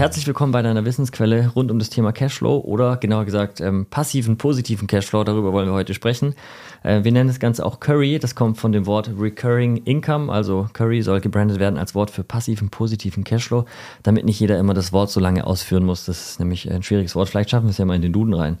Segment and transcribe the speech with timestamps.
[0.00, 4.38] Herzlich willkommen bei deiner Wissensquelle rund um das Thema Cashflow oder genauer gesagt ähm, passiven,
[4.38, 5.24] positiven Cashflow.
[5.24, 6.36] Darüber wollen wir heute sprechen.
[6.82, 8.18] Äh, wir nennen das Ganze auch Curry.
[8.18, 10.32] Das kommt von dem Wort Recurring Income.
[10.32, 13.66] Also Curry soll gebrandet werden als Wort für passiven, positiven Cashflow,
[14.02, 16.06] damit nicht jeder immer das Wort so lange ausführen muss.
[16.06, 17.28] Das ist nämlich ein schwieriges Wort.
[17.28, 18.56] Vielleicht schaffen wir es ja mal in den Duden rein.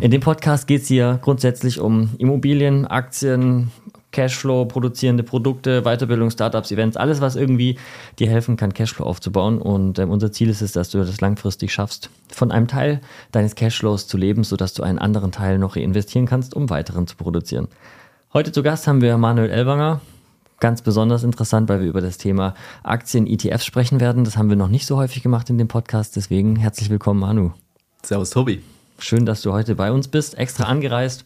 [0.00, 3.70] In dem Podcast geht es hier grundsätzlich um Immobilien, Aktien,
[4.12, 7.78] Cashflow, produzierende Produkte, Weiterbildung, Startups, Events, alles, was irgendwie
[8.18, 9.58] dir helfen kann, Cashflow aufzubauen.
[9.58, 13.00] Und äh, unser Ziel ist es, dass du das langfristig schaffst, von einem Teil
[13.32, 17.16] deines Cashflows zu leben, sodass du einen anderen Teil noch reinvestieren kannst, um weiteren zu
[17.16, 17.68] produzieren.
[18.32, 20.00] Heute zu Gast haben wir Manuel Elwanger.
[20.60, 24.24] Ganz besonders interessant, weil wir über das Thema Aktien, ETFs sprechen werden.
[24.24, 26.16] Das haben wir noch nicht so häufig gemacht in dem Podcast.
[26.16, 27.52] Deswegen herzlich willkommen, Manu.
[28.02, 28.62] Servus, Tobi.
[28.98, 30.36] Schön, dass du heute bei uns bist.
[30.36, 31.24] Extra angereist.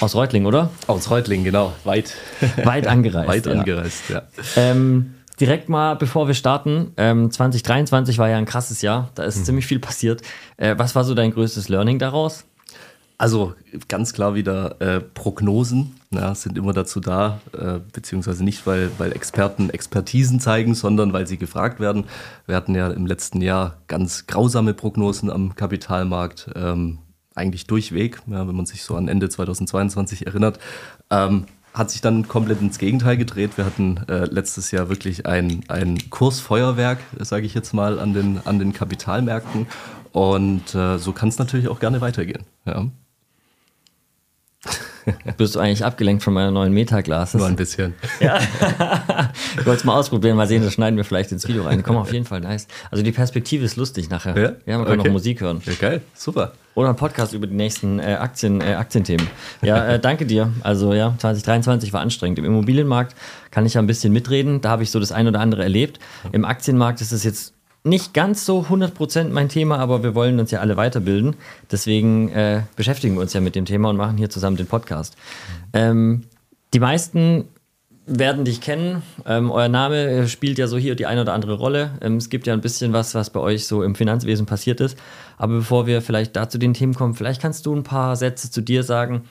[0.00, 0.70] Aus Reutling, oder?
[0.86, 1.72] Aus Reutling, genau.
[1.84, 2.14] Weit.
[2.64, 3.28] Weit angereist.
[3.28, 3.52] Weit ja.
[3.52, 4.22] angereist, ja.
[4.56, 9.10] Ähm, direkt mal, bevor wir starten, ähm, 2023 war ja ein krasses Jahr.
[9.14, 9.44] Da ist mhm.
[9.44, 10.20] ziemlich viel passiert.
[10.58, 12.44] Äh, was war so dein größtes Learning daraus?
[13.18, 13.54] Also
[13.88, 19.12] ganz klar wieder äh, Prognosen ja, sind immer dazu da, äh, beziehungsweise nicht, weil, weil
[19.12, 22.04] Experten Expertisen zeigen, sondern weil sie gefragt werden.
[22.46, 26.50] Wir hatten ja im letzten Jahr ganz grausame Prognosen am Kapitalmarkt.
[26.54, 26.98] Ähm,
[27.36, 30.58] eigentlich durchweg, ja, wenn man sich so an Ende 2022 erinnert,
[31.10, 33.58] ähm, hat sich dann komplett ins Gegenteil gedreht.
[33.58, 38.40] Wir hatten äh, letztes Jahr wirklich ein, ein Kursfeuerwerk, sage ich jetzt mal, an den,
[38.46, 39.66] an den Kapitalmärkten.
[40.12, 42.44] Und äh, so kann es natürlich auch gerne weitergehen.
[42.64, 42.86] Ja.
[45.36, 47.34] Bist du eigentlich abgelenkt von meiner neuen Metaglas?
[47.34, 47.94] Nur ein bisschen.
[48.20, 48.38] Ja.
[49.58, 51.82] ich wollte es mal ausprobieren, mal sehen, das schneiden wir vielleicht ins Video rein.
[51.82, 52.66] Komm, auf jeden Fall nice.
[52.90, 54.36] Also die Perspektive ist lustig nachher.
[54.36, 55.08] Ja, ja man kann okay.
[55.08, 55.62] noch Musik hören.
[55.64, 56.52] Ja, geil, super.
[56.74, 59.26] Oder ein Podcast über die nächsten äh, Aktien, äh, Aktienthemen.
[59.62, 60.52] Ja, äh, danke dir.
[60.62, 62.38] Also ja, 2023 war anstrengend.
[62.38, 63.14] Im Immobilienmarkt
[63.50, 64.60] kann ich ja ein bisschen mitreden.
[64.60, 65.98] Da habe ich so das ein oder andere erlebt.
[66.32, 67.55] Im Aktienmarkt ist es jetzt
[67.86, 71.36] nicht ganz so 100% mein Thema, aber wir wollen uns ja alle weiterbilden.
[71.70, 75.16] Deswegen äh, beschäftigen wir uns ja mit dem Thema und machen hier zusammen den Podcast.
[75.72, 76.24] Ähm,
[76.74, 77.44] die meisten
[78.06, 79.02] werden dich kennen.
[79.26, 81.92] Ähm, euer Name spielt ja so hier die eine oder andere Rolle.
[82.00, 84.96] Ähm, es gibt ja ein bisschen was, was bei euch so im Finanzwesen passiert ist.
[85.38, 88.50] Aber bevor wir vielleicht da zu den Themen kommen, vielleicht kannst du ein paar Sätze
[88.50, 89.24] zu dir sagen.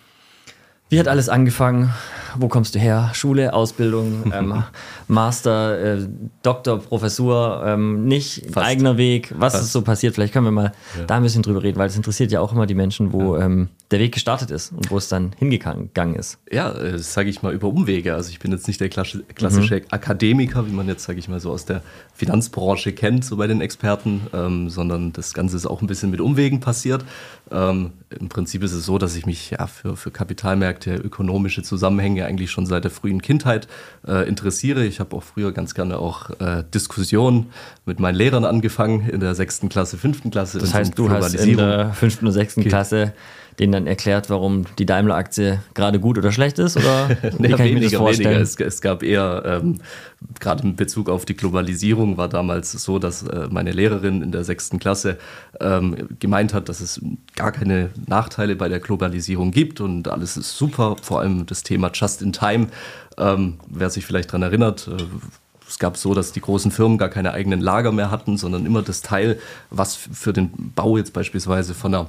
[0.89, 1.93] Wie hat alles angefangen?
[2.37, 3.09] Wo kommst du her?
[3.13, 4.63] Schule, Ausbildung, ähm,
[5.07, 6.07] Master, äh,
[6.43, 8.67] Doktor, Professur, ähm, nicht Fast.
[8.67, 9.33] eigener Weg.
[9.37, 9.65] Was Fast.
[9.65, 10.13] ist so passiert?
[10.13, 11.05] Vielleicht können wir mal ja.
[11.05, 13.45] da ein bisschen drüber reden, weil es interessiert ja auch immer die Menschen, wo ja.
[13.45, 16.39] ähm, der Weg gestartet ist und wo es dann hingegangen ist.
[16.51, 18.15] Ja, äh, das sage ich mal über Umwege.
[18.15, 19.85] Also ich bin jetzt nicht der klassische mhm.
[19.91, 23.61] Akademiker, wie man jetzt, sage ich mal, so aus der Finanzbranche kennt, so bei den
[23.61, 27.05] Experten, ähm, sondern das Ganze ist auch ein bisschen mit Umwegen passiert.
[27.51, 32.25] Ähm, Im Prinzip ist es so, dass ich mich ja für, für Kapitalmärkte, ökonomische Zusammenhänge
[32.25, 33.67] eigentlich schon seit der frühen Kindheit
[34.07, 34.83] äh, interessiere.
[34.85, 37.51] Ich habe auch früher ganz gerne auch äh, Diskussionen
[37.85, 40.57] mit meinen Lehrern angefangen in der sechsten Klasse, fünften Klasse.
[40.57, 43.13] Das heißt, du hast in der fünften und sechsten Klasse
[43.59, 46.77] denen dann erklärt, warum die Daimler-Aktie gerade gut oder schlecht ist?
[46.77, 48.41] Oder wie kann ich mir das vorstellen?
[48.41, 49.79] Es, es, gab eher, ähm,
[50.39, 54.43] gerade in Bezug auf die Globalisierung, war damals so, dass äh, meine Lehrerin in der
[54.43, 55.17] sechsten Klasse
[55.59, 57.01] ähm, gemeint hat, dass es
[57.35, 61.91] gar keine Nachteile bei der Globalisierung gibt und alles ist super, vor allem das Thema
[61.93, 62.67] Just in Time.
[63.17, 65.03] Ähm, wer sich vielleicht daran erinnert, äh,
[65.67, 68.81] es gab so, dass die großen Firmen gar keine eigenen Lager mehr hatten, sondern immer
[68.81, 69.39] das Teil,
[69.69, 72.07] was für den Bau jetzt beispielsweise von einer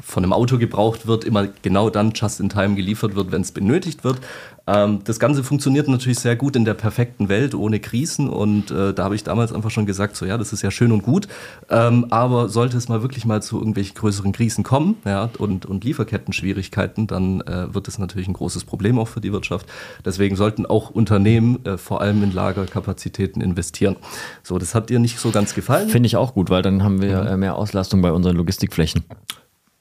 [0.00, 3.52] von einem Auto gebraucht wird, immer genau dann just in time geliefert wird, wenn es
[3.52, 4.20] benötigt wird.
[4.68, 8.28] Ähm, das Ganze funktioniert natürlich sehr gut in der perfekten Welt, ohne Krisen.
[8.28, 10.92] Und äh, da habe ich damals einfach schon gesagt, so ja, das ist ja schön
[10.92, 11.26] und gut.
[11.70, 15.84] Ähm, aber sollte es mal wirklich mal zu irgendwelchen größeren Krisen kommen ja, und, und
[15.84, 19.66] Lieferketten-Schwierigkeiten, dann äh, wird das natürlich ein großes Problem auch für die Wirtschaft.
[20.04, 23.96] Deswegen sollten auch Unternehmen äh, vor allem in Lagerkapazitäten investieren.
[24.42, 25.88] So, das hat dir nicht so ganz gefallen.
[25.88, 27.40] Finde ich auch gut, weil dann haben wir mhm.
[27.40, 29.04] mehr Auslastung bei unseren Logistikflächen.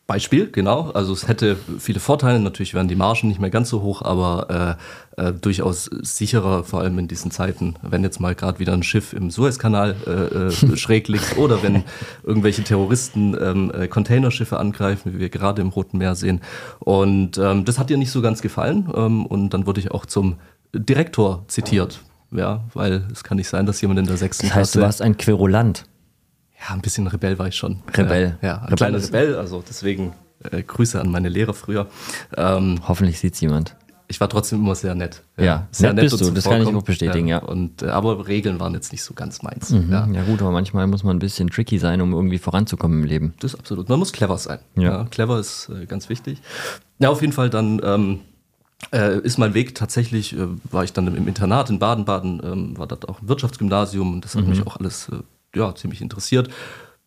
[0.08, 0.92] Beispiel, genau.
[0.92, 2.40] Also es hätte viele Vorteile.
[2.40, 4.78] Natürlich wären die Margen nicht mehr ganz so hoch, aber
[5.18, 8.84] äh, äh, durchaus sicherer, vor allem in diesen Zeiten, wenn jetzt mal gerade wieder ein
[8.84, 11.84] Schiff im Suezkanal äh, äh schräg liegt oder wenn
[12.24, 16.40] irgendwelche Terroristen ähm, äh, Containerschiffe angreifen, wie wir gerade im Roten Meer sehen.
[16.80, 18.90] Und ähm, das hat ihr nicht so ganz gefallen.
[18.96, 20.38] Ähm, und dann wurde ich auch zum
[20.74, 22.00] Direktor zitiert.
[22.32, 24.86] Ja, weil es kann nicht sein, dass jemand in der sechsten Das heißt, Klasse du
[24.86, 25.86] warst ein Querulant.
[26.60, 27.82] Ja, ein bisschen Rebell war ich schon.
[27.96, 28.38] Rebell.
[28.42, 30.14] Ja, ein kleiner Rebell, also deswegen
[30.52, 31.88] äh, Grüße an meine Lehrer früher.
[32.36, 33.76] Ähm, Hoffentlich sieht es jemand.
[34.10, 35.22] Ich war trotzdem immer sehr nett.
[35.38, 37.40] Ja, ja sehr nett, nett bist du, das kann ich auch bestätigen, ja.
[37.40, 37.44] ja.
[37.44, 39.72] Und, äh, aber Regeln waren jetzt nicht so ganz meins.
[39.72, 40.08] Mhm, ja.
[40.08, 40.24] ja.
[40.24, 43.34] gut, aber manchmal muss man ein bisschen tricky sein, um irgendwie voranzukommen im Leben.
[43.42, 43.90] Das ist absolut.
[43.90, 44.60] Man muss clever sein.
[44.76, 45.04] Ja.
[45.06, 46.42] clever ist äh, ganz wichtig.
[47.00, 47.82] Ja, auf jeden Fall dann...
[47.84, 48.20] Ähm,
[48.94, 52.86] äh, ist mein Weg tatsächlich, äh, war ich dann im Internat in Baden-Baden, ähm, war
[52.86, 54.52] dort auch ein Wirtschaftsgymnasium und das hat mhm.
[54.52, 55.16] mich auch alles äh,
[55.58, 56.50] ja, ziemlich interessiert.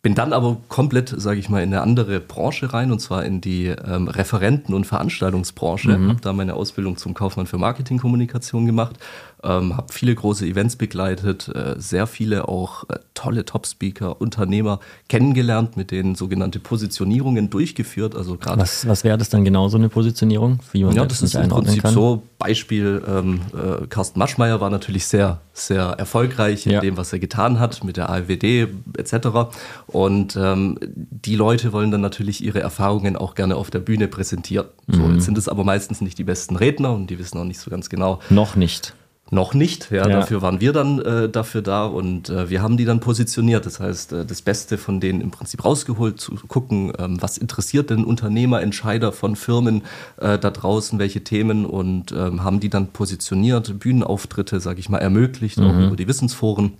[0.03, 3.39] Bin dann aber komplett, sage ich mal, in eine andere Branche rein, und zwar in
[3.39, 5.95] die ähm, Referenten- und Veranstaltungsbranche.
[5.97, 6.09] Mhm.
[6.09, 8.97] Habe da meine Ausbildung zum Kaufmann für Marketingkommunikation gemacht
[9.43, 15.77] ähm, habe viele große Events begleitet, äh, sehr viele auch äh, tolle Top-Speaker, Unternehmer kennengelernt,
[15.77, 18.15] mit denen sogenannte Positionierungen durchgeführt.
[18.15, 21.35] Also was was wäre das dann genau so eine Positionierung, wie man ja, das ist
[21.35, 21.93] im Prinzip kann?
[21.93, 22.23] so.
[22.37, 26.79] Beispiel ähm, äh, Carsten Maschmeyer war natürlich sehr sehr erfolgreich in ja.
[26.79, 29.51] dem, was er getan hat mit der AfWD etc.
[29.91, 34.67] Und ähm, die Leute wollen dann natürlich ihre Erfahrungen auch gerne auf der Bühne präsentieren.
[34.87, 35.15] So, mhm.
[35.15, 37.69] jetzt sind es aber meistens nicht die besten Redner und die wissen auch nicht so
[37.69, 38.19] ganz genau.
[38.29, 38.93] Noch nicht.
[39.33, 40.19] Noch nicht, ja, ja.
[40.19, 43.65] dafür waren wir dann äh, dafür da und äh, wir haben die dann positioniert.
[43.65, 47.91] Das heißt, äh, das Beste von denen im Prinzip rausgeholt, zu gucken, ähm, was interessiert
[47.91, 49.83] denn Unternehmer, Entscheider von Firmen
[50.17, 54.97] äh, da draußen, welche Themen und ähm, haben die dann positioniert, Bühnenauftritte, sage ich mal,
[54.97, 55.65] ermöglicht, mhm.
[55.65, 56.73] auch über die Wissensforen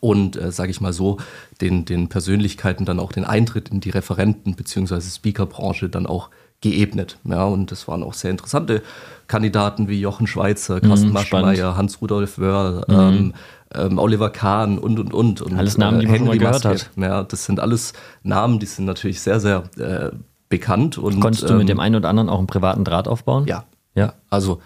[0.00, 1.18] und, äh, sage ich mal so,
[1.60, 5.00] den, den Persönlichkeiten dann auch den Eintritt in die Referenten- bzw.
[5.00, 6.30] Speakerbranche dann auch
[6.60, 7.18] geebnet.
[7.24, 8.82] Ja, und das waren auch sehr interessante
[9.26, 12.94] Kandidaten wie Jochen Schweizer, Carsten mhm, Maschmeyer, Hans-Rudolf Wörl, mhm.
[12.94, 13.34] ähm,
[13.74, 15.42] ähm, Oliver Kahn und, und, und.
[15.42, 16.90] und alles Namen, die man Henry schon mal gehört hat.
[16.96, 17.92] Ja, das sind alles
[18.22, 20.16] Namen, die sind natürlich sehr, sehr äh,
[20.48, 20.98] bekannt.
[20.98, 23.46] Und, Konntest du mit dem ähm, einen oder anderen auch einen privaten Draht aufbauen?
[23.46, 23.64] Ja.
[23.94, 24.14] Ja.
[24.30, 24.60] Also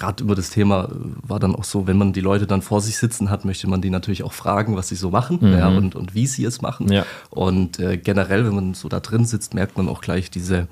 [0.00, 0.88] gerade über das Thema
[1.22, 3.80] war dann auch so, wenn man die Leute dann vor sich sitzen hat, möchte man
[3.80, 5.52] die natürlich auch fragen, was sie so machen mhm.
[5.52, 6.90] ja, und, und wie sie es machen.
[6.90, 7.04] Ja.
[7.30, 10.66] Und äh, generell, wenn man so da drin sitzt, merkt man auch gleich diese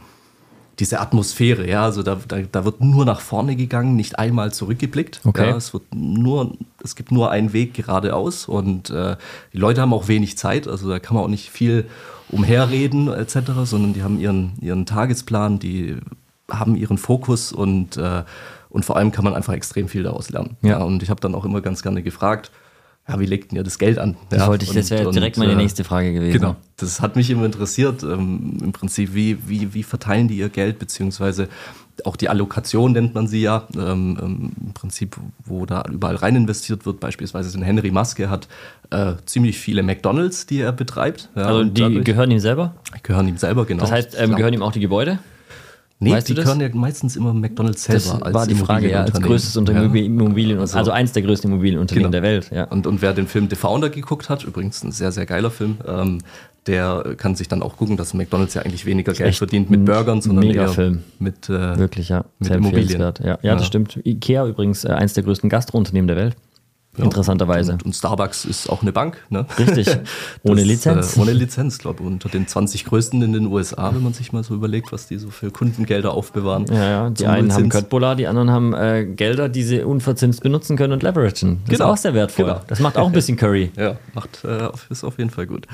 [0.78, 5.20] diese Atmosphäre, ja, also da, da, da, wird nur nach vorne gegangen, nicht einmal zurückgeblickt.
[5.25, 5.48] Okay.
[5.48, 9.16] Ja, es wird nur, es gibt nur einen Weg geradeaus und äh,
[9.52, 11.86] die Leute haben auch wenig Zeit, also da kann man auch nicht viel
[12.30, 15.96] umherreden etc., sondern die haben ihren, ihren Tagesplan, die
[16.48, 18.22] haben ihren Fokus und, äh,
[18.70, 20.56] und vor allem kann man einfach extrem viel daraus lernen.
[20.62, 20.70] Ja.
[20.70, 22.50] ja und ich habe dann auch immer ganz gerne gefragt,
[23.09, 24.17] ja, wie legt denn ihr das Geld an?
[24.29, 26.32] Das wollte ich, das wäre direkt meine äh, nächste Frage gewesen.
[26.35, 28.03] Genau, das hat mich immer interessiert.
[28.03, 31.49] Ähm, Im Prinzip, wie, wie, wie verteilen die ihr Geld, beziehungsweise
[32.05, 33.67] auch die Allokation nennt man sie ja.
[33.75, 37.00] Ähm, ähm Im Prinzip, wo da überall rein investiert wird.
[37.00, 38.47] Beispielsweise ein Henry Maske hat
[38.91, 41.31] äh, ziemlich viele McDonalds, die er betreibt.
[41.35, 42.75] Ja, also die gehören ihm selber?
[43.03, 43.81] Gehören ihm selber, genau.
[43.81, 45.19] Das heißt, ähm, gehören ihm auch die Gebäude?
[46.00, 48.21] Nee, weißt die gehören ja meistens immer McDonalds selber.
[48.23, 52.23] Das war die Frage, ja, als größtes Immobilien, also, also eins der größten Immobilienunternehmen genau.
[52.23, 52.50] der Welt.
[52.53, 52.65] Ja.
[52.65, 55.79] Und, und wer den Film The Founder geguckt hat, übrigens ein sehr, sehr geiler Film,
[55.87, 56.19] ähm,
[56.69, 60.21] der kann sich dann auch gucken, dass McDonalds ja eigentlich weniger Geld verdient mit Burgern,
[60.21, 61.03] sondern Mega eher Film.
[61.19, 62.25] mit äh, Wirklich, ja.
[62.39, 63.00] Mit Immobilien.
[63.00, 63.99] Ja, ja, ja, das stimmt.
[64.05, 66.37] Ikea übrigens äh, eins der größten Gastrounternehmen der Welt.
[66.99, 67.73] Ja, Interessanterweise.
[67.73, 69.25] Und, und, Starbucks ist auch eine Bank.
[69.31, 69.47] Ne?
[69.59, 69.87] Richtig.
[70.43, 71.17] Ohne das, Lizenz.
[71.17, 72.06] Äh, ohne Lizenz, glaube ich.
[72.06, 75.19] Unter den 20 größten in den USA, wenn man sich mal so überlegt, was die
[75.19, 76.67] so für Kundengelder aufbewahren.
[76.69, 77.11] Ja, ja.
[77.11, 81.03] Die einen haben Köttbullar, die anderen haben äh, Gelder, die sie unverzinst benutzen können und
[81.03, 81.29] leveragen.
[81.29, 81.73] Das genau.
[81.73, 82.47] ist auch sehr wertvoll.
[82.47, 82.61] Genau.
[82.67, 83.71] Das macht auch ein bisschen Curry.
[83.77, 85.67] ja, macht, äh, ist auf jeden Fall gut.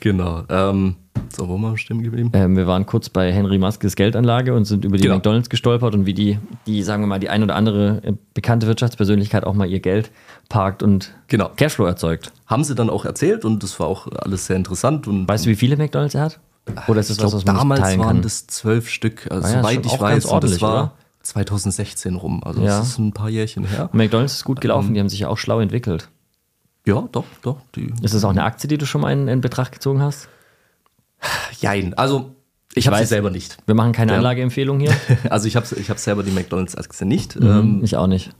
[0.00, 0.42] genau.
[0.48, 0.96] Ähm,
[1.38, 2.30] wo waren wir stehen geblieben?
[2.32, 5.16] Ähm, wir waren kurz bei Henry Maskes Geldanlage und sind über die genau.
[5.16, 8.66] McDonalds gestolpert und wie die, die, sagen wir mal, die ein oder andere äh, bekannte
[8.66, 10.10] Wirtschaftspersönlichkeit auch mal ihr Geld
[10.48, 11.50] parkt und genau.
[11.56, 12.32] Cashflow erzeugt.
[12.46, 15.06] Haben sie dann auch erzählt und das war auch alles sehr interessant.
[15.06, 16.40] Und weißt du, wie viele McDonalds er hat?
[16.88, 18.22] Oder ist das was, was man damals waren kann?
[18.22, 20.26] das zwölf Stück, also, ah ja, soweit ich weiß.
[20.26, 20.92] Und das war oder?
[21.22, 22.78] 2016 rum, also ja.
[22.78, 23.90] das ist ein paar Jährchen her.
[23.92, 26.08] McDonalds ist gut gelaufen, ähm, die haben sich ja auch schlau entwickelt.
[26.86, 27.56] Ja, doch, doch.
[27.76, 30.28] Die, ist das auch eine Aktie, die du schon mal in, in Betracht gezogen hast?
[31.60, 32.34] Jein, also
[32.74, 33.56] ich habe sie selber nicht.
[33.66, 34.18] Wir machen keine ja.
[34.18, 34.94] Anlageempfehlung hier.
[35.30, 37.38] Also ich habe ich hab selber die McDonalds-Aktie nicht.
[37.38, 38.30] Mhm, ähm, ich auch nicht.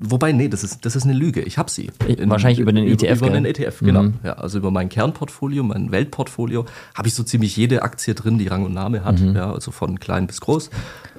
[0.00, 1.40] Wobei, nee, das ist, das ist eine Lüge.
[1.40, 1.90] Ich habe sie.
[2.06, 3.18] In, Wahrscheinlich über den ETF.
[3.18, 4.02] Über, über den ETF, genau.
[4.04, 4.14] Mhm.
[4.22, 8.46] Ja, also über mein Kernportfolio, mein Weltportfolio, habe ich so ziemlich jede Aktie drin, die
[8.46, 9.18] Rang und Name hat.
[9.18, 9.34] Mhm.
[9.34, 10.70] Ja, also von klein bis groß,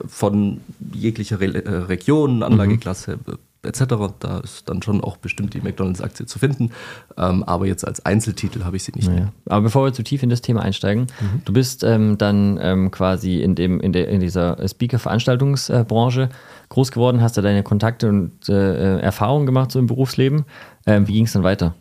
[0.07, 0.62] von
[0.93, 3.95] jeglicher Re äh, Region, Anlageklasse, mhm etc.
[4.19, 6.71] Da ist dann schon auch bestimmt die McDonalds-Aktie zu finden.
[7.17, 9.09] Ähm, aber jetzt als Einzeltitel habe ich sie nicht.
[9.09, 9.31] Naja.
[9.47, 11.41] Aber bevor wir zu tief in das Thema einsteigen, mhm.
[11.45, 16.29] du bist ähm, dann ähm, quasi in, dem, in, der, in dieser Speaker-Veranstaltungsbranche
[16.69, 20.45] groß geworden, hast da deine Kontakte und äh, Erfahrungen gemacht so im Berufsleben.
[20.85, 21.75] Ähm, wie ging es dann weiter?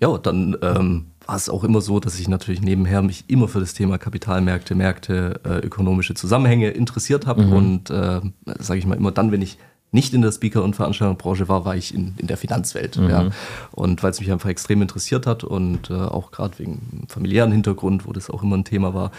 [0.00, 3.60] Ja, dann ähm, war es auch immer so, dass ich natürlich nebenher mich immer für
[3.60, 7.52] das Thema Kapitalmärkte, Märkte, äh, ökonomische Zusammenhänge interessiert habe mhm.
[7.52, 8.20] und äh,
[8.58, 9.58] sage ich mal immer dann, wenn ich
[9.90, 12.98] nicht in der Speaker- und Veranstaltungsbranche war, war ich in, in der Finanzwelt.
[12.98, 13.08] Mhm.
[13.08, 13.28] Ja.
[13.72, 18.06] Und weil es mich einfach extrem interessiert hat und äh, auch gerade wegen familiären Hintergrund,
[18.06, 19.10] wo das auch immer ein Thema war,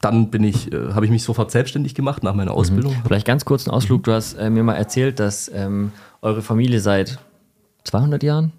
[0.00, 2.58] dann bin ich, äh, habe ich mich sofort selbstständig gemacht nach meiner mhm.
[2.58, 2.92] Ausbildung.
[2.92, 3.02] Mhm.
[3.06, 4.02] Vielleicht ganz kurz einen Ausflug.
[4.02, 7.18] Du hast äh, mir mal erzählt, dass ähm, eure Familie seit
[7.84, 8.52] 200 Jahren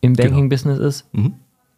[0.00, 0.28] im genau.
[0.28, 0.88] Banking-Business genau.
[0.88, 1.14] ist.
[1.14, 1.34] Mhm.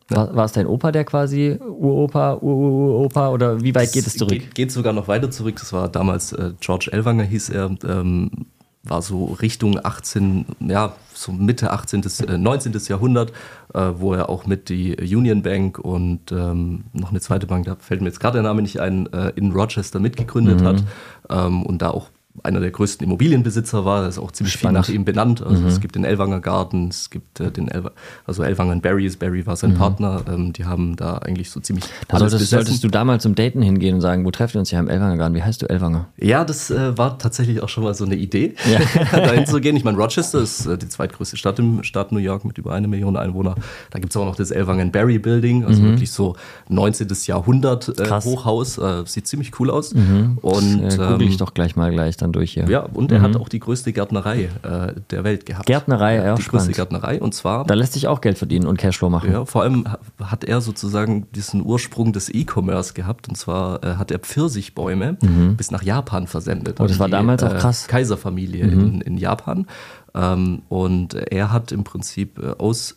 [0.08, 4.30] War, war, es dein Opa, der quasi Uropa, Uropa oder wie weit geht es zurück?
[4.30, 5.56] Geht, geht, sogar noch weiter zurück.
[5.58, 7.76] Das war damals äh, George Elwanger, hieß er.
[7.84, 8.30] Ähm,
[8.88, 12.02] war so Richtung 18, ja, so Mitte 18.
[12.02, 12.72] Bis, äh, 19.
[12.88, 13.32] Jahrhundert,
[13.74, 17.76] äh, wo er auch mit die Union Bank und ähm, noch eine zweite Bank, da
[17.76, 20.64] fällt mir jetzt gerade der Name nicht ein, äh, in Rochester mitgegründet mhm.
[20.64, 20.84] hat
[21.30, 22.10] ähm, und da auch
[22.42, 24.02] einer der größten Immobilienbesitzer war.
[24.02, 24.86] Das ist auch ziemlich Spannend.
[24.86, 25.42] viel nach ihm benannt.
[25.42, 25.68] Also mhm.
[25.68, 27.92] es gibt den Elwanger Garten, es gibt äh, den Elwa
[28.24, 29.16] also Elwanger Barrys.
[29.16, 29.76] Barry war sein mhm.
[29.76, 30.22] Partner.
[30.28, 31.84] Ähm, die haben da eigentlich so ziemlich.
[32.08, 34.78] Da solltest, solltest, du damals zum Daten hingehen und sagen, wo treffen wir uns hier
[34.78, 35.34] im Elwanger Garten?
[35.34, 36.08] Wie heißt du Elwanger?
[36.18, 38.80] Ja, das äh, war tatsächlich auch schon mal so eine Idee, ja.
[39.12, 39.76] dahin zu gehen.
[39.76, 42.88] Ich meine, Rochester ist äh, die zweitgrößte Stadt im Staat New York mit über eine
[42.88, 43.56] Million Einwohnern.
[43.90, 45.90] Da gibt es auch noch das Elwanger Barry Building, also mhm.
[45.90, 46.36] wirklich so
[46.68, 47.08] 19.
[47.26, 48.78] Jahrhundert äh, Hochhaus.
[48.78, 49.94] Äh, sieht ziemlich cool aus.
[49.94, 50.38] Mhm.
[50.42, 52.68] Und das, äh, google ich ähm, doch gleich mal gleich dann durch hier.
[52.68, 53.22] Ja, und er mhm.
[53.22, 55.66] hat auch die größte Gärtnerei äh, der Welt gehabt.
[55.66, 56.34] Gärtnerei, ja.
[56.34, 56.66] Die spannend.
[56.66, 57.64] größte Gärtnerei und zwar.
[57.64, 59.32] Da lässt sich auch Geld verdienen und Cashflow machen.
[59.32, 59.84] Ja, vor allem
[60.22, 65.56] hat er sozusagen diesen Ursprung des E-Commerce gehabt und zwar äh, hat er Pfirsichbäume mhm.
[65.56, 66.80] bis nach Japan versendet.
[66.80, 67.86] Oh, das war die, damals auch äh, krass.
[67.88, 68.80] Kaiserfamilie mhm.
[68.80, 69.66] in, in, Japan.
[70.14, 72.96] Ähm, und er hat im Prinzip äh, aus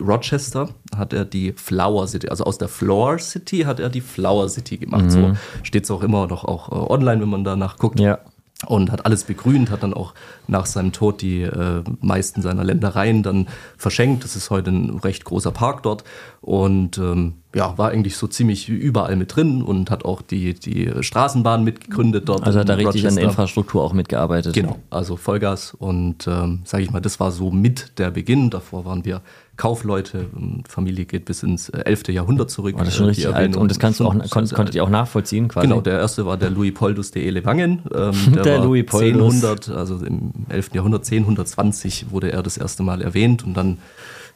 [0.00, 4.48] Rochester hat er die Flower City, also aus der Floor City hat er die Flower
[4.48, 5.04] City gemacht.
[5.04, 5.10] Mhm.
[5.10, 8.00] So steht es auch immer noch auch äh, online, wenn man danach guckt.
[8.00, 8.18] Ja
[8.66, 10.14] und hat alles begrünt, hat dann auch
[10.48, 13.46] nach seinem Tod die äh, meisten seiner Ländereien dann
[13.76, 14.24] verschenkt.
[14.24, 16.02] Das ist heute ein recht großer Park dort
[16.40, 20.90] und ähm, ja, war eigentlich so ziemlich überall mit drin und hat auch die, die
[21.00, 22.42] Straßenbahn mitgegründet dort.
[22.42, 24.54] Also hat er richtig an der Infrastruktur auch mitgearbeitet.
[24.54, 28.50] Genau, also Vollgas und ähm, sage ich mal, das war so mit der Beginn.
[28.50, 29.22] Davor waren wir
[29.58, 30.26] Kaufleute.
[30.68, 32.08] Familie geht bis ins 11.
[32.08, 32.76] Äh, Jahrhundert zurück.
[32.76, 33.56] Oh, das ist schon richtig alt.
[33.56, 35.66] Und das kannst du auch, kon konntet ihr auch nachvollziehen quasi?
[35.66, 37.82] Genau, der erste war der Louis Poldus de Elewangen.
[37.92, 39.42] Ähm, der, der Louis Poldus.
[39.42, 40.74] 1000, also im 11.
[40.74, 43.78] Jahrhundert, 1020 wurde er das erste Mal erwähnt und dann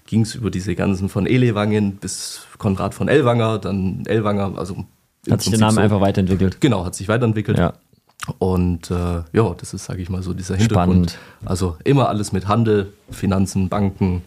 [0.07, 4.85] ging es über diese ganzen von Elewangen bis Konrad von Ellwanger, dann Ellwanger, also
[5.31, 6.61] hat sich der Name so, einfach weiterentwickelt.
[6.61, 7.59] Genau, hat sich weiterentwickelt.
[7.59, 7.75] Ja.
[8.38, 11.12] Und äh, ja, das ist, sage ich mal, so dieser Hintergrund.
[11.12, 11.19] Spannend.
[11.45, 14.23] Also immer alles mit Handel, Finanzen, Banken,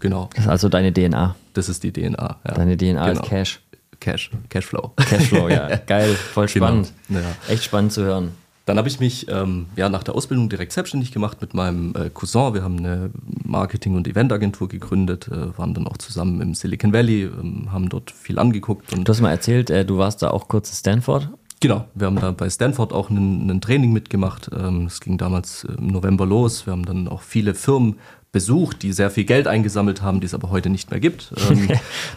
[0.00, 0.30] Genau.
[0.34, 1.34] Das ist also deine DNA.
[1.52, 2.38] Das ist die DNA.
[2.46, 2.54] Ja.
[2.54, 3.20] Deine DNA genau.
[3.20, 3.60] ist Cash.
[4.00, 4.92] Cash, Cashflow.
[4.96, 5.76] Cashflow, ja.
[5.86, 6.66] Geil, voll genau.
[6.66, 6.92] spannend.
[7.08, 7.20] Genau.
[7.20, 7.52] Ja.
[7.52, 8.32] Echt spannend zu hören.
[8.66, 12.08] Dann habe ich mich ähm, ja, nach der Ausbildung direkt selbstständig gemacht mit meinem äh,
[12.08, 12.54] Cousin.
[12.54, 13.10] Wir haben eine
[13.44, 17.30] Marketing- und Eventagentur gegründet, äh, waren dann auch zusammen im Silicon Valley, äh,
[17.70, 18.92] haben dort viel angeguckt.
[18.92, 21.30] Und du hast mal erzählt, äh, du warst da auch kurz in Stanford.
[21.60, 24.50] Genau, wir haben da bei Stanford auch ein Training mitgemacht.
[24.56, 26.64] Ähm, es ging damals im November los.
[26.64, 27.96] Wir haben dann auch viele Firmen
[28.32, 31.32] besucht, die sehr viel Geld eingesammelt haben, die es aber heute nicht mehr gibt.
[31.50, 31.68] Ähm,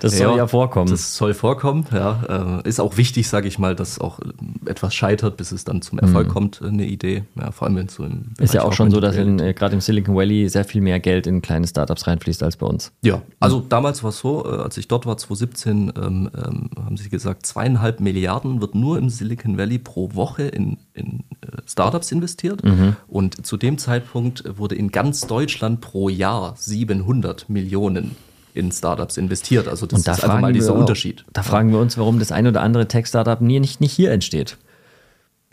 [0.01, 0.91] das soll ja, ja, vorkommen.
[0.91, 2.59] Das soll vorkommen, ja.
[2.59, 4.19] Äh, ist auch wichtig, sage ich mal, dass auch
[4.65, 6.31] etwas scheitert, bis es dann zum Erfolg mhm.
[6.31, 7.23] kommt, äh, eine Idee.
[7.39, 9.53] Ja, vor allem wenn es so im Bereich Ist ja auch schon so, dass äh,
[9.53, 12.91] gerade im Silicon Valley sehr viel mehr Geld in kleine Startups reinfließt als bei uns.
[13.01, 13.69] Ja, also mhm.
[13.69, 17.45] damals war es so, äh, als ich dort war, 2017, ähm, ähm, haben sie gesagt,
[17.45, 22.63] zweieinhalb Milliarden wird nur im Silicon Valley pro Woche in, in äh, Startups investiert.
[22.63, 22.97] Mhm.
[23.07, 28.15] Und zu dem Zeitpunkt wurde in ganz Deutschland pro Jahr 700 Millionen
[28.53, 29.67] in Startups investiert.
[29.67, 31.25] Also das da ist einfach mal dieser Unterschied.
[31.33, 34.57] Da fragen wir uns, warum das ein oder andere Tech-Startup nie, nicht, nicht hier entsteht.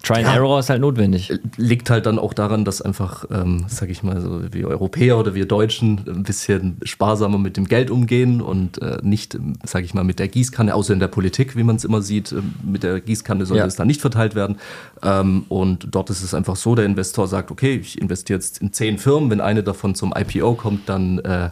[0.02, 1.30] Try and ja, Error ist halt notwendig.
[1.56, 5.34] Liegt halt dann auch daran, dass einfach, ähm, sag ich mal, so wir Europäer oder
[5.34, 10.04] wir Deutschen ein bisschen sparsamer mit dem Geld umgehen und äh, nicht, sag ich mal,
[10.04, 13.00] mit der Gießkanne, außer in der Politik, wie man es immer sieht, äh, mit der
[13.00, 13.66] Gießkanne sollte ja.
[13.66, 14.56] es dann nicht verteilt werden.
[15.02, 18.72] Ähm, und dort ist es einfach so, der Investor sagt, okay, ich investiere jetzt in
[18.72, 21.50] zehn Firmen, wenn eine davon zum IPO kommt, dann äh,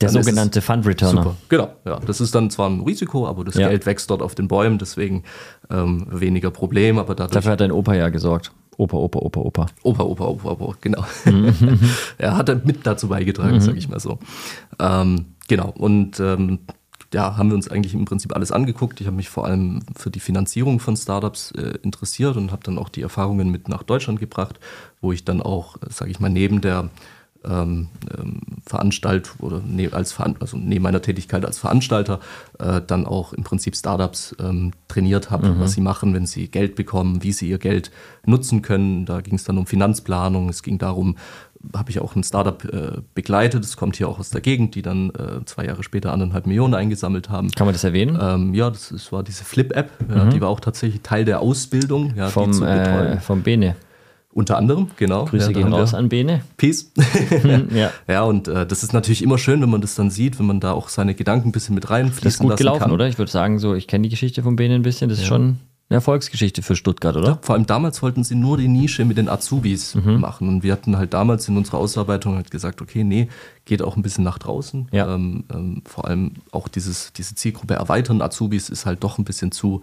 [0.00, 1.22] der sogenannte Fund Returner.
[1.22, 1.68] Super, genau.
[1.84, 3.68] Ja, das ist dann zwar ein Risiko, aber das ja.
[3.68, 5.24] Geld wächst dort auf den Bäumen, deswegen
[5.70, 6.98] ähm, weniger Problem.
[6.98, 8.52] Aber Dafür hat dein Opa ja gesorgt.
[8.78, 9.66] Opa, Opa, Opa, Opa.
[9.82, 11.04] Opa, Opa, Opa, Opa, genau.
[11.24, 11.78] Mhm.
[12.18, 13.60] er hat mit dazu beigetragen, mhm.
[13.60, 14.18] sage ich mal so.
[14.78, 16.60] Ähm, genau, und ähm,
[17.14, 19.00] ja, haben wir uns eigentlich im Prinzip alles angeguckt.
[19.00, 22.78] Ich habe mich vor allem für die Finanzierung von Startups äh, interessiert und habe dann
[22.78, 24.58] auch die Erfahrungen mit nach Deutschland gebracht,
[25.00, 26.90] wo ich dann auch, sage ich mal, neben der
[27.48, 32.20] ähm, ähm, Veranstalt oder ne, als Veran also neben meiner Tätigkeit als Veranstalter
[32.58, 35.60] äh, dann auch im Prinzip Startups ähm, trainiert habe, mhm.
[35.60, 37.90] was sie machen, wenn sie Geld bekommen, wie sie ihr Geld
[38.24, 39.06] nutzen können.
[39.06, 41.16] Da ging es dann um Finanzplanung, es ging darum,
[41.74, 44.82] habe ich auch ein Startup äh, begleitet, das kommt hier auch aus der Gegend, die
[44.82, 47.50] dann äh, zwei Jahre später anderthalb Millionen eingesammelt haben.
[47.50, 48.18] Kann man das erwähnen?
[48.20, 50.30] Ähm, ja, das, das, war diese Flip-App, ja, mhm.
[50.30, 52.62] die war auch tatsächlich Teil der Ausbildung, ja, vom.
[52.62, 53.76] Äh, vom Bene.
[54.36, 55.24] Unter anderem, genau.
[55.24, 56.42] Grüße ja, gehen raus an Bene.
[56.58, 56.92] Peace.
[57.74, 57.90] ja.
[58.06, 60.60] ja, und äh, das ist natürlich immer schön, wenn man das dann sieht, wenn man
[60.60, 62.90] da auch seine Gedanken ein bisschen mit reinfließen Das ist gut gelaufen, kann.
[62.90, 63.08] oder?
[63.08, 65.08] Ich würde sagen, so, ich kenne die Geschichte von Bene ein bisschen.
[65.08, 65.22] Das ja.
[65.22, 67.28] ist schon eine Erfolgsgeschichte für Stuttgart, oder?
[67.28, 70.20] Ja, vor allem damals wollten sie nur die Nische mit den Azubis mhm.
[70.20, 70.48] machen.
[70.48, 73.28] Und wir hatten halt damals in unserer Ausarbeitung halt gesagt, okay, nee,
[73.64, 74.88] geht auch ein bisschen nach draußen.
[74.92, 75.14] Ja.
[75.14, 78.20] Ähm, ähm, vor allem auch dieses, diese Zielgruppe erweitern.
[78.20, 79.80] Azubis ist halt doch ein bisschen zu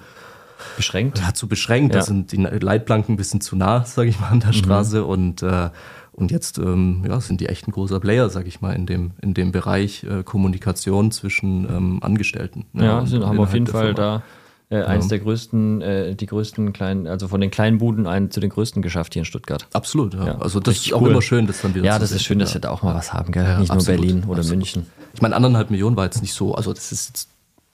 [0.75, 1.19] beschränkt.
[1.19, 1.93] Ja, zu beschränkt.
[1.93, 1.99] Ja.
[1.99, 4.53] Da sind die Leitplanken ein bisschen zu nah, sage ich mal, an der mhm.
[4.53, 5.03] Straße.
[5.05, 5.69] Und, äh,
[6.11, 9.11] und jetzt ähm, ja, sind die echt ein großer Player, sage ich mal, in dem,
[9.21, 12.65] in dem Bereich äh, Kommunikation zwischen ähm, Angestellten.
[12.73, 14.23] Ja, ja sind, haben auf jeden Fall da
[14.73, 15.09] äh, eins ja.
[15.09, 18.81] der größten, äh, die größten kleinen, also von den kleinen Buden einen zu den größten
[18.81, 19.67] geschafft hier in Stuttgart.
[19.73, 20.25] Absolut, ja.
[20.25, 21.11] ja also das ist auch cool.
[21.11, 21.85] immer schön, dass dann wieder.
[21.85, 23.59] Ja, das ist schön, dass wir da auch mal was haben, gell?
[23.59, 24.57] Nicht absolut, nur Berlin oder absolut.
[24.57, 24.87] München.
[25.13, 27.29] Ich meine, anderthalb Millionen war jetzt nicht so, also das ist jetzt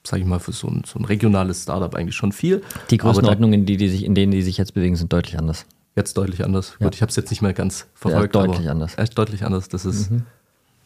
[0.06, 2.62] sage ich mal, für so ein, so ein regionales Startup eigentlich schon viel.
[2.90, 5.66] Die Größenordnungen, in, die, die sich, in denen die sich jetzt bewegen, sind deutlich anders.
[5.96, 6.76] Jetzt deutlich anders.
[6.78, 6.86] Ja.
[6.86, 8.34] Gut, ich habe es jetzt nicht mehr ganz verfolgt.
[8.34, 8.96] Ja, deutlich anders.
[8.96, 9.68] Echt deutlich anders.
[9.68, 10.22] Das ist, mhm.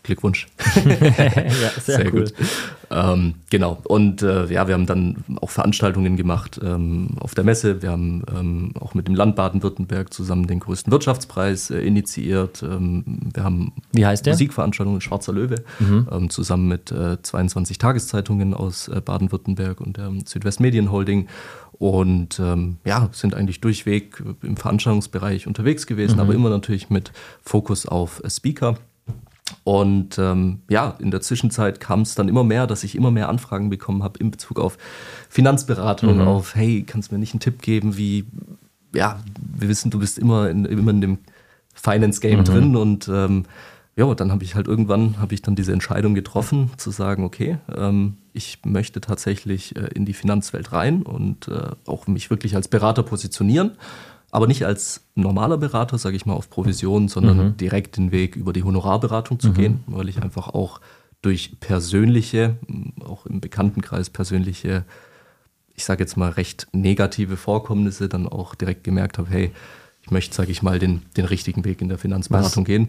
[0.04, 0.46] Glückwunsch.
[0.76, 2.20] ja, sehr, sehr cool.
[2.20, 2.34] gut.
[2.90, 3.78] Ähm, genau.
[3.84, 7.82] Und äh, ja, wir haben dann auch Veranstaltungen gemacht ähm, auf der Messe.
[7.82, 12.62] Wir haben ähm, auch mit dem Land Baden-Württemberg zusammen den größten Wirtschaftspreis äh, initiiert.
[12.62, 14.34] Ähm, wir haben Wie heißt der?
[14.34, 16.06] Musikveranstaltungen Schwarzer Löwe mhm.
[16.12, 21.28] Ähm, zusammen mit äh, 22 Tageszeitungen aus äh, Baden-Württemberg und der Südwestmedienholding
[21.78, 26.20] und ähm, ja, sind eigentlich durchweg im Veranstaltungsbereich unterwegs gewesen, mhm.
[26.20, 28.76] aber immer natürlich mit Fokus auf Speaker.
[29.62, 33.28] Und ähm, ja, in der Zwischenzeit kam es dann immer mehr, dass ich immer mehr
[33.28, 34.78] Anfragen bekommen habe in Bezug auf
[35.28, 36.28] Finanzberatung, mhm.
[36.28, 38.24] auf, hey, kannst du mir nicht einen Tipp geben, wie,
[38.94, 41.18] ja, wir wissen, du bist immer in, immer in dem
[41.74, 42.44] Finance-Game mhm.
[42.44, 43.44] drin und ähm,
[43.96, 47.58] ja, dann habe ich halt irgendwann, habe ich dann diese Entscheidung getroffen, zu sagen, okay,
[47.74, 52.66] ähm, ich möchte tatsächlich äh, in die Finanzwelt rein und äh, auch mich wirklich als
[52.68, 53.72] Berater positionieren
[54.34, 57.56] aber nicht als normaler Berater, sage ich mal, auf Provision, sondern mhm.
[57.56, 59.54] direkt den Weg über die Honorarberatung zu mhm.
[59.54, 60.80] gehen, weil ich einfach auch
[61.22, 62.56] durch persönliche,
[63.04, 64.84] auch im Bekanntenkreis persönliche,
[65.76, 69.52] ich sage jetzt mal recht negative Vorkommnisse dann auch direkt gemerkt habe, hey,
[70.04, 72.88] ich möchte, sage ich mal, den, den richtigen Weg in der Finanzberatung was, gehen.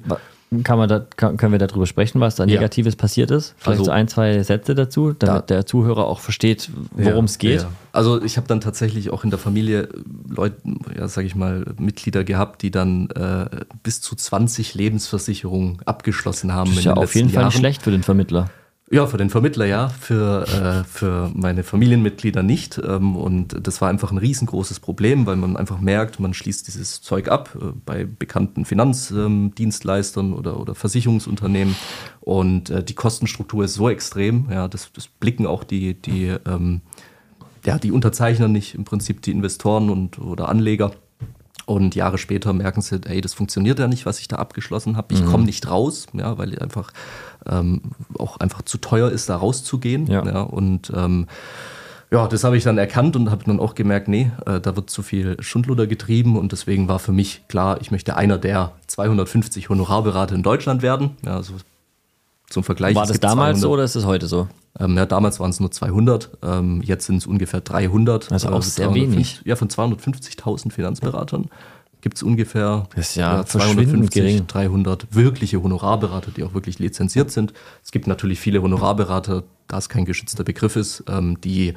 [0.63, 2.99] Kann man da, kann, können wir darüber sprechen, was da Negatives ja.
[2.99, 3.55] passiert ist?
[3.57, 7.37] Vielleicht also, so ein, zwei Sätze dazu, damit da, der Zuhörer auch versteht, worum es
[7.37, 7.61] geht.
[7.61, 7.69] Ja.
[7.93, 9.87] Also ich habe dann tatsächlich auch in der Familie
[10.27, 10.57] Leute,
[10.97, 13.47] ja, sage ich mal, Mitglieder gehabt, die dann äh,
[13.81, 16.71] bis zu 20 Lebensversicherungen abgeschlossen haben.
[16.71, 17.51] Das ist ja auf jeden Fall Jahren.
[17.51, 18.49] schlecht für den Vermittler.
[18.91, 22.77] Ja, für den Vermittler ja, für, äh, für meine Familienmitglieder nicht.
[22.77, 27.01] Ähm, und das war einfach ein riesengroßes Problem, weil man einfach merkt, man schließt dieses
[27.01, 31.75] Zeug ab äh, bei bekannten Finanzdienstleistern ähm, oder, oder Versicherungsunternehmen.
[32.21, 36.81] Und äh, die Kostenstruktur ist so extrem, ja, das, das blicken auch die, die, ähm,
[37.65, 40.91] ja, die Unterzeichner nicht, im Prinzip die Investoren und, oder Anleger.
[41.65, 45.15] Und Jahre später merken sie, hey, das funktioniert ja nicht, was ich da abgeschlossen habe.
[45.15, 45.25] Ich mhm.
[45.25, 46.91] komme nicht raus, ja, weil einfach
[47.49, 47.81] ähm,
[48.17, 50.07] auch einfach zu teuer ist, da rauszugehen.
[50.07, 50.25] Ja.
[50.25, 51.27] ja und ähm,
[52.11, 54.89] ja, das habe ich dann erkannt und habe dann auch gemerkt, nee, äh, da wird
[54.89, 59.69] zu viel Schundluder getrieben und deswegen war für mich klar, ich möchte einer der 250
[59.69, 61.17] Honorarberater in Deutschland werden.
[61.25, 61.55] Ja, also
[62.49, 62.95] zum Vergleich.
[62.95, 64.47] War das damals 200, so oder ist es heute so?
[64.79, 68.31] Ähm, ja, damals waren es nur 200, ähm, jetzt sind es ungefähr 300.
[68.31, 69.41] Also auch sehr wenig.
[69.45, 71.49] Ja, von 250.000 Finanzberatern
[72.05, 74.45] gibt es ungefähr das ja, ja 250, gering.
[74.45, 77.51] 300 wirkliche Honorarberater, die auch wirklich lizenziert sind.
[77.83, 81.73] Es gibt natürlich viele Honorarberater, da es kein geschützter Begriff ist, ähm, die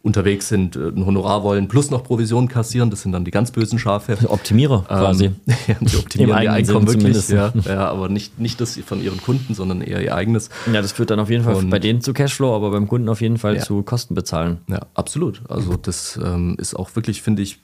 [0.00, 2.90] unterwegs sind, äh, ein Honorar wollen, plus noch Provision kassieren.
[2.90, 4.16] Das sind dann die ganz bösen Schafe.
[4.28, 5.24] Optimierer ähm, quasi.
[5.66, 7.28] ja, die optimieren ihr Einkommen wirklich.
[7.30, 10.50] Ja, ja, aber nicht, nicht das von ihren Kunden, sondern eher ihr eigenes.
[10.72, 13.08] Ja, das führt dann auf jeden Fall Und, bei denen zu Cashflow, aber beim Kunden
[13.08, 13.62] auf jeden Fall ja.
[13.62, 14.58] zu Kosten bezahlen.
[14.68, 15.42] Ja, absolut.
[15.48, 17.58] Also das ähm, ist auch wirklich, finde ich,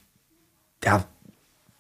[0.85, 1.05] ja,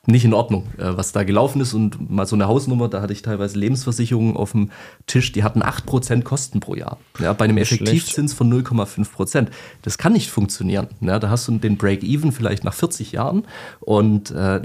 [0.06, 1.74] nicht in Ordnung, äh, was da gelaufen ist.
[1.74, 4.70] Und mal so eine Hausnummer, da hatte ich teilweise Lebensversicherungen auf dem
[5.06, 6.98] Tisch, die hatten 8% Kosten pro Jahr.
[7.18, 9.48] Ja, bei einem Effektivzins von 0,5%.
[9.82, 10.88] Das kann nicht funktionieren.
[11.00, 13.44] Ja, da hast du den Break-Even vielleicht nach 40 Jahren
[13.80, 14.60] und äh,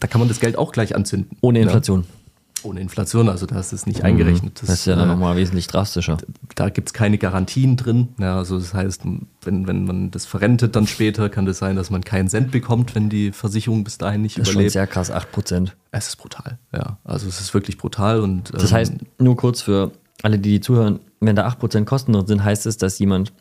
[0.00, 1.36] da kann man das Geld auch gleich anzünden.
[1.40, 2.00] Ohne Inflation.
[2.00, 2.17] Ja.
[2.64, 4.60] Ohne Inflation, also da ist es nicht eingerechnet.
[4.60, 6.16] Das, das ist ja dann äh, nochmal wesentlich drastischer.
[6.16, 8.08] Da, da gibt es keine Garantien drin.
[8.18, 9.02] Ja, also das heißt,
[9.42, 12.94] wenn, wenn man das verrentet dann später, kann das sein, dass man keinen Cent bekommt,
[12.94, 14.66] wenn die Versicherung bis dahin nicht das überlebt.
[14.66, 15.76] Das ist schon sehr krass, 8 Prozent.
[15.90, 16.98] Es ist brutal, ja.
[17.04, 18.20] Also es ist wirklich brutal.
[18.20, 19.92] Und, das ähm, heißt, nur kurz für
[20.22, 23.32] alle, die, die zuhören, wenn da 8 Prozent Kosten drin sind, heißt es, dass jemand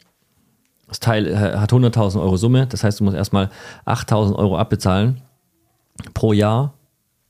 [0.88, 2.68] das Teil äh, hat 100.000 Euro Summe.
[2.68, 3.50] Das heißt, du musst erstmal
[3.86, 5.22] 8.000 Euro abbezahlen
[6.14, 6.74] pro Jahr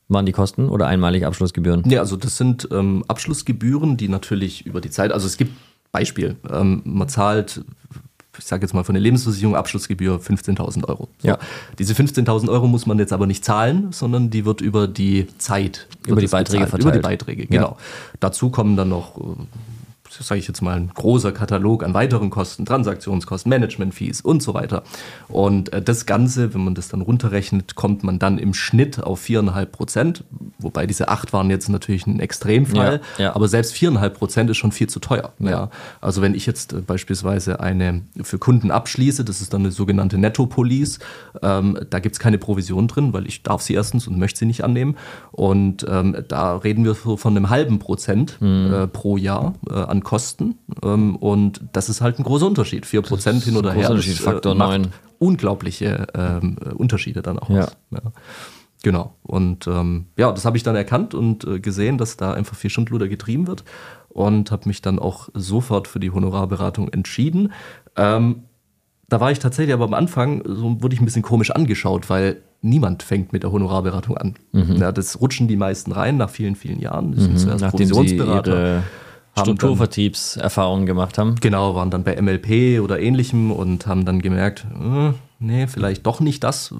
[0.08, 1.88] waren die Kosten oder einmalig Abschlussgebühren?
[1.88, 5.52] Ja, also das sind ähm, Abschlussgebühren, die natürlich über die Zeit, also es gibt
[5.92, 7.62] Beispiel, ähm, man zahlt,
[8.38, 11.08] ich sage jetzt mal von der Lebensversicherung Abschlussgebühr 15.000 Euro.
[11.18, 11.28] So.
[11.28, 11.38] Ja.
[11.78, 15.86] Diese 15.000 Euro muss man jetzt aber nicht zahlen, sondern die wird über die Zeit,
[16.06, 16.82] über die Beiträge bezahlt, verteilt.
[16.82, 17.70] Über die Beiträge, genau.
[17.70, 17.76] Ja.
[18.20, 19.22] Dazu kommen dann noch äh,
[20.26, 24.82] sage ich jetzt mal, ein großer Katalog an weiteren Kosten, Transaktionskosten, Management-Fees und so weiter.
[25.28, 29.22] Und äh, das Ganze, wenn man das dann runterrechnet, kommt man dann im Schnitt auf
[29.24, 30.24] 4,5 Prozent.
[30.58, 33.00] Wobei diese 8 waren jetzt natürlich ein Extremfall.
[33.18, 33.34] Ja, ja.
[33.34, 35.32] Aber selbst 4,5 Prozent ist schon viel zu teuer.
[35.38, 35.50] Ja.
[35.50, 35.70] ja.
[36.00, 40.18] Also wenn ich jetzt äh, beispielsweise eine für Kunden abschließe, das ist dann eine sogenannte
[40.18, 40.98] Netto-Police,
[41.42, 44.46] ähm, da gibt es keine Provision drin, weil ich darf sie erstens und möchte sie
[44.46, 44.96] nicht annehmen.
[45.32, 48.72] Und ähm, da reden wir von einem halben Prozent mhm.
[48.72, 50.54] äh, pro Jahr äh, an Kosten.
[50.82, 52.86] Ähm, und das ist halt ein großer Unterschied.
[52.86, 53.90] 4 Prozent hin oder her.
[53.90, 54.84] Unterschied, Faktor 9.
[54.84, 54.86] Äh,
[55.18, 57.50] unglaubliche ähm, Unterschiede dann auch.
[57.50, 57.68] Ja.
[57.90, 58.00] ja.
[58.82, 59.12] Genau.
[59.22, 62.70] Und ähm, ja, das habe ich dann erkannt und äh, gesehen, dass da einfach viel
[62.70, 63.64] Schundluder getrieben wird
[64.08, 67.52] und habe mich dann auch sofort für die Honorarberatung entschieden.
[67.94, 68.44] Ähm,
[69.10, 72.40] da war ich tatsächlich aber am Anfang, so wurde ich ein bisschen komisch angeschaut, weil
[72.62, 74.36] niemand fängt mit der Honorarberatung an.
[74.52, 74.76] Mhm.
[74.76, 77.12] Ja, das rutschen die meisten rein nach vielen, vielen Jahren.
[77.12, 77.50] Die sind mhm.
[77.50, 78.84] Nachdem Provisionsberater.
[79.36, 81.36] Ihre Strukturvertriebserfahrungen gemacht haben.
[81.36, 86.20] Genau, waren dann bei MLP oder ähnlichem und haben dann gemerkt, äh, nee, vielleicht doch
[86.20, 86.74] nicht das,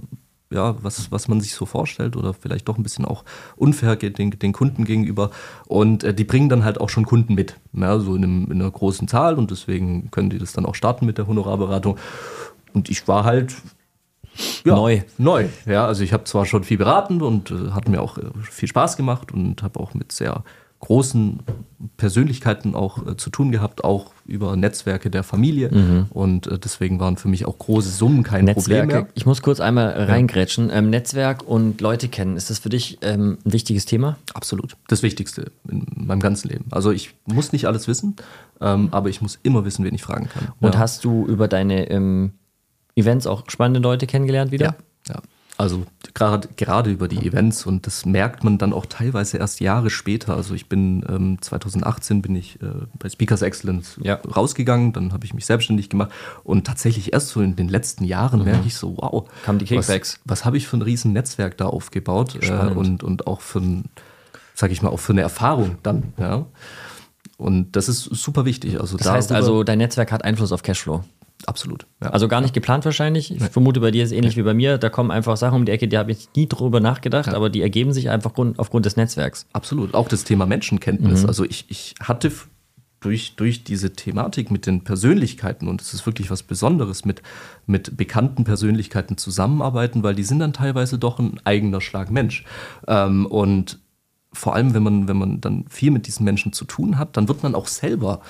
[0.50, 3.24] ja, was, was man sich so vorstellt oder vielleicht doch ein bisschen auch
[3.56, 5.30] unfair den, den Kunden gegenüber.
[5.66, 8.61] Und äh, die bringen dann halt auch schon Kunden mit, ja, so in, einem, in
[8.61, 11.98] einer großen Zahl und deswegen können die das dann auch starten mit der Honorarberatung.
[12.72, 13.54] Und ich war halt
[14.64, 15.02] ja, neu.
[15.18, 15.87] Neu, ja.
[15.87, 18.96] Also ich habe zwar schon viel beraten und äh, hat mir auch äh, viel Spaß
[18.96, 20.44] gemacht und habe auch mit sehr
[20.80, 21.40] großen
[21.96, 25.70] Persönlichkeiten auch äh, zu tun gehabt, auch über Netzwerke der Familie.
[25.70, 26.06] Mhm.
[26.10, 28.86] Und äh, deswegen waren für mich auch große Summen kein Netzwerke.
[28.86, 29.12] Problem mehr.
[29.14, 30.70] Ich muss kurz einmal reingrätschen.
[30.72, 34.18] Ähm, Netzwerk und Leute kennen, ist das für dich ähm, ein wichtiges Thema?
[34.34, 34.76] Absolut.
[34.88, 36.64] Das Wichtigste in meinem ganzen Leben.
[36.70, 38.16] Also ich muss nicht alles wissen,
[38.60, 40.48] ähm, aber ich muss immer wissen, wen ich fragen kann.
[40.60, 40.80] Und ja.
[40.80, 42.32] hast du über deine ähm,
[42.96, 44.76] Events auch spannende Leute kennengelernt wieder?
[45.06, 45.22] Ja, ja.
[45.59, 49.90] Also gerade, gerade über die Events und das merkt man dann auch teilweise erst Jahre
[49.90, 50.37] später.
[50.37, 52.66] Also ich bin ähm, 2018 bin ich äh,
[52.97, 54.14] bei Speakers Excellence ja.
[54.14, 56.12] rausgegangen, dann habe ich mich selbstständig gemacht
[56.44, 58.44] und tatsächlich erst so in den letzten Jahren mhm.
[58.44, 60.21] merke ich so, wow, kam die Kickbacks.
[60.25, 63.59] Was, was habe ich für ein riesen Netzwerk da aufgebaut äh, und, und auch für
[63.59, 63.87] ein,
[64.55, 66.47] sag ich mal, auch für eine Erfahrung dann, ja.
[67.37, 68.81] Und das ist super wichtig.
[68.81, 71.03] Also das heißt also, dein Netzwerk hat Einfluss auf Cashflow.
[71.46, 71.87] Absolut.
[72.03, 72.11] Ja.
[72.11, 73.35] Also gar nicht geplant wahrscheinlich.
[73.35, 74.77] Ich vermute, bei dir ist es ähnlich wie bei mir.
[74.77, 77.62] Da kommen einfach Sachen um die Ecke, die habe ich nie drüber nachgedacht, aber die
[77.62, 79.46] ergeben sich einfach aufgrund des Netzwerks.
[79.53, 79.94] Absolut.
[79.94, 81.22] Auch das Thema Menschenkenntnis.
[81.22, 81.29] Mhm.
[81.29, 82.33] Also ich, ich hatte
[83.01, 87.22] durch, durch diese Thematik mit den Persönlichkeiten, und es ist wirklich was Besonderes, mit,
[87.66, 92.44] mit bekannten Persönlichkeiten zusammenarbeiten, weil die sind dann teilweise doch ein eigener Schlag Mensch.
[92.88, 93.79] Ähm, und
[94.33, 97.29] vor allem, wenn man, wenn man dann viel mit diesen Menschen zu tun hat, dann
[97.29, 98.20] wird man auch selber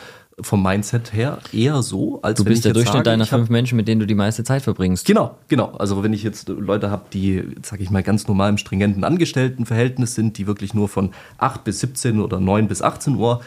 [0.41, 3.49] vom Mindset her eher so, als du wenn bist ich der Durchschnitt sage, deiner fünf
[3.49, 5.07] Menschen, mit denen du die meiste Zeit verbringst.
[5.07, 5.73] Genau, genau.
[5.79, 10.15] Also wenn ich jetzt Leute habe, die, sage ich mal, ganz normal im stringenten Angestelltenverhältnis
[10.15, 13.41] sind, die wirklich nur von 8 bis 17 oder 9 bis 18 Uhr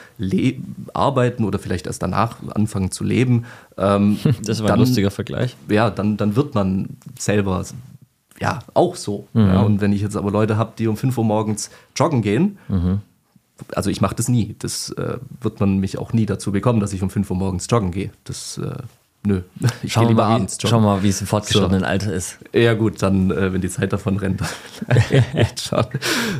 [0.93, 3.45] arbeiten oder vielleicht erst danach anfangen zu leben.
[3.77, 5.55] Ähm, das war dann, ein lustiger Vergleich.
[5.69, 7.63] Ja, dann, dann wird man selber
[8.39, 9.27] ja auch so.
[9.33, 9.47] Mhm.
[9.47, 12.57] Ja, und wenn ich jetzt aber Leute habe, die um 5 Uhr morgens joggen gehen,
[12.67, 13.01] mhm
[13.73, 14.55] also ich mache das nie.
[14.59, 17.67] Das äh, wird man mich auch nie dazu bekommen, dass ich um 5 Uhr morgens
[17.69, 18.11] joggen gehe.
[18.23, 18.73] Das äh,
[19.23, 19.41] nö.
[19.83, 20.69] Ich gehe lieber mal, abends joggen.
[20.69, 21.85] Schau mal, wie es im fortgeschrittenen so.
[21.85, 22.37] Alter ist.
[22.53, 25.45] Ja gut, dann, äh, wenn die Zeit davon rennt, dann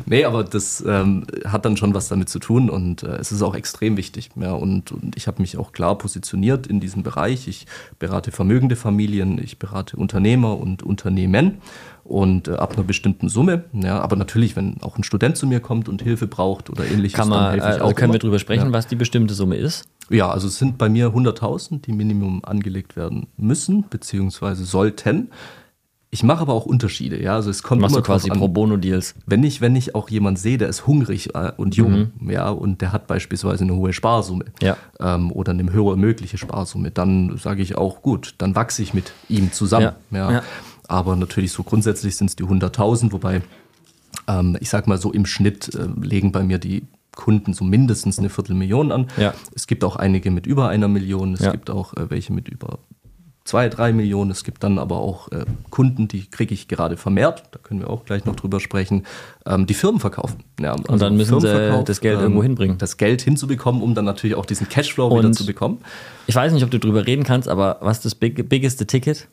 [0.06, 3.42] Nee, aber das ähm, hat dann schon was damit zu tun und äh, es ist
[3.42, 4.30] auch extrem wichtig.
[4.36, 7.48] Ja, und, und ich habe mich auch klar positioniert in diesem Bereich.
[7.48, 7.66] Ich
[7.98, 11.58] berate vermögende Familien, ich berate Unternehmer und Unternehmen
[12.04, 13.64] und äh, ab einer bestimmten Summe.
[13.72, 17.18] Ja, aber natürlich, wenn auch ein Student zu mir kommt und Hilfe braucht oder ähnliches,
[17.18, 18.14] Kann man, dann helfe ich also auch können immer.
[18.14, 18.72] wir darüber sprechen, ja.
[18.72, 19.84] was die bestimmte Summe ist?
[20.10, 24.54] Ja, also es sind bei mir 100.000, die Minimum angelegt werden müssen bzw.
[24.54, 25.30] sollten.
[26.14, 27.36] Ich mache aber auch Unterschiede, ja.
[27.36, 29.14] Also es kommt Machst immer du quasi an, Pro Bono Deals.
[29.24, 32.30] Wenn ich, wenn ich auch jemand sehe, der ist hungrig äh, und jung, mhm.
[32.30, 34.76] ja, und der hat beispielsweise eine hohe Sparsumme ja.
[35.00, 39.14] ähm, oder eine höhere mögliche Sparsumme, dann sage ich auch gut, dann wachse ich mit
[39.30, 40.32] ihm zusammen, ja.
[40.32, 40.42] ja.
[40.88, 43.42] Aber natürlich so grundsätzlich sind es die 100.000, wobei
[44.28, 46.82] ähm, ich sag mal so im Schnitt äh, legen bei mir die
[47.14, 49.06] Kunden so mindestens eine Viertelmillion an.
[49.16, 49.34] Ja.
[49.54, 51.52] Es gibt auch einige mit über einer Million, es ja.
[51.52, 52.78] gibt auch äh, welche mit über
[53.44, 54.30] zwei, drei Millionen.
[54.30, 57.90] Es gibt dann aber auch äh, Kunden, die kriege ich gerade vermehrt, da können wir
[57.90, 59.04] auch gleich noch drüber sprechen,
[59.46, 60.44] ähm, die Firmen verkaufen.
[60.60, 62.78] Ja, also und dann müssen sie das Geld ähm, irgendwo hinbringen.
[62.78, 65.78] Das Geld hinzubekommen, um dann natürlich auch diesen Cashflow und wieder zu bekommen.
[66.26, 69.28] Ich weiß nicht, ob du drüber reden kannst, aber was ist das big, biggeste Ticket?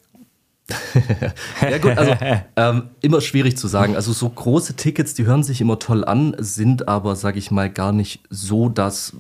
[1.62, 2.15] Ja gut, also
[2.55, 3.95] ähm, immer schwierig zu sagen.
[3.95, 7.69] Also so große Tickets, die hören sich immer toll an, sind aber, sage ich mal,
[7.69, 9.13] gar nicht so das,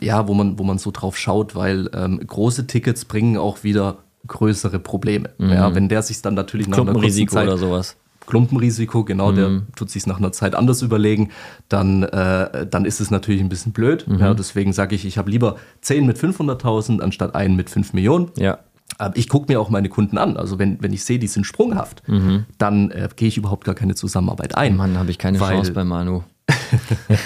[0.00, 3.98] ja, wo man, wo man so drauf schaut, weil ähm, große Tickets bringen auch wieder
[4.26, 5.30] größere Probleme.
[5.38, 5.50] Mhm.
[5.50, 7.96] Ja, wenn der sich dann natürlich nach einer kurzen Zeit, oder sowas.
[8.26, 9.36] Klumpenrisiko, genau, mhm.
[9.36, 11.30] der tut sich nach einer Zeit anders überlegen,
[11.68, 14.06] dann, äh, dann ist es natürlich ein bisschen blöd.
[14.06, 14.18] Mhm.
[14.18, 18.30] Ja, deswegen sage ich, ich habe lieber 10 mit 500.000 anstatt einen mit 5 Millionen.
[18.36, 18.58] Ja.
[18.98, 20.36] Aber ich gucke mir auch meine Kunden an.
[20.36, 22.44] Also wenn, wenn ich sehe, die sind sprunghaft, mhm.
[22.58, 24.76] dann äh, gehe ich überhaupt gar keine Zusammenarbeit ein.
[24.76, 26.22] Mann, habe ich keine weil, Chance bei Manu.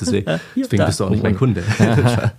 [0.00, 1.62] deswegen, deswegen bist du auch nicht mein Kunde.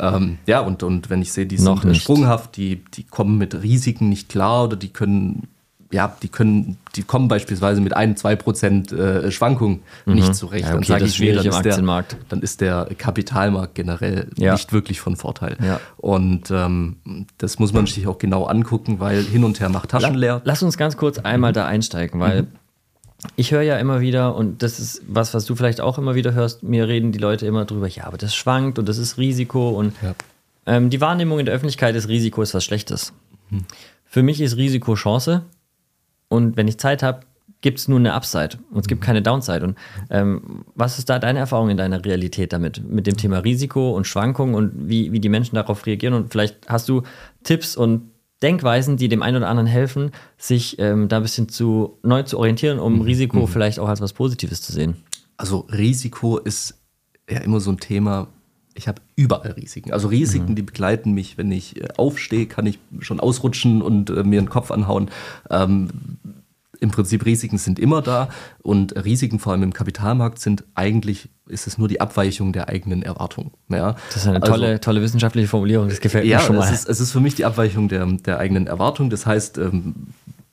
[0.00, 4.08] ähm, ja, und, und wenn ich sehe, die sind sprunghaft, die, die kommen mit Risiken
[4.08, 5.48] nicht klar oder die können
[5.90, 10.14] ja, die können, die kommen beispielsweise mit ein, zwei Prozent äh, Schwankung mhm.
[10.14, 10.66] nicht zurecht.
[10.66, 14.52] Ja, okay, dann sage ich mir, dann ist, der, dann ist der Kapitalmarkt generell ja.
[14.52, 15.56] nicht wirklich von Vorteil.
[15.64, 15.80] Ja.
[15.96, 16.96] Und ähm,
[17.38, 20.42] das muss man sich auch genau angucken, weil hin und her macht Taschen leer.
[20.44, 22.48] Lass uns ganz kurz einmal da einsteigen, weil mhm.
[23.36, 26.34] ich höre ja immer wieder, und das ist was, was du vielleicht auch immer wieder
[26.34, 29.70] hörst, mir reden die Leute immer drüber, ja, aber das schwankt und das ist Risiko
[29.70, 29.94] und
[30.66, 33.14] ähm, die Wahrnehmung in der Öffentlichkeit ist Risiko ist was Schlechtes.
[33.48, 33.64] Mhm.
[34.04, 35.42] Für mich ist Risiko Chance.
[36.28, 37.20] Und wenn ich Zeit habe,
[37.60, 39.06] gibt es nur eine Upside und es gibt mhm.
[39.06, 39.64] keine Downside.
[39.64, 39.78] Und
[40.10, 44.06] ähm, was ist da deine Erfahrung in deiner Realität damit, mit dem Thema Risiko und
[44.06, 46.14] Schwankungen und wie, wie die Menschen darauf reagieren?
[46.14, 47.02] Und vielleicht hast du
[47.42, 48.10] Tipps und
[48.42, 52.38] Denkweisen, die dem einen oder anderen helfen, sich ähm, da ein bisschen zu neu zu
[52.38, 53.00] orientieren, um mhm.
[53.00, 53.46] Risiko mhm.
[53.48, 54.96] vielleicht auch als was Positives zu sehen.
[55.36, 56.80] Also Risiko ist
[57.28, 58.28] ja immer so ein Thema,
[58.78, 59.92] ich habe überall Risiken.
[59.92, 60.54] Also Risiken, mhm.
[60.54, 64.48] die begleiten mich, wenn ich äh, aufstehe, kann ich schon ausrutschen und äh, mir den
[64.48, 65.10] Kopf anhauen.
[65.50, 65.88] Ähm,
[66.78, 68.28] Im Prinzip Risiken sind immer da
[68.62, 73.02] und Risiken vor allem im Kapitalmarkt sind eigentlich, ist es nur die Abweichung der eigenen
[73.02, 73.50] Erwartung.
[73.68, 73.96] Ja?
[74.08, 76.72] Das ist eine also, tolle, tolle wissenschaftliche Formulierung, das gefällt ja, mir schon mal.
[76.72, 79.10] Es ist, es ist für mich die Abweichung der, der eigenen Erwartung.
[79.10, 79.94] Das heißt, ähm,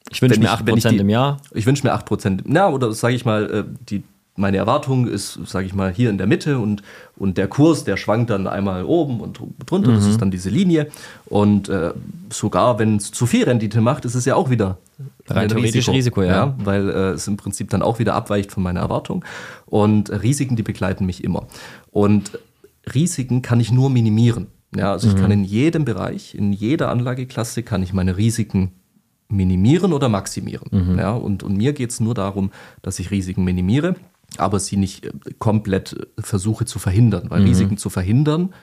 [0.10, 1.38] ich wünsche mir 8% die, im Jahr.
[1.54, 2.42] Ich wünsche mir 8%.
[2.46, 4.04] Na, oder sage ich mal, äh, die,
[4.36, 6.84] meine Erwartung ist, sage ich mal, hier in der Mitte und,
[7.16, 9.96] und der Kurs, der schwankt dann einmal oben und drunter, mhm.
[9.96, 10.88] das ist dann diese Linie.
[11.26, 11.94] Und äh,
[12.30, 14.78] sogar wenn es zu viel Rendite macht, ist es ja auch wieder
[15.28, 16.32] Rein theoretisch Risiko, Risiko ja.
[16.32, 16.56] ja.
[16.64, 19.24] Weil äh, es im Prinzip dann auch wieder abweicht von meiner Erwartung.
[19.66, 21.48] Und Risiken, die begleiten mich immer.
[21.92, 22.38] Und
[22.94, 24.48] Risiken kann ich nur minimieren.
[24.76, 25.16] Ja, also mhm.
[25.16, 28.72] ich kann in jedem Bereich, in jeder Anlageklasse kann ich meine Risiken
[29.30, 30.68] minimieren oder maximieren.
[30.72, 31.00] Mhm.
[31.00, 33.96] Ja, und, und mir geht es nur darum, dass ich Risiken minimiere
[34.38, 37.30] aber sie nicht äh, komplett äh, versuche zu verhindern.
[37.30, 37.48] Weil mhm.
[37.48, 38.54] Risiken zu verhindern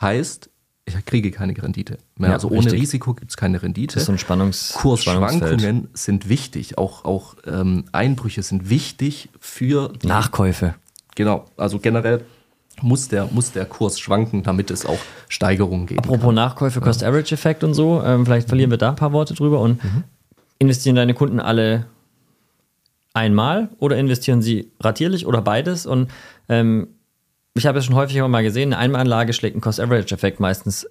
[0.00, 0.50] heißt,
[0.86, 2.30] ich kriege keine Rendite mehr.
[2.30, 2.80] Ja, also ohne richtig.
[2.80, 3.94] Risiko gibt es keine Rendite.
[3.94, 9.92] Das ist so ein Spannungs Kursschwankungen sind wichtig, auch, auch ähm, Einbrüche sind wichtig für
[10.02, 10.74] Nachkäufe.
[11.14, 12.24] Genau, also generell
[12.82, 16.00] muss der, muss der Kurs schwanken, damit es auch Steigerungen gibt.
[16.00, 16.34] Apropos kann.
[16.34, 20.04] Nachkäufe, Cost-Average-Effekt und so, ähm, vielleicht verlieren wir da ein paar Worte drüber und mhm.
[20.58, 21.86] investieren deine Kunden alle
[23.14, 25.86] einmal oder investieren sie ratierlich oder beides?
[25.86, 26.10] Und
[26.48, 26.88] ähm,
[27.54, 30.86] ich habe es schon häufig mal gesehen, eine Einmalanlage schlägt einen Cost-Average-Effekt meistens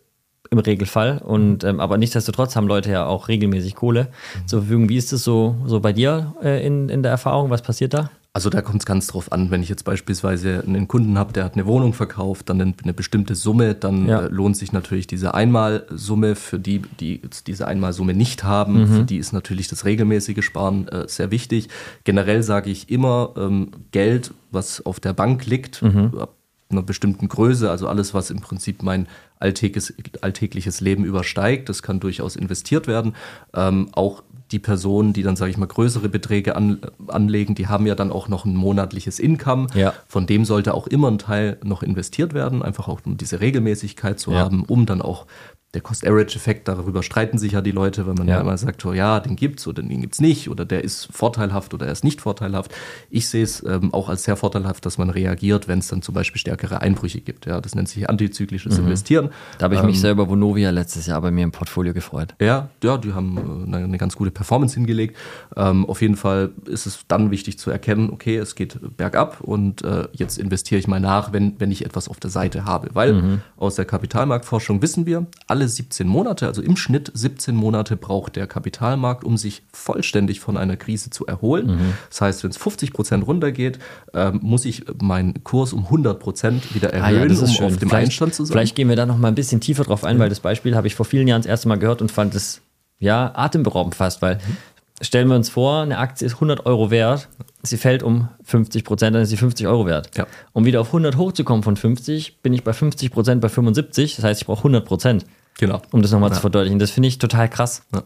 [0.49, 1.19] im Regelfall.
[1.19, 4.03] Und ähm, aber nichtsdestotrotz haben Leute ja auch regelmäßig Kohle
[4.35, 4.47] mhm.
[4.47, 4.89] zur Verfügung.
[4.89, 7.49] Wie ist es so, so bei dir äh, in, in der Erfahrung?
[7.49, 8.11] Was passiert da?
[8.31, 11.43] Also da kommt es ganz drauf an, wenn ich jetzt beispielsweise einen Kunden habe, der
[11.43, 14.21] hat eine Wohnung verkauft, dann eine, eine bestimmte Summe, dann ja.
[14.21, 16.35] äh, lohnt sich natürlich diese Einmalsumme.
[16.35, 18.87] Für die, die diese Einmalsumme nicht haben, mhm.
[18.87, 21.69] für die ist natürlich das regelmäßige Sparen äh, sehr wichtig.
[22.03, 26.13] Generell sage ich immer, ähm, Geld, was auf der Bank liegt, mhm.
[26.19, 26.35] ab
[26.71, 29.07] einer bestimmten Größe, also alles, was im Prinzip mein
[29.39, 33.15] alltägliches, alltägliches Leben übersteigt, das kann durchaus investiert werden.
[33.55, 37.85] Ähm, auch die Personen, die dann, sage ich mal, größere Beträge an, anlegen, die haben
[37.85, 39.67] ja dann auch noch ein monatliches Income.
[39.75, 39.93] Ja.
[40.07, 44.19] Von dem sollte auch immer ein Teil noch investiert werden, einfach auch um diese Regelmäßigkeit
[44.19, 44.39] zu ja.
[44.39, 45.25] haben, um dann auch
[45.75, 49.19] der Cost-Average-Effekt, darüber streiten sich ja die Leute, wenn man ja, immer sagt, oh, ja,
[49.19, 52.73] den gibt's oder den gibt's nicht oder der ist vorteilhaft oder er ist nicht vorteilhaft.
[53.11, 56.15] Ich sehe es ähm, auch als sehr vorteilhaft, dass man reagiert, wenn es dann zum
[56.15, 57.45] Beispiel stärkere Einbrüche gibt.
[57.45, 58.85] Ja, das nennt sich antizyklisches mhm.
[58.85, 59.29] Investieren.
[59.59, 62.33] Da habe ich ähm, mich sehr über Vonovia letztes Jahr bei mir im Portfolio gefreut.
[62.41, 65.17] Ja, ja, die haben äh, eine, ganz gute Performance hingelegt.
[65.55, 69.83] Ähm, auf jeden Fall ist es dann wichtig zu erkennen, okay, es geht bergab und
[69.83, 72.89] äh, jetzt investiere ich mal nach, wenn, wenn ich etwas auf der Seite habe.
[72.93, 73.41] Weil mhm.
[73.55, 78.37] aus der Kapitalmarktforschung wissen wir, alle alle 17 Monate, also im Schnitt 17 Monate braucht
[78.37, 81.67] der Kapitalmarkt, um sich vollständig von einer Krise zu erholen.
[81.67, 81.93] Mhm.
[82.09, 83.79] Das heißt, wenn es 50 Prozent runtergeht,
[84.13, 87.65] äh, muss ich meinen Kurs um 100 Prozent wieder erhöhen, ah ja, um schön.
[87.65, 88.53] auf dem vielleicht, Einstand zu sein.
[88.53, 90.21] Vielleicht gehen wir da noch mal ein bisschen tiefer drauf ein, mhm.
[90.21, 92.61] weil das Beispiel habe ich vor vielen Jahren das erste Mal gehört und fand es
[92.99, 94.57] ja atemberaubend fast, weil mhm.
[95.01, 97.27] stellen wir uns vor, eine Aktie ist 100 Euro wert,
[97.63, 100.15] sie fällt um 50 Prozent, dann ist sie 50 Euro wert.
[100.17, 100.25] Ja.
[100.53, 104.23] Um wieder auf 100 hochzukommen von 50, bin ich bei 50 Prozent bei 75, das
[104.23, 105.25] heißt, ich brauche 100 Prozent.
[105.59, 105.81] Genau.
[105.91, 106.35] Um das nochmal ja.
[106.35, 106.79] zu verdeutlichen.
[106.79, 107.83] Das finde ich total krass.
[107.93, 108.03] Ja.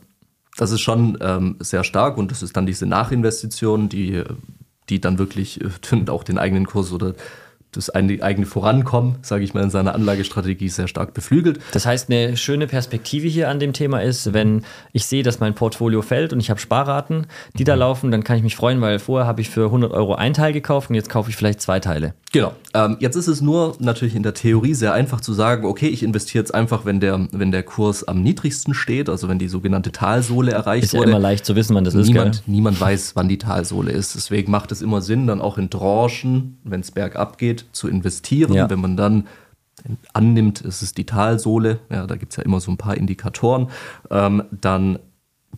[0.58, 4.24] Das ist schon ähm, sehr stark und das ist dann diese Nachinvestition, die,
[4.90, 5.70] die dann wirklich äh,
[6.10, 7.14] auch den eigenen Kurs oder
[7.76, 11.60] das eigene Vorankommen, sage ich mal, in seiner Anlagestrategie sehr stark beflügelt.
[11.72, 15.56] Das heißt, eine schöne Perspektive hier an dem Thema ist, wenn ich sehe, dass mein
[15.56, 17.80] Portfolio fällt und ich habe Sparraten, die da mhm.
[17.80, 20.54] laufen, dann kann ich mich freuen, weil vorher habe ich für 100 Euro ein Teil
[20.54, 22.14] gekauft und jetzt kaufe ich vielleicht zwei Teile.
[22.32, 22.54] Genau.
[22.74, 26.02] Ähm, jetzt ist es nur natürlich in der Theorie sehr einfach zu sagen, okay, ich
[26.02, 29.92] investiere jetzt einfach, wenn der, wenn der Kurs am niedrigsten steht, also wenn die sogenannte
[29.92, 31.04] Talsohle erreicht ist wurde.
[31.04, 32.46] Ist ja immer leicht zu wissen, wann das niemand, ist.
[32.46, 32.56] Gell?
[32.56, 34.16] Niemand weiß, wann die Talsohle ist.
[34.16, 38.54] Deswegen macht es immer Sinn, dann auch in Tranchen, wenn es bergab geht, zu investieren.
[38.54, 38.70] Ja.
[38.70, 39.28] Wenn man dann
[40.14, 43.70] annimmt, es ist die Talsohle, ja, da gibt es ja immer so ein paar Indikatoren,
[44.10, 45.00] ähm, dann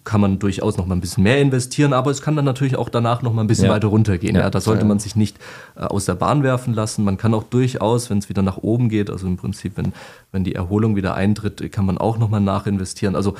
[0.03, 2.89] kann man durchaus noch mal ein bisschen mehr investieren, aber es kann dann natürlich auch
[2.89, 3.71] danach noch mal ein bisschen ja.
[3.71, 4.35] weiter runtergehen.
[4.35, 5.37] Ja, ja da sollte man sich nicht
[5.75, 7.03] äh, aus der Bahn werfen lassen.
[7.03, 9.93] Man kann auch durchaus, wenn es wieder nach oben geht, also im Prinzip, wenn,
[10.31, 13.15] wenn die Erholung wieder eintritt, kann man auch noch mal nachinvestieren.
[13.15, 13.35] Also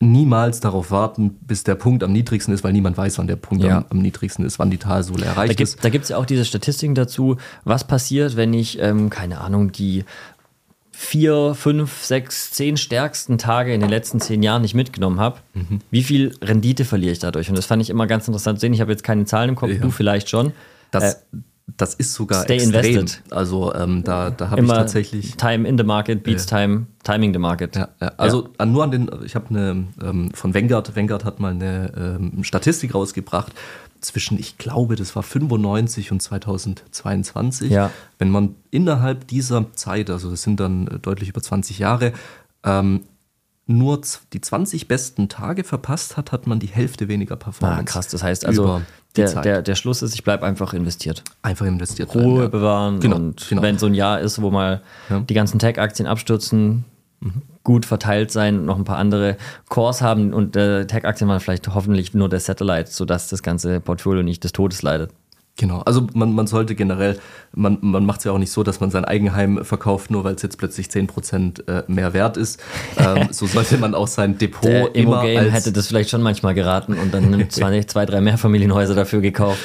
[0.00, 3.64] niemals darauf warten, bis der Punkt am niedrigsten ist, weil niemand weiß, wann der Punkt
[3.64, 3.78] ja.
[3.78, 5.84] am, am, niedrigsten ist, wann die Talsohle erreicht da gibt, ist.
[5.84, 9.72] Da gibt es ja auch diese Statistiken dazu, was passiert, wenn ich, ähm, keine Ahnung,
[9.72, 10.04] die
[10.92, 15.80] vier, fünf, sechs, zehn stärksten Tage in den letzten zehn Jahren nicht mitgenommen habe, mhm.
[15.90, 17.48] wie viel Rendite verliere ich dadurch?
[17.48, 18.72] Und das fand ich immer ganz interessant zu sehen.
[18.72, 19.78] Ich habe jetzt keine Zahlen im Kopf, ja.
[19.78, 20.52] du vielleicht schon.
[20.90, 21.16] Das, äh,
[21.66, 22.84] das ist sogar Stay extrem.
[22.84, 23.22] invested.
[23.30, 26.58] Also ähm, da, da habe ich tatsächlich Time in the market beats ja.
[26.58, 27.74] time, timing the market.
[27.74, 28.12] Ja, ja.
[28.16, 28.66] Also ja.
[28.66, 32.94] nur an den, ich habe eine ähm, von Vanguard, Vanguard hat mal eine ähm, Statistik
[32.94, 33.52] rausgebracht
[34.00, 37.70] zwischen, ich glaube, das war 95 und 2022.
[37.70, 37.90] Ja.
[38.18, 42.12] Wenn man innerhalb dieser Zeit, also das sind dann äh, deutlich über 20 Jahre,
[42.64, 43.02] ähm,
[43.66, 44.00] nur
[44.32, 47.80] die 20 besten Tage verpasst hat, hat man die Hälfte weniger Performance.
[47.80, 48.80] Ah, krass, das heißt also,
[49.16, 51.24] der, der, der Schluss ist, ich bleibe einfach investiert.
[51.42, 52.14] Einfach investiert.
[52.14, 52.48] Ruhe ja.
[52.48, 53.62] bewahren genau, und genau.
[53.62, 55.20] wenn so ein Jahr ist, wo mal ja.
[55.20, 56.84] die ganzen Tech-Aktien abstürzen,
[57.18, 57.42] mhm.
[57.64, 59.36] gut verteilt sein, noch ein paar andere
[59.68, 64.22] Cores haben und äh, Tech-Aktien waren vielleicht hoffentlich nur der Satellite, sodass das ganze Portfolio
[64.22, 65.10] nicht des Todes leidet.
[65.58, 67.18] Genau, also man, man sollte generell,
[67.54, 70.34] man, man macht es ja auch nicht so, dass man sein Eigenheim verkauft, nur weil
[70.34, 72.62] es jetzt plötzlich 10% äh, mehr wert ist.
[72.98, 76.54] Ähm, so sollte man auch sein Depot Der immer als hätte das vielleicht schon manchmal
[76.54, 79.60] geraten und dann zwei, zwei, drei Mehrfamilienhäuser dafür gekauft.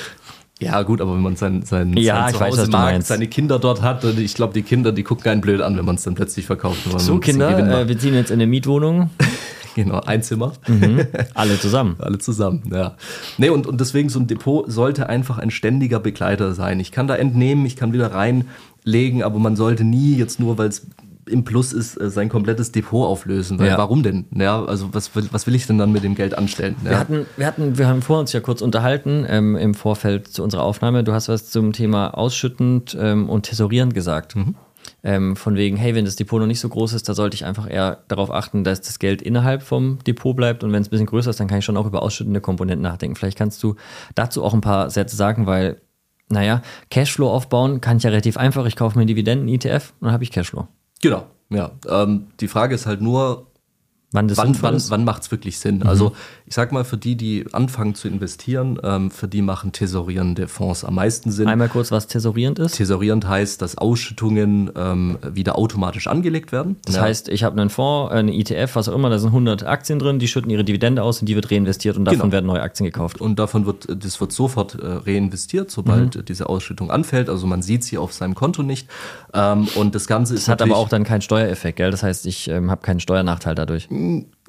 [0.60, 3.82] Ja, gut, aber wenn man sein, sein, ja, sein Zuhause weiß, mag, seine Kinder dort
[3.82, 6.46] hat, ich glaube, die Kinder, die gucken keinen blöd an, wenn man es dann plötzlich
[6.46, 6.80] verkauft.
[6.98, 9.10] So, Kinder, äh, wir ziehen jetzt in eine Mietwohnung.
[9.76, 10.54] genau, ein Zimmer.
[10.68, 11.06] Mhm.
[11.34, 11.96] Alle zusammen.
[12.00, 12.96] Alle zusammen, ja.
[13.38, 16.80] Nee, und, und deswegen so ein Depot sollte einfach ein ständiger Begleiter sein.
[16.80, 20.70] Ich kann da entnehmen, ich kann wieder reinlegen, aber man sollte nie jetzt nur, weil
[20.70, 20.88] es
[21.32, 23.60] im Plus ist, äh, sein komplettes Depot auflösen.
[23.60, 23.78] Weil ja.
[23.78, 24.26] Warum denn?
[24.36, 26.76] Ja, also was, was will ich denn dann mit dem Geld anstellen?
[26.84, 26.92] Ja.
[26.92, 30.44] Wir, hatten, wir, hatten, wir haben vor uns ja kurz unterhalten ähm, im Vorfeld zu
[30.44, 31.04] unserer Aufnahme.
[31.04, 34.36] Du hast was zum Thema ausschüttend ähm, und tesorierend gesagt.
[34.36, 34.56] Mhm.
[35.04, 37.46] Ähm, von wegen, hey, wenn das Depot noch nicht so groß ist, da sollte ich
[37.46, 40.64] einfach eher darauf achten, dass das Geld innerhalb vom Depot bleibt.
[40.64, 42.84] Und wenn es ein bisschen größer ist, dann kann ich schon auch über ausschüttende Komponenten
[42.84, 43.16] nachdenken.
[43.16, 43.76] Vielleicht kannst du
[44.16, 45.82] dazu auch ein paar Sätze sagen, weil,
[46.30, 48.66] naja, Cashflow aufbauen kann ich ja relativ einfach.
[48.66, 50.68] Ich kaufe mir einen Dividenden-ETF und dann habe ich Cashflow.
[51.02, 51.72] Genau, ja.
[51.90, 53.48] Ähm, die Frage ist halt nur,
[54.14, 55.78] Wann, das wann, wann, wann macht es wirklich Sinn?
[55.78, 55.88] Mhm.
[55.88, 56.14] Also
[56.46, 60.84] ich sag mal, für die, die anfangen zu investieren, ähm, für die machen tesorierende Fonds
[60.84, 61.48] am meisten Sinn.
[61.48, 62.76] Einmal kurz, was tesorierend ist?
[62.76, 66.76] Tesorierend heißt, dass Ausschüttungen ähm, wieder automatisch angelegt werden.
[66.84, 67.04] Das ja.
[67.04, 70.20] heißt, ich habe einen Fonds, eine ETF, was auch immer, da sind 100 Aktien drin,
[70.20, 72.32] die schütten ihre Dividende aus und die wird reinvestiert und davon genau.
[72.34, 73.22] werden neue Aktien gekauft.
[73.22, 76.26] Und davon wird, das wird sofort äh, reinvestiert, sobald mhm.
[76.26, 77.30] diese Ausschüttung anfällt.
[77.30, 78.90] Also man sieht sie auf seinem Konto nicht.
[79.34, 80.48] Ähm, und das Ganze ist.
[80.48, 81.92] Das hat aber auch dann keinen Steuereffekt, gell?
[81.92, 83.88] Das heißt, ich ähm, habe keinen Steuernachteil dadurch.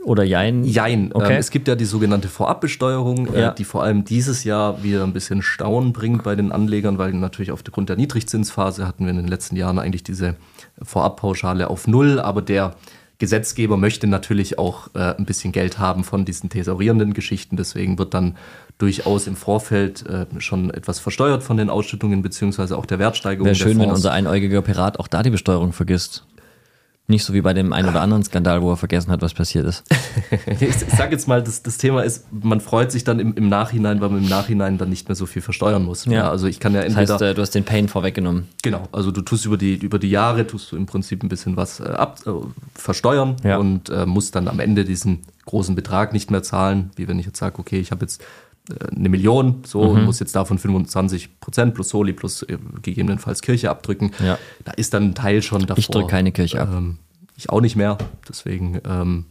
[0.05, 0.65] Oder Jein?
[0.65, 1.11] Jein.
[1.13, 1.35] Okay.
[1.35, 3.51] Ähm, es gibt ja die sogenannte Vorabbesteuerung, äh, ja.
[3.51, 7.13] äh, die vor allem dieses Jahr wieder ein bisschen Staunen bringt bei den Anlegern, weil
[7.13, 10.35] natürlich aufgrund der Niedrigzinsphase hatten wir in den letzten Jahren eigentlich diese
[10.83, 12.75] Vorabpauschale auf Null, aber der
[13.19, 17.57] Gesetzgeber möchte natürlich auch äh, ein bisschen Geld haben von diesen tesorierenden Geschichten.
[17.57, 18.37] Deswegen wird dann
[18.79, 23.47] durchaus im Vorfeld äh, schon etwas versteuert von den Ausschüttungen beziehungsweise auch der Wertsteigerung.
[23.47, 26.25] Wäre schön, wenn unser einäugiger Pirat auch da die Besteuerung vergisst.
[27.13, 29.67] Nicht so wie bei dem einen oder anderen Skandal, wo er vergessen hat, was passiert
[29.67, 29.85] ist.
[30.61, 34.01] ich sag jetzt mal, das, das Thema ist, man freut sich dann im, im Nachhinein,
[34.01, 36.07] weil man im Nachhinein dann nicht mehr so viel versteuern muss.
[36.07, 36.13] Ja.
[36.13, 37.03] ja also ich kann ja entweder.
[37.03, 38.49] Das heißt, äh, du hast den Pain vorweggenommen.
[38.63, 41.59] Genau, also du tust über die, über die Jahre, tust du im Prinzip ein bisschen
[41.59, 42.31] was äh, ab, äh,
[42.75, 43.59] versteuern ja.
[43.59, 47.27] und äh, musst dann am Ende diesen großen Betrag nicht mehr zahlen, wie wenn ich
[47.27, 48.25] jetzt sage, okay, ich habe jetzt
[48.97, 49.91] eine Million, so mhm.
[49.91, 54.13] und muss jetzt davon 25 Prozent plus Soli plus äh, gegebenenfalls Kirche abdrücken.
[54.25, 54.39] Ja.
[54.65, 55.79] Da ist dann ein Teil schon davor.
[55.79, 56.69] Ich drücke keine Kirche ab.
[56.73, 56.99] Ähm,
[57.37, 57.99] ich auch nicht mehr.
[58.29, 59.27] Deswegen ähm,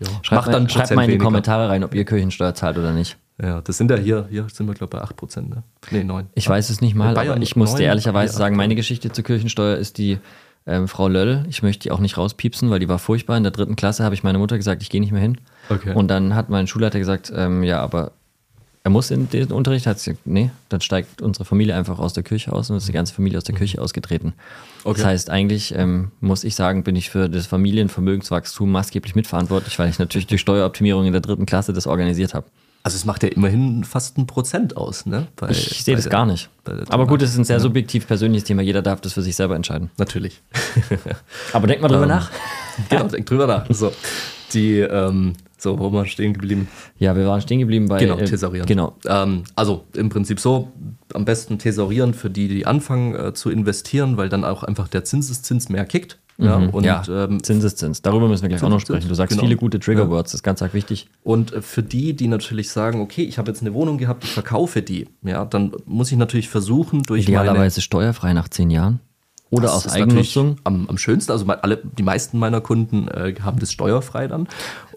[0.00, 2.92] ja, schreibt, macht dann schreibt mal in die Kommentare rein, ob ihr Kirchensteuer zahlt oder
[2.92, 3.16] nicht.
[3.40, 5.62] Ja, das sind ja hier, hier sind wir glaube ich bei 8 Prozent, ne?
[5.92, 6.26] Nee, 9.
[6.34, 9.22] Ich weiß es nicht mal, Bayern aber ich muss dir ehrlicherweise sagen, meine Geschichte zur
[9.22, 10.18] Kirchensteuer ist die
[10.66, 11.44] ähm, Frau Löll.
[11.48, 13.36] Ich möchte die auch nicht rauspiepsen, weil die war furchtbar.
[13.36, 15.40] In der dritten Klasse habe ich meiner Mutter gesagt, ich gehe nicht mehr hin.
[15.68, 15.94] Okay.
[15.94, 18.12] Und dann hat mein Schulleiter gesagt, ähm, ja, aber
[18.88, 22.22] Er muss in den Unterricht, hat sie, nee, dann steigt unsere Familie einfach aus der
[22.22, 24.32] Kirche aus und ist die ganze Familie aus der Kirche ausgetreten.
[24.82, 24.96] Okay.
[24.96, 29.90] Das heißt, eigentlich ähm, muss ich sagen, bin ich für das Familienvermögenswachstum maßgeblich mitverantwortlich, weil
[29.90, 32.46] ich natürlich durch Steueroptimierung in der dritten Klasse das organisiert habe.
[32.82, 35.26] Also es macht ja immerhin fast ein Prozent aus, ne?
[35.36, 36.48] Bei, ich sehe das der, gar nicht.
[36.88, 38.62] Aber gut, es ist ein sehr subjektiv persönliches Thema.
[38.62, 39.90] Jeder darf das für sich selber entscheiden.
[39.98, 40.40] Natürlich.
[41.52, 42.30] Aber denk mal drüber ähm, nach.
[42.88, 43.66] Genau, denk drüber nach.
[43.68, 43.92] So,
[44.54, 46.68] die, ähm, so, wo waren wir stehen geblieben?
[46.98, 47.98] Ja, wir waren stehen geblieben bei.
[47.98, 48.66] Genau, äh, thesaurieren.
[48.66, 48.96] Genau.
[49.06, 50.72] Ähm, also im Prinzip so,
[51.12, 55.04] am besten thesaurieren für die, die anfangen äh, zu investieren, weil dann auch einfach der
[55.04, 56.18] Zinseszins mehr kickt.
[56.40, 56.70] Ja, mhm.
[56.70, 58.00] und, ja, ähm, Zinseszins.
[58.00, 59.08] Darüber müssen wir gleich auch noch sprechen.
[59.08, 59.42] Du sagst genau.
[59.42, 60.34] viele gute Triggerwords, ja.
[60.34, 61.08] das ist ganz arg wichtig.
[61.24, 64.30] Und äh, für die, die natürlich sagen, okay, ich habe jetzt eine Wohnung gehabt, ich
[64.30, 69.00] verkaufe die, ja, dann muss ich natürlich versuchen, durch Idealerweise steuerfrei nach zehn Jahren.
[69.50, 70.58] Oder das aus Eigennutzung?
[70.64, 71.32] Am, am, schönsten.
[71.32, 74.42] Also alle, die meisten meiner Kunden äh, haben das steuerfrei dann.
[74.42, 74.48] Und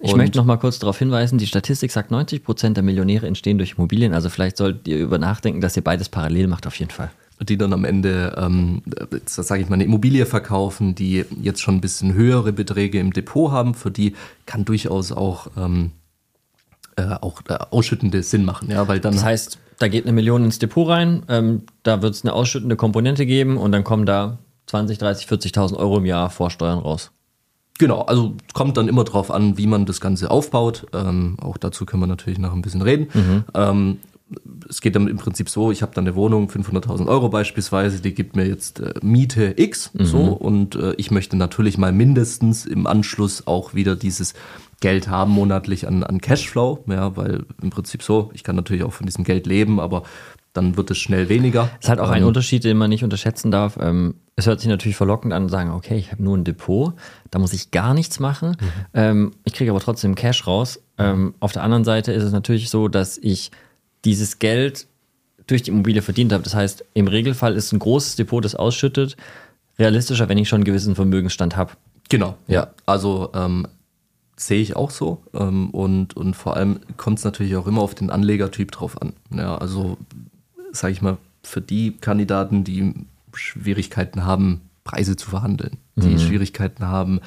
[0.01, 3.57] ich möchte noch mal kurz darauf hinweisen, die Statistik sagt, 90 Prozent der Millionäre entstehen
[3.57, 4.13] durch Immobilien.
[4.13, 7.11] Also vielleicht solltet ihr über nachdenken, dass ihr beides parallel macht, auf jeden Fall
[7.43, 8.83] die dann am Ende, ähm,
[9.25, 13.51] sage ich mal, eine Immobilie verkaufen, die jetzt schon ein bisschen höhere Beträge im Depot
[13.51, 15.91] haben, für die kann durchaus auch, ähm,
[16.97, 18.69] äh, auch äh, ausschüttende Sinn machen.
[18.69, 22.13] Ja, weil dann das heißt, da geht eine Million ins Depot rein, ähm, da wird
[22.13, 26.29] es eine ausschüttende Komponente geben und dann kommen da 20, 30, 40.000 Euro im Jahr
[26.29, 27.11] vor Steuern raus.
[27.79, 30.86] Genau, also kommt dann immer darauf an, wie man das Ganze aufbaut.
[30.93, 33.07] Ähm, auch dazu können wir natürlich noch ein bisschen reden.
[33.13, 33.43] Mhm.
[33.55, 33.97] Ähm,
[34.69, 38.13] es geht dann im Prinzip so, ich habe dann eine Wohnung, 500.000 Euro beispielsweise, die
[38.13, 40.05] gibt mir jetzt äh, Miete X, mhm.
[40.05, 44.36] so, und äh, ich möchte natürlich mal mindestens im Anschluss auch wieder dieses
[44.82, 48.91] Geld haben monatlich an, an Cashflow, ja, weil im Prinzip so, ich kann natürlich auch
[48.91, 50.03] von diesem Geld leben, aber
[50.53, 51.69] dann wird es schnell weniger.
[51.79, 53.77] Es ist halt auch ein ähm, Unterschied, den man nicht unterschätzen darf.
[53.79, 56.93] Ähm, es hört sich natürlich verlockend an, sagen, okay, ich habe nur ein Depot,
[57.29, 58.57] da muss ich gar nichts machen.
[58.59, 58.71] Mhm.
[58.93, 60.82] Ähm, ich kriege aber trotzdem Cash raus.
[60.97, 63.51] Ähm, auf der anderen Seite ist es natürlich so, dass ich
[64.03, 64.88] dieses Geld
[65.47, 66.43] durch die Immobilie verdient habe.
[66.43, 69.15] Das heißt, im Regelfall ist ein großes Depot, das ausschüttet,
[69.79, 71.73] realistischer, wenn ich schon einen gewissen Vermögensstand habe.
[72.09, 72.71] Genau, ja.
[72.86, 73.67] Also ähm,
[74.41, 75.23] sehe ich auch so.
[75.33, 79.13] Ähm, und, und vor allem kommt es natürlich auch immer auf den Anlegertyp drauf an.
[79.33, 79.97] Ja, also
[80.71, 82.93] sage ich mal, für die Kandidaten, die
[83.33, 86.19] Schwierigkeiten haben, Preise zu verhandeln, die mhm.
[86.19, 87.21] Schwierigkeiten haben,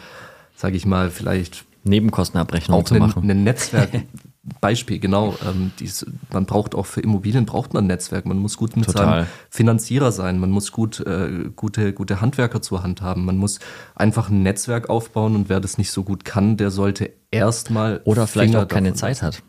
[0.57, 3.31] sage ich mal, vielleicht Nebenkostenabrechnung zu machen.
[3.31, 3.91] Ein Netzwerk
[4.61, 5.35] Beispiel, genau.
[5.47, 8.27] Ähm, dies, man braucht auch für Immobilien braucht man ein Netzwerk.
[8.27, 9.07] Man muss gut mit Total.
[9.07, 10.39] seinem Finanzierer sein.
[10.39, 13.25] Man muss gut, äh, gute, gute Handwerker zur Hand haben.
[13.25, 13.59] Man muss
[13.95, 18.03] einfach ein Netzwerk aufbauen und wer das nicht so gut kann, der sollte erstmal.
[18.05, 19.43] Oder vielleicht Finger auch keine Zeit hat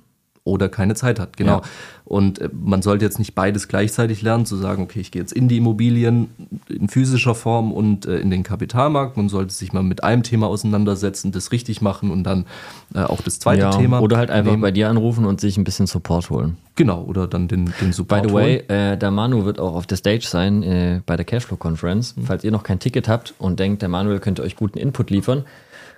[0.45, 1.35] oder keine Zeit hat.
[1.37, 1.57] Genau.
[1.57, 1.61] Ja.
[2.05, 5.33] Und äh, man sollte jetzt nicht beides gleichzeitig lernen, zu sagen, okay, ich gehe jetzt
[5.33, 6.29] in die Immobilien
[6.69, 9.17] in physischer Form und äh, in den Kapitalmarkt.
[9.17, 12.45] Man sollte sich mal mit einem Thema auseinandersetzen, das richtig machen und dann
[12.93, 14.01] äh, auch das zweite ja, Thema.
[14.01, 14.61] Oder halt einfach nehmen.
[14.61, 16.57] bei dir anrufen und sich ein bisschen Support holen.
[16.75, 18.21] Genau, oder dann den, den Support.
[18.21, 21.25] By the way, äh, der Manu wird auch auf der Stage sein äh, bei der
[21.25, 22.15] Cashflow Conference.
[22.15, 22.25] Mhm.
[22.25, 25.43] Falls ihr noch kein Ticket habt und denkt, der Manuel könnte euch guten Input liefern,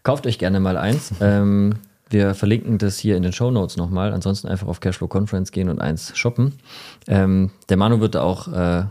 [0.04, 1.12] kauft euch gerne mal eins.
[1.20, 1.74] ähm,
[2.10, 4.14] wir verlinken das hier in den Show Notes nochmal.
[4.14, 6.53] Ansonsten einfach auf Cashflow Conference gehen und eins shoppen.
[7.08, 8.86] Ähm, der Manu wird auch äh,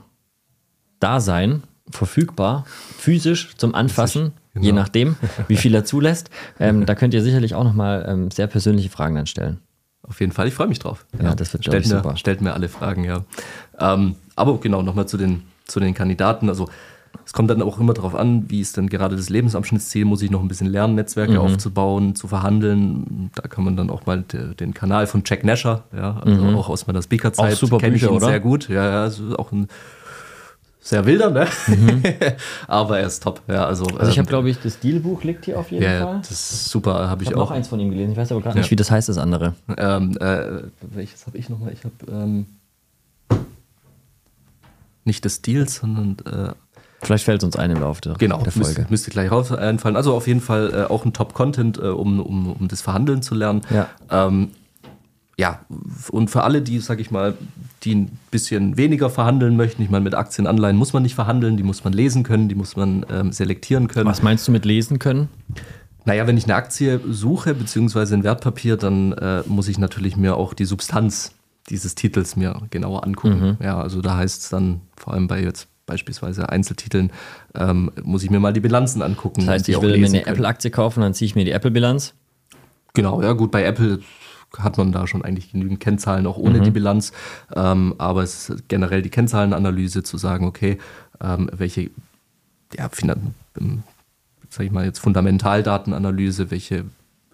[1.01, 2.65] da sein, verfügbar,
[2.99, 4.67] physisch zum Anfassen, genau.
[4.67, 5.17] je nachdem,
[5.49, 6.31] wie viel er zulässt.
[6.59, 9.61] Ähm, da könnt ihr sicherlich auch nochmal ähm, sehr persönliche Fragen dann stellen.
[10.03, 11.05] Auf jeden Fall, ich freue mich drauf.
[11.19, 12.17] Ja, ja das wird stellt mir, super.
[12.17, 13.25] Stellt mir alle Fragen, ja.
[13.79, 16.49] Ähm, aber genau, nochmal zu den, zu den Kandidaten.
[16.49, 16.69] Also
[17.27, 20.31] es kommt dann auch immer darauf an, wie ist denn gerade das Lebensabschnittsziel, muss ich
[20.31, 21.39] noch ein bisschen lernen, Netzwerke mhm.
[21.39, 23.31] aufzubauen, zu verhandeln.
[23.35, 26.55] Da kann man dann auch mal den Kanal von Jack Nasher, ja, also mhm.
[26.55, 28.29] auch aus meiner Speakerzeit kenne ich ihn oder?
[28.29, 28.69] sehr gut.
[28.69, 29.67] Ja, ja, ist auch ein
[30.79, 31.49] sehr wilder, ne?
[31.67, 32.01] Mhm.
[32.69, 33.43] Aber er ist top.
[33.49, 36.07] Ja, also, also ich habe, ähm, glaube ich, das Dealbuch liegt hier auf jeden ja,
[36.07, 36.19] Fall.
[36.19, 37.51] Das ist super, habe ich, ich hab auch.
[37.51, 38.13] noch eins von ihm gelesen.
[38.13, 38.63] Ich weiß aber gerade ja.
[38.63, 39.55] nicht, wie das heißt, das andere.
[39.77, 41.73] Ähm, äh, welches habe ich nochmal?
[41.73, 42.47] Ich habe ähm,
[45.05, 46.55] nicht des Deals, sondern äh,
[47.03, 48.69] Vielleicht fällt es uns ein im Laufe der, genau, der Folge.
[48.69, 49.97] Müsste, müsste gleich raus einfallen.
[49.97, 53.35] Also auf jeden Fall äh, auch ein Top-Content, äh, um, um, um das Verhandeln zu
[53.35, 53.63] lernen.
[53.71, 53.89] Ja.
[54.11, 54.51] Ähm,
[55.39, 55.61] ja,
[56.11, 57.35] und für alle, die, sag ich mal,
[57.83, 61.63] die ein bisschen weniger verhandeln möchten, ich meine, mit Aktienanleihen muss man nicht verhandeln, die
[61.63, 64.07] muss man lesen können, die muss man ähm, selektieren können.
[64.07, 65.29] Was meinst du mit lesen können?
[66.07, 70.37] Naja, wenn ich eine Aktie suche, beziehungsweise ein Wertpapier, dann äh, muss ich natürlich mir
[70.37, 71.33] auch die Substanz
[71.69, 73.41] dieses Titels mir genauer angucken.
[73.41, 73.57] Mhm.
[73.65, 77.11] Ja, also da heißt es dann, vor allem bei jetzt beispielsweise Einzeltiteln,
[77.55, 79.43] ähm, muss ich mir mal die Bilanzen angucken.
[79.43, 82.15] Das heißt, ich will mir eine Apple-Aktie kaufen, dann ziehe ich mir die Apple-Bilanz.
[82.95, 84.01] Genau, ja gut, bei Apple
[84.59, 86.65] hat man da schon eigentlich genügend Kennzahlen, auch ohne mhm.
[86.65, 87.13] die Bilanz.
[87.55, 90.79] Ähm, aber es ist generell die Kennzahlenanalyse zu sagen, okay,
[91.21, 91.91] ähm, welche,
[92.75, 92.91] ja,
[93.59, 93.83] ähm,
[94.49, 96.77] sag ich mal jetzt Fundamentaldatenanalyse, welche,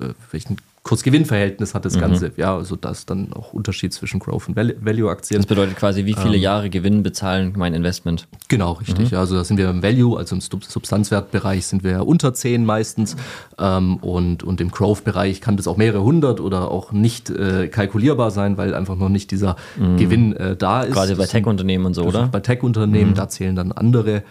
[0.00, 2.00] äh, welchen Kursgewinnverhältnis hat das mhm.
[2.00, 2.32] Ganze.
[2.36, 5.38] Ja, also da ist dann auch Unterschied zwischen Growth und Value-Aktien.
[5.38, 8.26] Das bedeutet quasi, wie viele ähm, Jahre Gewinn bezahlen mein Investment?
[8.48, 9.12] Genau, richtig.
[9.12, 9.16] Mhm.
[9.18, 13.16] Also da sind wir im Value, also im Substanzwertbereich sind wir unter 10 meistens
[13.58, 18.32] ähm, und, und im Growth-Bereich kann das auch mehrere hundert oder auch nicht äh, kalkulierbar
[18.32, 19.98] sein, weil einfach noch nicht dieser mhm.
[19.98, 20.94] Gewinn äh, da ist.
[20.94, 22.26] Quasi bei Tech-Unternehmen und so, oder?
[22.26, 23.14] Bei Tech-Unternehmen, mhm.
[23.14, 24.24] da zählen dann andere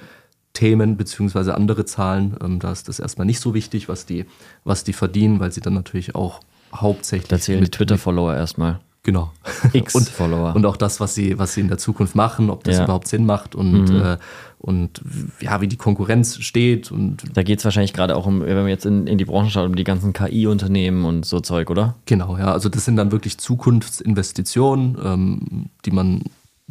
[0.54, 2.36] Themen beziehungsweise andere Zahlen.
[2.44, 4.26] Ähm, da ist das erstmal nicht so wichtig, was die,
[4.64, 6.40] was die verdienen, weil sie dann natürlich auch
[6.74, 7.30] hauptsächlich.
[7.30, 8.80] Da zählen die Twitter-Follower erstmal.
[9.04, 9.32] Genau.
[9.74, 10.50] X-Follower.
[10.50, 12.84] und, und, auch das, was sie, was sie in der Zukunft machen, ob das ja.
[12.84, 14.02] überhaupt Sinn macht und, mhm.
[14.02, 14.18] äh,
[14.60, 15.02] und
[15.40, 16.92] ja, wie die Konkurrenz steht.
[16.92, 19.50] Und da geht es wahrscheinlich gerade auch um, wenn man jetzt in, in die Branche
[19.50, 21.96] schaut, um die ganzen KI-Unternehmen und so Zeug, oder?
[22.06, 22.52] Genau, ja.
[22.52, 26.24] Also das sind dann wirklich Zukunftsinvestitionen, ähm, die man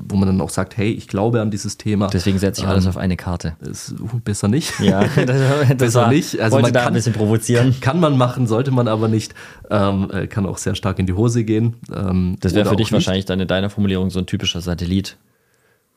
[0.09, 2.09] wo man dann auch sagt, hey, ich glaube an dieses Thema.
[2.09, 3.57] Deswegen setze ich alles ähm, auf eine Karte.
[3.61, 3.95] Ist,
[4.25, 4.73] besser nicht.
[4.81, 6.41] Ja, das, besser nicht.
[6.41, 7.73] Also man kann, ein bisschen provozieren.
[7.73, 9.35] Kann, kann, man machen, sollte man aber nicht.
[9.71, 11.77] Ähm, äh, kann auch sehr stark in die Hose gehen.
[11.95, 15.17] Ähm, das wäre für dich wahrscheinlich dann in deiner Formulierung so ein typischer Satellit.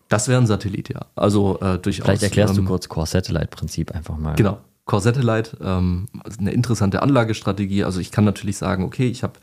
[0.09, 1.05] Das wäre ein Satellit, ja.
[1.15, 2.05] Also äh, durchaus.
[2.05, 4.35] Vielleicht erklärst ähm, du kurz Core-Satellite-Prinzip einfach mal.
[4.35, 4.59] Genau.
[4.85, 6.07] Core Satellite, ähm,
[6.39, 7.83] eine interessante Anlagestrategie.
[7.83, 9.33] Also ich kann natürlich sagen, okay, ich habe,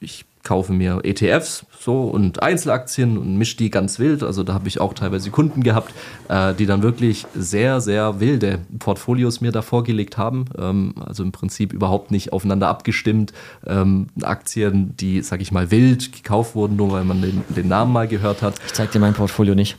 [0.00, 4.22] ich kaufe mir ETFs so und Einzelaktien und mische die ganz wild.
[4.22, 5.92] Also da habe ich auch teilweise Kunden gehabt,
[6.28, 10.44] äh, die dann wirklich sehr, sehr wilde Portfolios mir da vorgelegt haben.
[10.56, 13.32] Ähm, also im Prinzip überhaupt nicht aufeinander abgestimmt.
[13.66, 17.92] Ähm, Aktien, die, sag ich mal, wild gekauft wurden, nur weil man den, den Namen
[17.92, 18.54] mal gehört hat.
[18.66, 19.76] Ich zeige dir mein Portfolio nicht.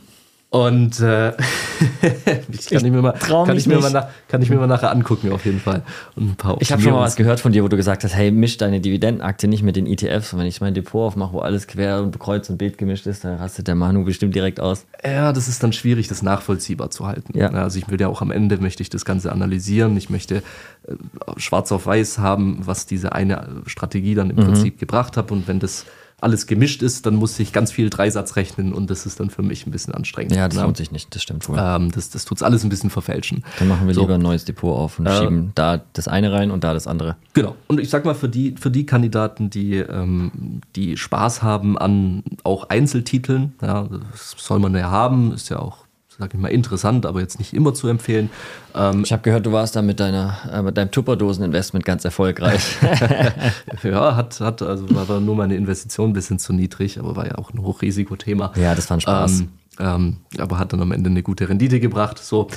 [0.50, 1.32] Und äh,
[2.50, 4.90] ich kann, ich mir mal, kann, ich mir mal nach, kann ich mir mal nachher
[4.90, 5.82] angucken, auf jeden Fall.
[6.16, 8.14] Und ein paar ich habe schon mal was gehört von dir, wo du gesagt hast,
[8.14, 10.32] hey, misch deine Dividendenaktie nicht mit den ETFs.
[10.32, 13.24] Und wenn ich mein Depot aufmache, wo alles quer und kreuz und Bild gemischt ist,
[13.24, 14.86] dann rastet der Manu bestimmt direkt aus.
[15.04, 17.38] Ja, das ist dann schwierig, das nachvollziehbar zu halten.
[17.38, 17.50] Ja.
[17.50, 19.98] Also ich will ja auch am Ende, möchte ich das Ganze analysieren.
[19.98, 20.94] Ich möchte äh,
[21.36, 24.44] schwarz auf weiß haben, was diese eine Strategie dann im mhm.
[24.44, 25.30] Prinzip gebracht hat.
[25.30, 25.84] Und wenn das
[26.20, 29.42] alles gemischt ist, dann muss ich ganz viel Dreisatz rechnen und das ist dann für
[29.42, 30.34] mich ein bisschen anstrengend.
[30.34, 31.56] Ja, das lohnt sich nicht, das stimmt wohl.
[31.60, 33.44] Ähm, das das tut es alles ein bisschen verfälschen.
[33.58, 34.00] Dann machen wir so.
[34.00, 36.86] lieber ein neues Depot auf und äh, schieben da das eine rein und da das
[36.86, 37.16] andere.
[37.34, 37.54] Genau.
[37.68, 42.24] Und ich sag mal, für die, für die Kandidaten, die, ähm, die Spaß haben an
[42.42, 45.87] auch Einzeltiteln, ja, das soll man ja haben, ist ja auch
[46.18, 48.30] sag ich mal, interessant, aber jetzt nicht immer zu empfehlen.
[48.74, 52.76] Ähm, ich habe gehört, du warst da mit, deiner, äh, mit deinem Tupperdosen-Investment ganz erfolgreich.
[53.84, 57.36] ja, hat, hat, also war nur meine Investition ein bisschen zu niedrig, aber war ja
[57.36, 58.52] auch ein Hochrisikothema.
[58.56, 59.40] Ja, das fand Spaß.
[59.40, 59.48] Ähm,
[59.78, 62.18] ähm, aber hat dann am Ende eine gute Rendite gebracht.
[62.18, 62.48] So,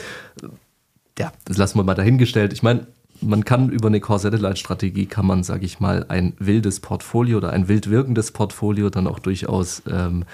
[1.19, 2.53] ja, das lassen wir mal dahingestellt.
[2.53, 2.87] Ich meine,
[3.21, 7.67] man kann über eine Core-Satellite-Strategie kann man, sage ich mal, ein wildes Portfolio oder ein
[7.67, 10.25] wild wirkendes Portfolio dann auch durchaus ähm,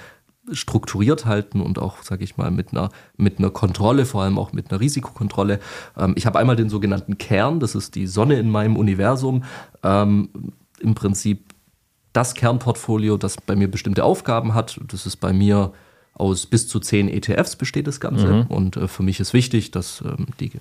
[0.51, 4.53] strukturiert halten und auch, sage ich mal, mit einer, mit einer Kontrolle, vor allem auch
[4.53, 5.59] mit einer Risikokontrolle.
[5.97, 9.43] Ähm, ich habe einmal den sogenannten Kern, das ist die Sonne in meinem Universum.
[9.83, 10.29] Ähm,
[10.79, 11.53] Im Prinzip
[12.13, 14.79] das Kernportfolio, das bei mir bestimmte Aufgaben hat.
[14.87, 15.73] Das ist bei mir
[16.13, 18.27] aus bis zu zehn ETFs besteht das Ganze.
[18.27, 18.41] Mhm.
[18.47, 20.51] Und äh, für mich ist wichtig, dass ähm, die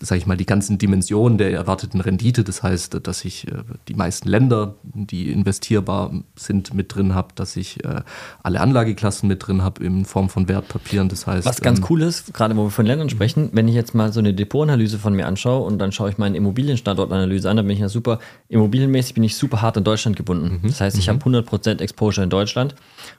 [0.00, 2.42] sage ich mal, die ganzen Dimensionen der erwarteten Rendite.
[2.42, 7.56] Das heißt, dass ich äh, die meisten Länder, die investierbar sind, mit drin habe, dass
[7.56, 8.02] ich äh,
[8.42, 11.08] alle Anlageklassen mit drin habe in Form von Wertpapieren.
[11.08, 13.74] Das heißt, was ganz ähm, cool ist, gerade wo wir von Ländern sprechen, wenn ich
[13.74, 17.56] jetzt mal so eine Depotanalyse von mir anschaue und dann schaue ich meine Immobilienstandortanalyse an,
[17.56, 18.18] dann bin ich ja super,
[18.48, 20.60] immobilienmäßig bin ich super hart in Deutschland gebunden.
[20.62, 20.68] Mhm.
[20.68, 21.20] Das heißt, ich mhm.
[21.20, 22.74] habe 100% Exposure in Deutschland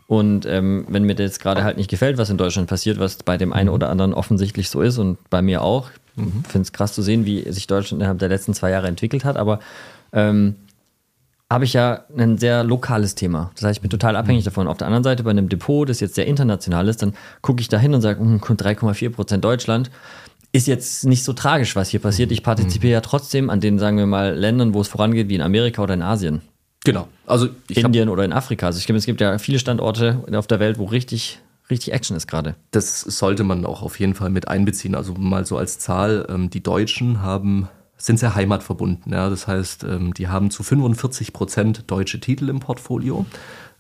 [0.08, 3.38] und ähm, wenn mir das gerade halt nicht gefällt, was in Deutschland passiert, was bei
[3.38, 3.76] dem einen mhm.
[3.76, 5.90] oder anderen offensichtlich so ist und bei mir auch,
[6.22, 6.44] Mhm.
[6.48, 9.38] Finde es krass zu sehen, wie sich Deutschland innerhalb der letzten zwei Jahre entwickelt hat,
[9.38, 9.60] aber
[10.14, 10.56] ähm,
[11.52, 13.52] habe ich ja ein sehr lokales Thema.
[13.56, 14.46] Das heißt, ich bin total abhängig mhm.
[14.46, 14.68] davon.
[14.68, 17.68] Auf der anderen Seite, bei einem Depot, das jetzt sehr international ist, dann gucke ich
[17.68, 19.92] da hin und sage, 3,4 Prozent Deutschland
[20.54, 22.32] ist jetzt nicht so tragisch, was hier passiert.
[22.32, 22.94] Ich partizipiere mhm.
[22.94, 25.94] ja trotzdem an den, sagen wir mal, Ländern, wo es vorangeht, wie in Amerika oder
[25.94, 26.42] in Asien.
[26.84, 27.08] Genau.
[27.26, 28.68] Also Indien oder in Afrika.
[28.68, 31.40] Also ich glaube, es gibt ja viele Standorte auf der Welt, wo richtig
[31.72, 32.56] richtig Action ist gerade.
[32.72, 34.96] Das sollte man auch auf jeden Fall mit einbeziehen.
[34.96, 37.68] Also mal so als Zahl, ähm, die Deutschen haben
[37.98, 39.12] sind sehr heimatverbunden.
[39.12, 39.30] Ja?
[39.30, 43.26] Das heißt, ähm, die haben zu 45 Prozent deutsche Titel im Portfolio.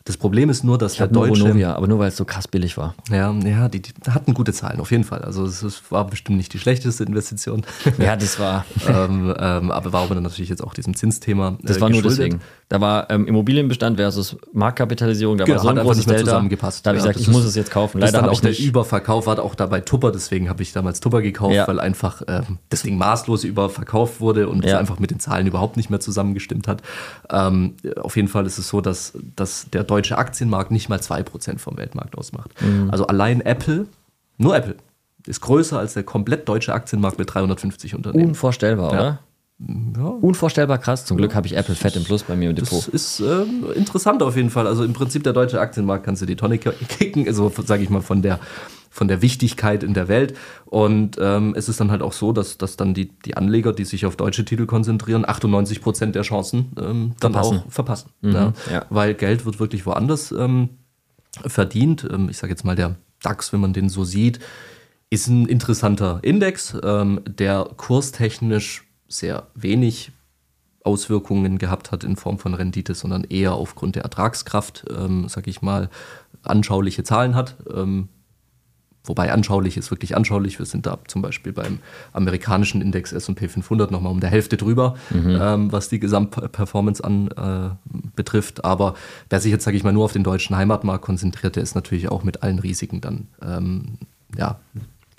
[0.04, 1.44] Das Problem ist nur, dass ich der Deutsche.
[1.44, 2.96] Vonovia, aber nur weil es so krass billig war.
[3.12, 5.22] Ja, ja die, die, hatten gute Zahlen, auf jeden Fall.
[5.22, 7.64] Also es war bestimmt nicht die schlechteste Investition.
[8.00, 8.66] Ja, das war.
[8.88, 11.50] ähm, ähm, aber war aber dann natürlich jetzt auch diesem Zinsthema.
[11.62, 12.42] Äh, das war nur deswegen.
[12.72, 16.32] Da war ähm, Immobilienbestand versus Marktkapitalisierung, da genau, war so ein großes nicht mehr Delta.
[16.32, 16.86] zusammengepasst.
[16.86, 18.00] Da habe ich gesagt, ich muss es jetzt kaufen.
[18.00, 21.54] Leider habe ich der Überverkauf war auch dabei Tupper, deswegen habe ich damals Tupper gekauft,
[21.54, 21.68] ja.
[21.68, 24.72] weil einfach ähm, deswegen maßlos überverkauft wurde und ja.
[24.72, 26.82] es einfach mit den Zahlen überhaupt nicht mehr zusammengestimmt hat.
[27.30, 31.60] Ähm, auf jeden Fall ist es so, dass, dass der deutsche Aktienmarkt nicht mal 2%
[31.60, 32.52] vom Weltmarkt ausmacht.
[32.62, 32.90] Mhm.
[32.90, 33.88] Also allein Apple,
[34.38, 34.78] nur Apple,
[35.28, 38.30] ist größer als der komplett deutsche Aktienmarkt mit 350 Unternehmen.
[38.30, 39.00] Unvorstellbar, ja.
[39.00, 39.20] oder?
[39.96, 40.04] Ja.
[40.04, 41.06] Unvorstellbar krass.
[41.06, 42.80] Zum Glück habe ich Apple fett im Plus bei mir im Depot.
[42.80, 44.68] Das ist ähm, interessant auf jeden Fall.
[44.68, 48.02] Also im Prinzip der deutsche Aktienmarkt kannst du die Tonne kicken, also sage ich mal
[48.02, 48.40] von der
[48.94, 50.38] von der Wichtigkeit in der Welt.
[50.66, 53.86] Und ähm, es ist dann halt auch so, dass, dass dann die, die Anleger, die
[53.86, 57.64] sich auf deutsche Titel konzentrieren, 98 Prozent der Chancen ähm, dann verpassen.
[57.66, 58.10] auch verpassen.
[58.20, 58.54] Mhm, ja.
[58.70, 58.86] Ja.
[58.90, 60.70] Weil Geld wird wirklich woanders ähm,
[61.48, 62.06] verdient.
[62.12, 64.40] Ähm, ich sage jetzt mal, der DAX, wenn man den so sieht,
[65.10, 70.12] ist ein interessanter Index, ähm, der kurstechnisch sehr wenig
[70.84, 75.62] Auswirkungen gehabt hat in Form von Rendite, sondern eher aufgrund der Ertragskraft, ähm, sage ich
[75.62, 75.90] mal,
[76.44, 77.56] anschauliche Zahlen hat.
[77.72, 78.08] Ähm,
[79.04, 80.58] wobei anschaulich ist wirklich anschaulich.
[80.58, 81.80] Wir sind da zum Beispiel beim
[82.14, 85.38] amerikanischen Index S&P 500 nochmal um der Hälfte drüber, mhm.
[85.40, 87.70] ähm, was die Gesamtperformance an äh,
[88.16, 88.66] betrifft.
[88.66, 88.96] Aber
[89.30, 92.10] wer sich jetzt, sage ich mal, nur auf den deutschen Heimatmarkt konzentriert, der ist natürlich
[92.10, 93.98] auch mit allen Risiken dann ähm,
[94.36, 94.60] ja,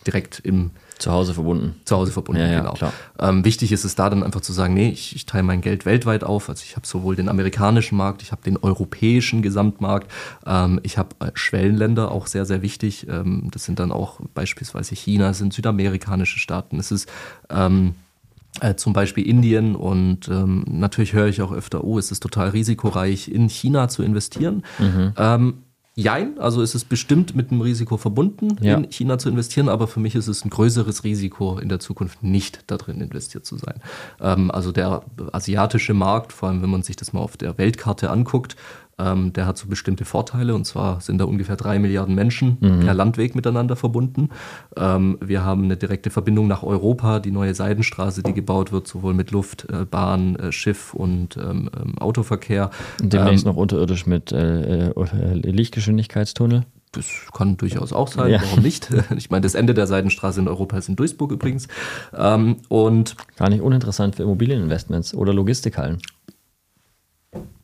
[0.07, 1.81] direkt im zu Hause verbunden.
[1.85, 2.93] Zu Hause verbunden, ja, ja, genau.
[3.19, 5.87] Ähm, wichtig ist es da dann einfach zu sagen, nee, ich, ich teile mein Geld
[5.87, 6.49] weltweit auf.
[6.49, 10.11] Also ich habe sowohl den amerikanischen Markt, ich habe den europäischen Gesamtmarkt,
[10.47, 13.07] ähm, ich habe äh, Schwellenländer, auch sehr, sehr wichtig.
[13.09, 16.79] Ähm, das sind dann auch beispielsweise China, das sind südamerikanische Staaten.
[16.79, 17.09] Es ist
[17.51, 17.95] ähm,
[18.61, 22.51] äh, zum Beispiel Indien und ähm, natürlich höre ich auch öfter, oh, es ist total
[22.51, 24.63] risikoreich, in China zu investieren.
[24.79, 25.13] Mhm.
[25.17, 25.55] Ähm,
[25.95, 28.77] Jein, also ist es bestimmt mit einem Risiko verbunden, ja.
[28.79, 32.23] in China zu investieren, aber für mich ist es ein größeres Risiko, in der Zukunft
[32.23, 33.75] nicht da drin investiert zu sein.
[34.19, 38.09] Ähm, also der asiatische Markt, vor allem wenn man sich das mal auf der Weltkarte
[38.09, 38.57] anguckt,
[38.99, 42.81] ähm, der hat so bestimmte Vorteile und zwar sind da ungefähr drei Milliarden Menschen mhm.
[42.81, 44.29] per Landweg miteinander verbunden.
[44.77, 49.15] Ähm, wir haben eine direkte Verbindung nach Europa, die neue Seidenstraße, die gebaut wird, sowohl
[49.15, 52.71] mit Luft, äh, Bahn, äh, Schiff und ähm, ähm Autoverkehr.
[53.01, 56.65] Und demnächst ähm, noch unterirdisch mit äh, äh, Lichtgeschwindigkeitstunnel.
[56.93, 58.43] Das kann durchaus auch sein, ja.
[58.43, 58.89] warum nicht?
[59.17, 61.69] Ich meine, das Ende der Seidenstraße in Europa ist in Duisburg übrigens.
[62.15, 65.99] Ähm, und Gar nicht uninteressant für Immobilieninvestments oder Logistikhallen.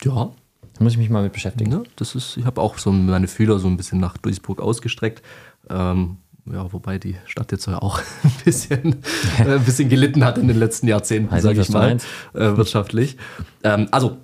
[0.02, 0.30] Ja,
[0.78, 1.72] da muss ich mich mal mit beschäftigen.
[1.72, 5.22] Ja, das ist, ich habe auch so meine Fühler so ein bisschen nach Duisburg ausgestreckt.
[5.68, 6.18] Ähm,
[6.50, 9.02] ja, wobei die Stadt jetzt ja auch ein bisschen,
[9.38, 11.96] äh, ein bisschen gelitten hat in den letzten Jahrzehnten, sage ich mal,
[12.34, 13.16] äh, wirtschaftlich.
[13.64, 14.18] Ähm, also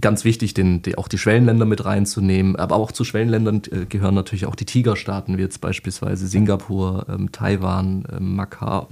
[0.00, 2.56] ganz wichtig, den, die, auch die Schwellenländer mit reinzunehmen.
[2.56, 7.32] Aber auch zu Schwellenländern äh, gehören natürlich auch die Tigerstaaten, wie jetzt beispielsweise Singapur, ähm,
[7.32, 8.88] Taiwan, ähm, Macau,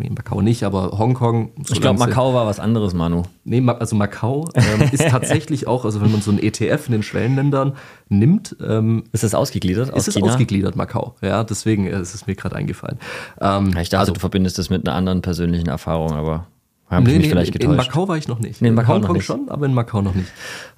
[0.00, 1.52] äh, Macau nicht, aber Hongkong.
[1.70, 3.22] Ich glaube, Macau war was anderes, Manu.
[3.44, 7.02] Nee, also Macau ähm, ist tatsächlich auch, also wenn man so ein ETF in den
[7.02, 7.74] Schwellenländern
[8.08, 8.56] nimmt.
[8.64, 10.32] Ähm, ist das ausgegliedert aus ist es China?
[10.32, 11.16] ausgegliedert, Macau.
[11.22, 12.98] Ja, deswegen ist es mir gerade eingefallen.
[13.40, 16.46] Ähm, ich dachte, also, du verbindest das mit einer anderen persönlichen Erfahrung, aber.
[16.88, 17.70] Haben nee, mich nee, vielleicht getäuscht.
[17.70, 18.62] In Macau war ich noch nicht.
[18.62, 20.28] Nee, in Macau in Hongkong schon, aber in Macau noch nicht.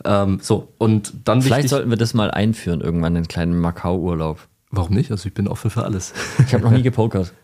[0.05, 4.39] Ähm, so, und dann Vielleicht wichtig, sollten wir das mal einführen, irgendwann, einen kleinen Macau-Urlaub.
[4.71, 5.11] Warum nicht?
[5.11, 6.15] Also ich bin offen für alles.
[6.47, 7.35] Ich habe noch nie gepokert.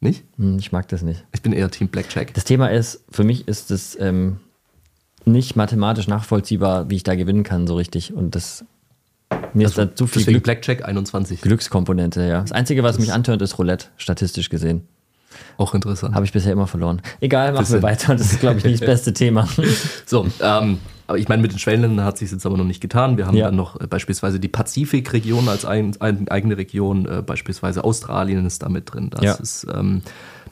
[0.00, 0.24] Nicht?
[0.38, 1.24] Hm, ich mag das nicht.
[1.32, 2.32] Ich bin eher Team Blackjack.
[2.34, 4.38] Das Thema ist, für mich ist es ähm,
[5.24, 8.14] nicht mathematisch nachvollziehbar, wie ich da gewinnen kann, so richtig.
[8.14, 8.64] Und das
[9.52, 11.40] mir also, ist da zu viel Glück, Blackjack 21.
[11.40, 12.42] Glückskomponente, ja.
[12.42, 14.86] Das Einzige, was das mich antört, ist Roulette, statistisch gesehen.
[15.56, 16.14] Auch interessant.
[16.14, 17.02] Habe ich bisher immer verloren.
[17.20, 18.14] Egal, machen wir weiter.
[18.14, 19.48] Das ist, glaube ich, nicht das beste Thema.
[20.06, 23.16] So, ähm, aber ich meine, mit den Schwellenländern hat sich jetzt aber noch nicht getan.
[23.16, 23.46] Wir haben ja.
[23.46, 28.62] dann noch äh, beispielsweise die Pazifikregion als ein, ein, eigene Region, äh, beispielsweise Australien ist
[28.62, 29.10] da mit drin.
[29.10, 29.34] Das ja.
[29.34, 30.02] ist, ähm,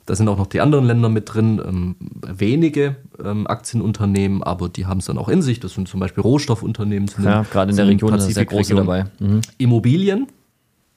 [0.07, 4.87] da sind auch noch die anderen Länder mit drin, ähm, wenige ähm, Aktienunternehmen, aber die
[4.87, 5.61] haben es dann auch in sich.
[5.61, 7.11] Das sind zum Beispiel Rohstoffunternehmen.
[7.22, 9.07] Ja, gerade in der Region Pazifik sehr große dabei.
[9.18, 9.41] Mhm.
[9.59, 10.28] Immobilien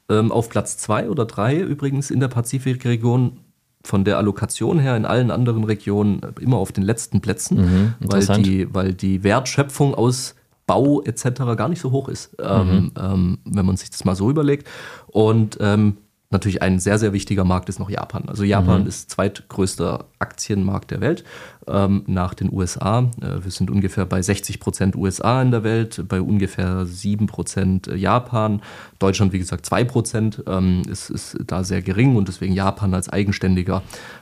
[0.09, 3.39] ähm, auf Platz zwei oder drei übrigens in der Pazifikregion
[3.83, 8.25] von der Allokation her in allen anderen Regionen immer auf den letzten Plätzen, mhm, weil,
[8.41, 11.55] die, weil die Wertschöpfung aus Bau etc.
[11.55, 12.91] gar nicht so hoch ist, ähm, mhm.
[12.99, 14.67] ähm, wenn man sich das mal so überlegt.
[15.07, 15.97] Und ähm,
[16.29, 18.23] natürlich ein sehr, sehr wichtiger Markt ist noch Japan.
[18.27, 18.87] Also Japan mhm.
[18.87, 21.23] ist zweitgrößter Aktienmarkt der Welt
[21.67, 23.09] ähm, nach den USA.
[23.21, 27.87] Äh, wir sind ungefähr bei 60 Prozent USA in der Welt, bei ungefähr 7 Prozent
[27.87, 28.61] Japan.
[28.99, 33.07] Deutschland, wie gesagt, 2 Prozent ähm, ist, ist da sehr gering und deswegen Japan als
[33.07, 33.81] eigenständiger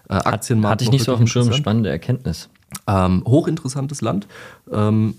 [0.09, 0.73] äh, Aktienmarkt.
[0.73, 2.49] Hatte ich nicht so auf dem Schirm, spannende Erkenntnis.
[2.87, 4.27] Ähm, hochinteressantes Land.
[4.71, 5.15] Ähm,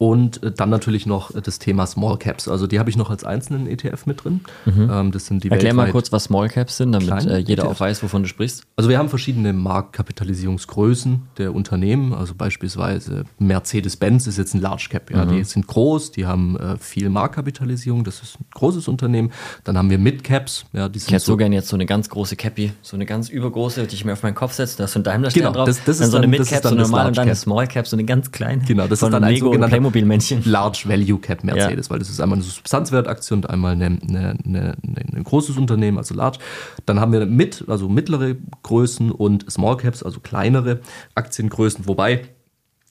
[0.00, 2.46] und äh, dann natürlich noch äh, das Thema Small Caps.
[2.46, 4.40] Also die habe ich noch als einzelnen ETF mit drin.
[4.64, 4.88] Mhm.
[4.90, 7.76] Ähm, das sind die Erklär mal kurz, was Small Caps sind, damit äh, jeder ETFs.
[7.76, 8.62] auch weiß, wovon du sprichst.
[8.76, 12.14] Also wir haben verschiedene Marktkapitalisierungsgrößen der Unternehmen.
[12.14, 15.10] Also beispielsweise Mercedes-Benz ist jetzt ein Large Cap.
[15.10, 15.24] Ja.
[15.24, 15.30] Mhm.
[15.30, 18.04] Die sind groß, die haben viel Marktkapitalisierung.
[18.04, 19.32] Das ist ein großes Unternehmen.
[19.64, 20.64] Dann haben wir Mid Caps.
[20.72, 22.96] Ja, die sind ich hätte so, so gerne jetzt so eine ganz große Cappy, so
[22.96, 24.78] eine ganz übergroße, die ich mir auf meinen Kopf setze.
[24.78, 25.66] Da ist so ein Daimler genau, drauf.
[25.66, 27.66] Das, das dann ist so eine Mid Cap, so eine normale und dann eine Small
[27.66, 28.64] Cap, so eine ganz kleine.
[28.64, 30.42] Genau, das ist dann ein sogenannter Playmobil-Männchen.
[30.44, 31.90] Large Value Cap Mercedes, ja.
[31.90, 36.14] weil das ist einmal eine Substanzwertaktie und einmal eine, eine, eine, ein großes Unternehmen, also
[36.14, 36.38] Large.
[36.86, 40.80] Dann haben wir mit, also mittlere Größen und Small Caps, also kleinere
[41.14, 42.26] Aktiengrößen, wobei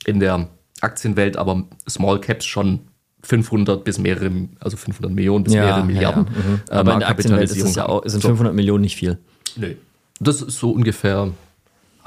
[0.06, 0.50] in der
[0.82, 2.82] Aktienwelt aber Small Caps schon
[3.24, 6.28] 500 bis mehrere, also 500 Millionen bis ja, mehrere Milliarden.
[6.28, 6.48] Ja, ja.
[6.48, 6.62] Mhm.
[6.70, 8.56] Äh, aber in der Aktienwelt ist es ja auch, sind 500 so.
[8.56, 9.18] Millionen nicht viel.
[9.56, 9.78] Nee.
[10.20, 11.32] Das ist so ungefähr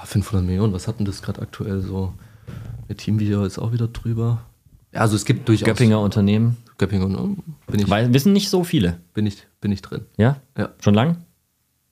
[0.05, 0.73] 500 ah, Millionen.
[0.73, 2.15] Was hatten das gerade aktuell so?
[2.89, 4.41] Der Teamvideo ist auch wieder drüber.
[4.93, 5.67] Ja, also es gibt durchaus.
[5.67, 6.57] Göppinger Unternehmen.
[6.79, 7.89] Göppinger bin ich.
[7.89, 9.01] Weil, wissen nicht so viele.
[9.15, 10.07] Bin ich, bin ich drin.
[10.17, 10.37] Ja?
[10.57, 10.71] Ja.
[10.81, 11.19] Schon lang?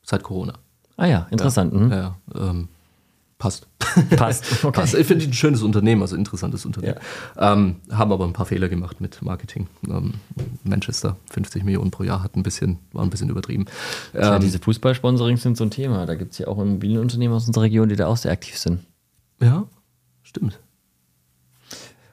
[0.03, 0.55] Seit Corona.
[0.97, 1.73] Ah ja, interessant.
[1.73, 1.91] Ja, mhm.
[1.91, 2.69] ja ähm,
[3.39, 3.69] Passt.
[4.17, 4.45] Passt.
[4.65, 4.81] Okay.
[4.81, 4.95] Passt.
[4.95, 6.97] Ich finde ein schönes Unternehmen, also interessantes Unternehmen.
[7.37, 7.53] Ja.
[7.53, 9.69] Ähm, haben aber ein paar Fehler gemacht mit Marketing.
[9.89, 10.15] Ähm,
[10.65, 13.67] Manchester, 50 Millionen pro Jahr, hat ein bisschen, war ein bisschen übertrieben.
[14.13, 16.05] Ja, ähm, diese Fußballsponsorings sind so ein Thema.
[16.05, 18.81] Da gibt es ja auch Immobilienunternehmen aus unserer Region, die da auch sehr aktiv sind.
[19.41, 19.67] Ja,
[20.25, 20.59] stimmt.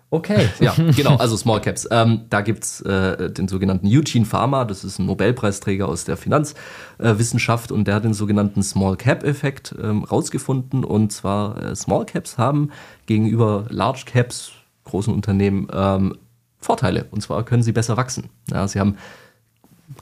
[0.10, 0.50] Okay.
[0.60, 1.88] Ja, genau, also Small Caps.
[1.92, 6.18] Ähm, da gibt es äh, den sogenannten Eugene Pharma, das ist ein Nobelpreisträger aus der
[6.18, 10.84] Finanzwissenschaft äh, und der hat den sogenannten Small Cap-Effekt ähm, rausgefunden.
[10.84, 12.72] Und zwar äh, Small Caps haben
[13.06, 14.52] gegenüber Large Caps,
[14.86, 16.18] großen Unternehmen, ähm,
[16.60, 17.06] Vorteile.
[17.12, 18.30] Und zwar können sie besser wachsen.
[18.50, 18.98] Ja, sie haben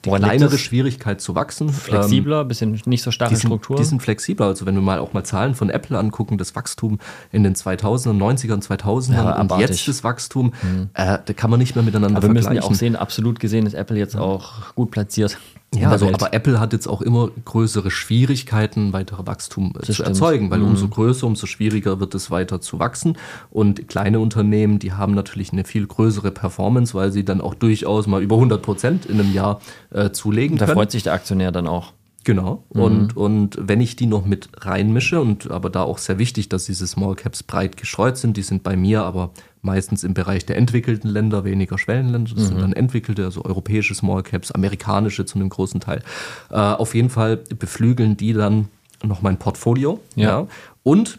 [0.05, 1.69] die Woran kleinere Schwierigkeit zu wachsen.
[1.69, 3.75] Flexibler, ähm, bisschen nicht so starke Struktur.
[3.75, 4.45] Die sind flexibler.
[4.45, 6.99] Also wenn wir mal auch mal Zahlen von Apple angucken, das Wachstum
[7.31, 10.89] in den 2000er, 90er und 2000ern ja, und jetzt das Wachstum, mhm.
[10.93, 12.51] äh, da kann man nicht mehr miteinander aber vergleichen.
[12.51, 15.37] Wir müssen ja auch sehen, absolut gesehen ist Apple jetzt auch gut platziert.
[15.75, 20.09] Ja, also, aber Apple hat jetzt auch immer größere Schwierigkeiten, weiterer Wachstum das zu stimmt.
[20.09, 20.67] erzeugen, weil mhm.
[20.67, 23.17] umso größer, umso schwieriger wird es weiter zu wachsen.
[23.49, 28.07] Und kleine Unternehmen, die haben natürlich eine viel größere Performance, weil sie dann auch durchaus
[28.07, 29.59] mal über 100 Prozent in einem Jahr
[29.91, 30.75] äh, zulegen da können.
[30.75, 31.93] Da freut sich der Aktionär dann auch.
[32.23, 32.63] Genau.
[32.73, 32.81] Mhm.
[32.81, 36.65] Und, und wenn ich die noch mit reinmische, und aber da auch sehr wichtig, dass
[36.65, 40.57] diese Small Caps breit gestreut sind, die sind bei mir aber meistens im Bereich der
[40.57, 42.33] entwickelten Länder, weniger Schwellenländer.
[42.33, 42.47] Das mhm.
[42.47, 46.01] sind dann entwickelte, also europäische Small Caps, amerikanische zu einem großen Teil.
[46.49, 48.69] Äh, auf jeden Fall beflügeln die dann
[49.03, 49.99] noch mein Portfolio.
[50.15, 50.29] Ja.
[50.29, 50.47] ja.
[50.83, 51.17] Und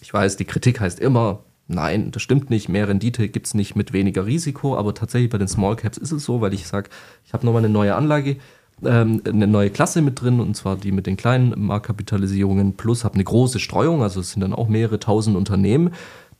[0.00, 1.40] ich weiß, die Kritik heißt immer,
[1.70, 2.70] Nein, das stimmt nicht.
[2.70, 6.12] Mehr Rendite gibt es nicht mit weniger Risiko, aber tatsächlich bei den Small Caps ist
[6.12, 6.88] es so, weil ich sage,
[7.26, 8.36] ich habe nochmal eine neue Anlage,
[8.82, 13.16] ähm, eine neue Klasse mit drin, und zwar die mit den kleinen Marktkapitalisierungen, plus habe
[13.16, 15.90] eine große Streuung, also es sind dann auch mehrere tausend Unternehmen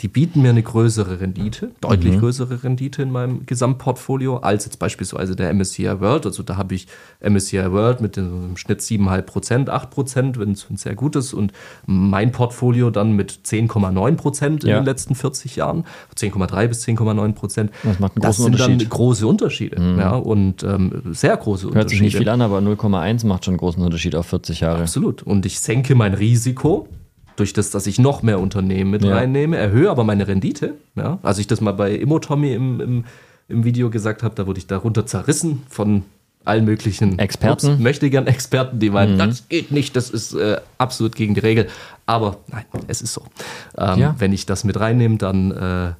[0.00, 2.20] die bieten mir eine größere Rendite, deutlich mhm.
[2.20, 6.24] größere Rendite in meinem Gesamtportfolio, als jetzt beispielsweise der MSCI World.
[6.24, 6.86] Also da habe ich
[7.20, 11.52] MSCI World mit dem Schnitt 7,5 Prozent, 8 Prozent, wenn es sehr gut ist, und
[11.86, 14.78] mein Portfolio dann mit 10,9 Prozent in ja.
[14.78, 15.84] den letzten 40 Jahren,
[16.16, 17.72] 10,3 bis 10,9 Prozent.
[17.82, 19.98] Das macht einen das sind dann große Unterschiede, mhm.
[19.98, 21.78] ja, und ähm, sehr große Hört Unterschiede.
[21.78, 24.82] Hört sich nicht viel an, aber 0,1 macht schon einen großen Unterschied auf 40 Jahre.
[24.82, 25.24] Absolut.
[25.24, 26.88] Und ich senke mein Risiko
[27.38, 29.14] durch das, dass ich noch mehr Unternehmen mit ja.
[29.14, 30.74] reinnehme, erhöhe aber meine Rendite.
[30.96, 31.18] Ja?
[31.22, 33.04] Als ich das mal bei Immotommy im, im,
[33.48, 36.04] im Video gesagt habe, da wurde ich darunter zerrissen von
[36.44, 37.72] allen möglichen Experten.
[37.72, 39.18] Ups, möchte gern Experten, die meinen, mhm.
[39.18, 41.68] das geht nicht, das ist äh, absolut gegen die Regel.
[42.06, 43.22] Aber nein, es ist so.
[43.76, 44.14] Ähm, ja.
[44.18, 45.92] Wenn ich das mit reinnehme, dann äh, äh,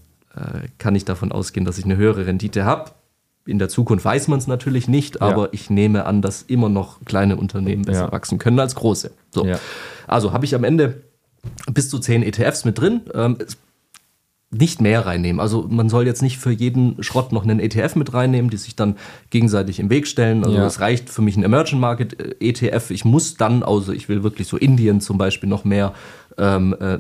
[0.79, 2.93] kann ich davon ausgehen, dass ich eine höhere Rendite habe.
[3.47, 5.49] In der Zukunft weiß man es natürlich nicht, aber ja.
[5.53, 8.13] ich nehme an, dass immer noch kleine Unternehmen besser ja.
[8.13, 9.11] wachsen können als große.
[9.31, 9.47] So.
[10.07, 11.03] Also habe ich am Ende
[11.73, 13.03] bis zu zehn ETFs mit drin.
[13.15, 13.39] Ähm,
[14.51, 15.41] nicht mehr reinnehmen.
[15.41, 18.75] Also man soll jetzt nicht für jeden Schrott noch einen ETF mit reinnehmen, die sich
[18.75, 18.97] dann
[19.29, 20.43] gegenseitig im Weg stellen.
[20.43, 20.81] Also es ja.
[20.81, 22.91] reicht für mich ein Emerging Market äh, ETF.
[22.91, 25.93] Ich muss dann, also ich will wirklich so Indien zum Beispiel noch mehr,
[26.39, 26.99] ähm, äh,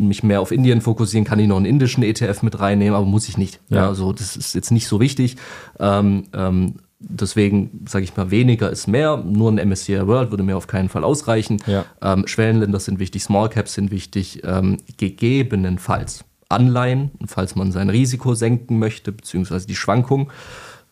[0.00, 3.28] mich mehr auf Indien fokussieren, kann ich noch einen indischen ETF mit reinnehmen, aber muss
[3.28, 3.58] ich nicht.
[3.70, 3.78] Ja.
[3.78, 5.36] ja also das ist jetzt nicht so wichtig.
[5.80, 6.74] Ähm, ähm,
[7.08, 9.16] Deswegen sage ich mal, weniger ist mehr.
[9.16, 11.62] Nur ein MSCI World würde mir auf keinen Fall ausreichen.
[11.66, 11.84] Ja.
[12.02, 18.34] Ähm, Schwellenländer sind wichtig, Small Caps sind wichtig, ähm, gegebenenfalls Anleihen, falls man sein Risiko
[18.34, 20.30] senken möchte, beziehungsweise die Schwankung.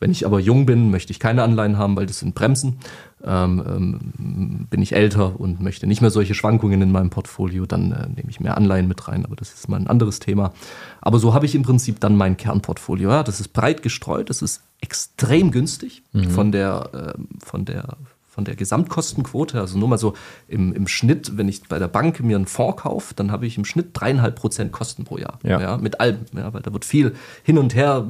[0.02, 2.78] Wenn ich aber jung bin, möchte ich keine Anleihen haben, weil das sind Bremsen.
[3.24, 7.92] Ähm, ähm, bin ich älter und möchte nicht mehr solche Schwankungen in meinem Portfolio, dann
[7.92, 10.52] äh, nehme ich mehr Anleihen mit rein, aber das ist mal ein anderes Thema.
[11.00, 13.10] Aber so habe ich im Prinzip dann mein Kernportfolio.
[13.10, 16.30] Ja, das ist breit gestreut, das ist extrem günstig mhm.
[16.30, 17.96] von der, äh, von der
[18.32, 20.14] von der Gesamtkostenquote, also nur mal so
[20.48, 23.58] im, im Schnitt, wenn ich bei der Bank mir einen Fonds kaufe, dann habe ich
[23.58, 25.38] im Schnitt dreieinhalb Prozent Kosten pro Jahr.
[25.42, 25.60] Ja.
[25.60, 25.76] ja.
[25.76, 28.06] mit allem, ja, weil da wird viel hin und her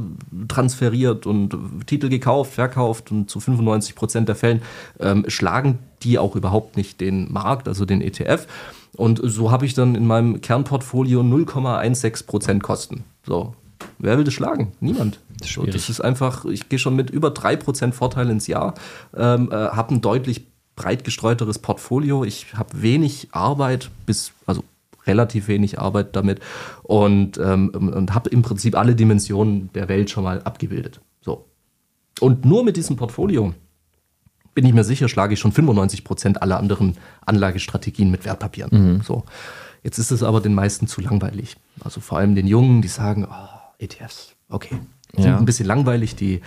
[0.47, 1.57] transferiert und
[1.87, 4.63] Titel gekauft, verkauft und zu 95 Prozent der Fällen
[5.01, 8.47] ähm, schlagen die auch überhaupt nicht den Markt, also den ETF.
[8.97, 13.05] Und so habe ich dann in meinem Kernportfolio 0,16 Prozent Kosten.
[13.25, 13.55] So,
[13.99, 14.73] Wer will das schlagen?
[14.81, 15.21] Niemand.
[15.45, 18.75] So, das ist einfach, ich gehe schon mit über 3% Vorteil ins Jahr,
[19.17, 22.25] ähm, äh, habe ein deutlich breit gestreuteres Portfolio.
[22.25, 24.65] Ich habe wenig Arbeit bis, also
[25.07, 26.41] relativ wenig Arbeit damit
[26.83, 31.01] und, ähm, und habe im Prinzip alle Dimensionen der Welt schon mal abgebildet.
[31.21, 31.47] So.
[32.21, 33.55] Und nur mit diesem Portfolio
[34.55, 38.97] bin ich mir sicher, schlage ich schon 95 Prozent aller anderen Anlagestrategien mit Wertpapieren.
[38.97, 39.03] Mhm.
[39.03, 39.25] So.
[39.83, 41.57] Jetzt ist es aber den meisten zu langweilig.
[41.83, 44.79] Also vor allem den Jungen, die sagen, oh, ETFs, okay.
[45.15, 45.39] Sind ja.
[45.39, 46.41] ein bisschen langweilig, die.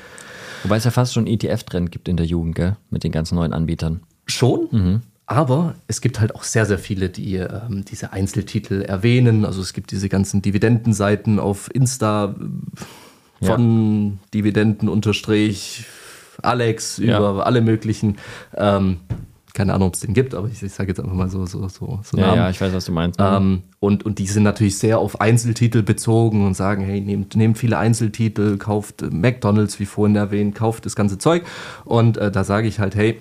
[0.64, 2.78] Wobei es ja fast schon ETF-Trend gibt in der Jugend, gell?
[2.90, 4.02] Mit den ganzen neuen Anbietern.
[4.26, 5.02] Schon, mhm.
[5.28, 9.46] aber es gibt halt auch sehr, sehr viele, die ähm, diese Einzeltitel erwähnen.
[9.46, 12.36] Also es gibt diese ganzen Dividendenseiten auf Insta
[13.42, 14.18] von ja.
[14.34, 15.86] Dividenden unterstrich
[16.42, 17.40] Alex über ja.
[17.40, 18.18] alle möglichen.
[18.56, 18.98] Ähm,
[19.56, 21.68] keine Ahnung, ob es den gibt, aber ich, ich sage jetzt einfach mal so, so,
[21.70, 22.38] so, so ja, Namen.
[22.38, 23.20] Ja, ich weiß, was du meinst.
[23.20, 27.58] Ähm, und, und die sind natürlich sehr auf Einzeltitel bezogen und sagen, hey, nehmt, nehmt
[27.58, 31.44] viele Einzeltitel, kauft McDonalds, wie vorhin erwähnt, kauft das ganze Zeug.
[31.86, 33.20] Und äh, da sage ich halt, hey,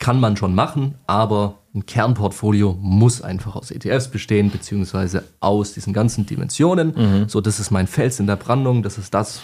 [0.00, 5.92] kann man schon machen, aber ein Kernportfolio muss einfach aus ETFs bestehen, beziehungsweise aus diesen
[5.92, 6.94] ganzen Dimensionen.
[6.96, 7.28] Mhm.
[7.28, 9.40] So, das ist mein Fels in der Brandung, das ist das,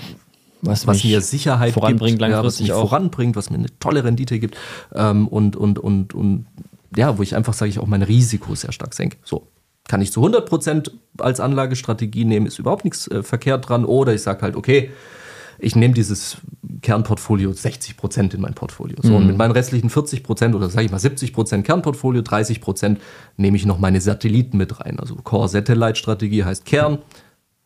[0.67, 2.89] was, was mir Sicherheit voranbringt, gibt, ja, was mich auch.
[2.89, 4.57] voranbringt, was mir eine tolle Rendite gibt
[4.95, 6.47] ähm, und, und, und, und
[6.97, 9.17] ja, wo ich einfach, sage ich, auch mein Risiko sehr stark senke.
[9.23, 9.49] So,
[9.89, 13.85] kann ich zu 100% als Anlagestrategie nehmen, ist überhaupt nichts äh, verkehrt dran.
[13.85, 14.91] Oder ich sage halt, okay,
[15.59, 16.39] ich nehme dieses
[16.83, 18.97] Kernportfolio 60% in mein Portfolio.
[19.03, 19.17] So, mhm.
[19.17, 22.97] und mit meinen restlichen 40% oder sage ich mal 70% Kernportfolio, 30%
[23.37, 25.01] nehme ich noch meine Satelliten mit rein.
[25.01, 26.99] Also Core-Satellite-Strategie heißt Kern,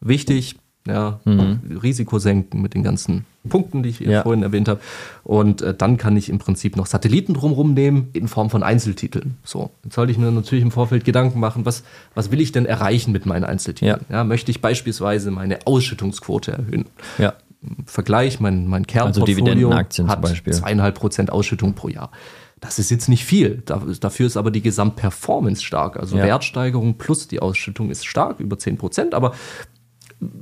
[0.01, 1.61] wichtig, ja, mhm.
[1.83, 4.23] Risiko senken mit den ganzen Punkten, die ich ja.
[4.23, 4.81] vorhin erwähnt habe.
[5.25, 9.37] Und äh, dann kann ich im Prinzip noch Satelliten drumherum nehmen in Form von Einzeltiteln.
[9.45, 11.83] So, jetzt sollte ich mir natürlich im Vorfeld Gedanken machen, was,
[12.15, 14.01] was will ich denn erreichen mit meinen Einzeltiteln?
[14.09, 14.19] Ja.
[14.19, 16.87] ja möchte ich beispielsweise meine Ausschüttungsquote erhöhen?
[17.19, 17.35] Ja.
[17.85, 22.11] Vergleich, mein, mein Kernportfolio also hat zweieinhalb Prozent Ausschüttung pro Jahr.
[22.59, 23.63] Das ist jetzt nicht viel.
[23.65, 25.99] Dafür ist aber die Gesamtperformance stark.
[25.99, 26.25] Also ja.
[26.25, 29.15] Wertsteigerung plus die Ausschüttung ist stark, über 10 Prozent.
[29.15, 29.35] Aber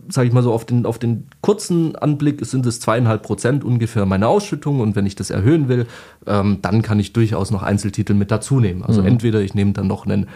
[0.09, 4.07] sage ich mal so, auf den, auf den kurzen Anblick sind es zweieinhalb Prozent ungefähr
[4.07, 5.87] meine Ausschüttung und wenn ich das erhöhen will,
[6.26, 8.83] ähm, dann kann ich durchaus noch Einzeltitel mit dazu nehmen.
[8.83, 9.09] Also mhm.
[9.09, 10.26] entweder ich nehme dann noch einen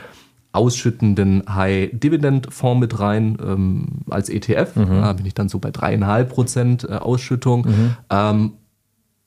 [0.53, 5.01] ausschüttenden High-Dividend-Fonds mit rein ähm, als ETF, mhm.
[5.01, 7.97] da bin ich dann so bei dreieinhalb Prozent äh, Ausschüttung mhm.
[8.11, 8.53] ähm,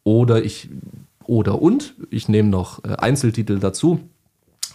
[0.03, 0.69] oder ich
[1.25, 4.01] oder und ich nehme noch äh, Einzeltitel dazu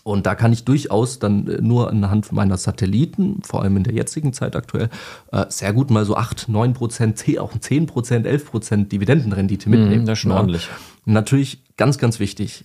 [0.03, 3.94] und da kann ich durchaus dann äh, nur anhand meiner Satelliten, vor allem in der
[3.94, 4.88] jetzigen Zeit aktuell,
[5.32, 9.78] äh, sehr gut mal so 8, 9 Prozent, auch 10 Prozent, 11 Prozent Dividendenrendite mhm,
[9.78, 10.07] mitnehmen.
[10.07, 10.68] das ist schon ordentlich.
[11.05, 12.64] Natürlich ganz, ganz wichtig,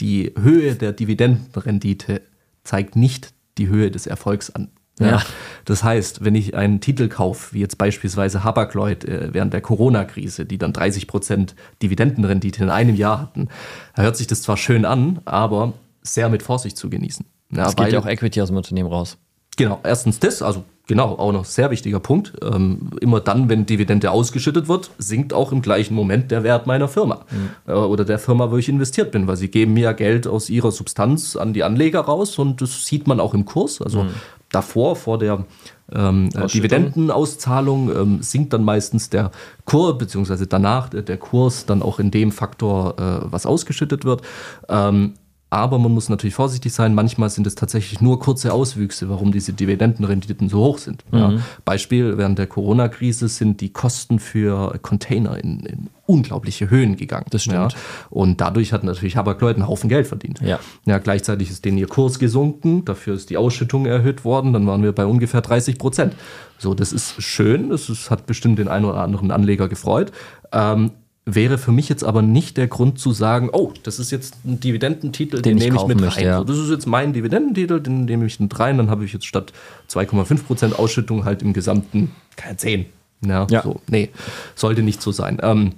[0.00, 2.22] die Höhe der Dividendenrendite
[2.64, 4.68] zeigt nicht die Höhe des Erfolgs an.
[4.98, 5.06] Ja.
[5.06, 5.22] ja.
[5.64, 10.46] Das heißt, wenn ich einen Titel kaufe, wie jetzt beispielsweise Habakloid äh, während der Corona-Krise,
[10.46, 13.48] die dann 30 Prozent Dividendenrendite in einem Jahr hatten,
[13.94, 15.74] da hört sich das zwar schön an, aber
[16.06, 17.26] sehr mit Vorsicht zu genießen.
[17.50, 19.18] Ja, es geht ja auch Equity aus dem Unternehmen raus.
[19.56, 22.34] Genau, erstens das, also genau, auch noch sehr wichtiger Punkt.
[22.42, 26.88] Ähm, immer dann, wenn Dividende ausgeschüttet wird, sinkt auch im gleichen Moment der Wert meiner
[26.88, 27.72] Firma mhm.
[27.72, 30.72] äh, oder der Firma, wo ich investiert bin, weil sie geben mir Geld aus ihrer
[30.72, 33.80] Substanz an die Anleger raus und das sieht man auch im Kurs.
[33.80, 34.10] Also mhm.
[34.50, 35.46] davor, vor der
[35.90, 39.30] ähm, Dividendenauszahlung ähm, sinkt dann meistens der
[39.64, 44.20] Kurs, beziehungsweise danach der, der Kurs dann auch in dem Faktor, äh, was ausgeschüttet wird.
[44.68, 45.14] Ähm,
[45.48, 46.94] aber man muss natürlich vorsichtig sein.
[46.94, 51.04] Manchmal sind es tatsächlich nur kurze Auswüchse, warum diese Dividendenrenditen so hoch sind.
[51.12, 51.18] Mhm.
[51.18, 51.32] Ja,
[51.64, 57.26] Beispiel, während der Corona-Krise sind die Kosten für Container in, in unglaubliche Höhen gegangen.
[57.30, 57.72] Das stimmt.
[57.72, 57.78] Ja,
[58.10, 60.40] und dadurch hat natürlich Habakloid einen Haufen Geld verdient.
[60.40, 60.58] Ja.
[60.84, 60.98] ja.
[60.98, 64.92] Gleichzeitig ist denen ihr Kurs gesunken, dafür ist die Ausschüttung erhöht worden, dann waren wir
[64.92, 66.14] bei ungefähr 30 Prozent.
[66.58, 70.10] So, das ist schön, das ist, hat bestimmt den einen oder anderen Anleger gefreut.
[70.52, 70.90] Ähm,
[71.28, 74.60] wäre für mich jetzt aber nicht der Grund zu sagen, oh, das ist jetzt ein
[74.60, 76.26] Dividendentitel, den, den nehme ich mit möchte, rein.
[76.26, 76.38] Ja.
[76.38, 79.26] So, das ist jetzt mein Dividendentitel, den nehme ich mit rein, dann habe ich jetzt
[79.26, 79.52] statt
[79.90, 82.86] 2,5% Ausschüttung halt im gesamten, keine 10.
[83.26, 83.62] Ja, ja.
[83.62, 84.10] So, nee,
[84.54, 85.38] sollte nicht so sein.
[85.42, 85.72] Ähm,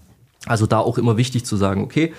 [0.45, 2.13] also da auch immer wichtig zu sagen, okay,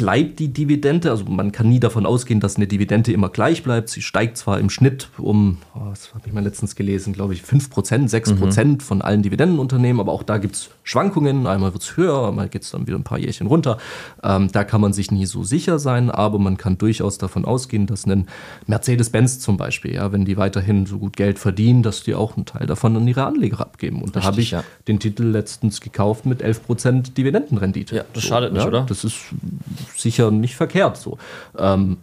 [0.00, 3.90] bleibt die Dividende, also man kann nie davon ausgehen, dass eine Dividende immer gleich bleibt.
[3.90, 7.42] Sie steigt zwar im Schnitt um, oh, das habe ich mal letztens gelesen, glaube ich,
[7.42, 8.80] 5%, 6% mhm.
[8.80, 11.46] von allen Dividendenunternehmen, aber auch da gibt es Schwankungen.
[11.46, 13.76] Einmal wird es höher, einmal geht es dann wieder ein paar Jährchen runter.
[14.22, 17.86] Ähm, da kann man sich nie so sicher sein, aber man kann durchaus davon ausgehen,
[17.86, 18.26] dass ein
[18.68, 22.46] Mercedes-Benz zum Beispiel, ja, wenn die weiterhin so gut Geld verdienen, dass die auch einen
[22.46, 24.00] Teil davon an ihre Anleger abgeben.
[24.00, 24.64] Und da habe ich ja.
[24.88, 27.96] den Titel letztens gekauft mit 11% Dividendenrendite.
[27.96, 28.86] Ja, das so, schadet nicht, ja, oder?
[28.88, 29.18] Das ist
[29.96, 31.18] sicher nicht verkehrt so.
[31.58, 31.98] Ähm,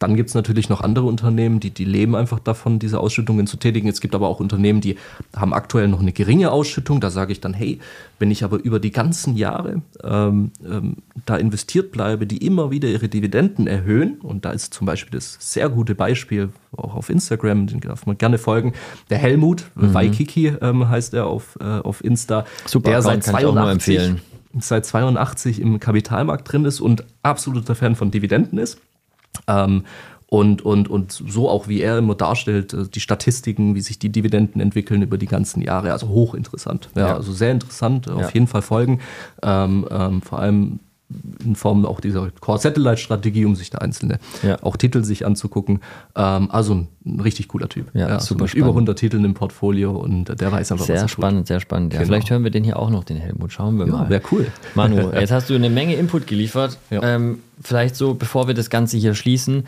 [0.00, 3.58] dann gibt es natürlich noch andere Unternehmen, die, die leben einfach davon, diese Ausschüttungen zu
[3.58, 3.86] tätigen.
[3.86, 4.96] Es gibt aber auch Unternehmen, die
[5.36, 7.02] haben aktuell noch eine geringe Ausschüttung.
[7.02, 7.78] Da sage ich dann, hey,
[8.18, 10.96] wenn ich aber über die ganzen Jahre ähm, ähm,
[11.26, 15.36] da investiert bleibe, die immer wieder ihre Dividenden erhöhen, und da ist zum Beispiel das
[15.38, 18.72] sehr gute Beispiel, auch auf Instagram, den darf man gerne folgen,
[19.10, 19.92] der Helmut, mhm.
[19.92, 24.14] Waikiki ähm, heißt er auf, äh, auf Insta, Super, der seit 82,
[24.58, 28.80] seit 82 im Kapitalmarkt drin ist und absoluter Fan von Dividenden ist.
[29.46, 29.84] Ähm,
[30.26, 34.10] und, und, und so auch, wie er immer darstellt, äh, die Statistiken, wie sich die
[34.10, 35.92] Dividenden entwickeln über die ganzen Jahre.
[35.92, 36.88] Also hochinteressant.
[36.94, 37.14] Ja, ja.
[37.16, 38.14] Also sehr interessant, ja.
[38.14, 39.00] auf jeden Fall folgen.
[39.42, 40.78] Ähm, ähm, vor allem
[41.44, 44.62] in Form auch dieser Core-Satellite-Strategie, um sich da einzelne ja.
[44.62, 45.80] auch Titel sich anzugucken.
[46.14, 47.88] Ähm, also ein, ein, richtig cooler Typ.
[47.94, 51.02] Ja, ja super so Über 100 Titeln im Portfolio und der weiß einfach, sehr was
[51.02, 51.46] er spannend, tut.
[51.48, 52.08] Sehr spannend, sehr genau.
[52.08, 53.52] Vielleicht hören wir den hier auch noch, den Helmut.
[53.52, 54.08] Schauen wir mal.
[54.08, 54.46] Wäre cool.
[54.74, 56.78] Manu, jetzt hast du eine Menge Input geliefert.
[56.90, 59.64] Ähm, vielleicht so, bevor wir das Ganze hier schließen,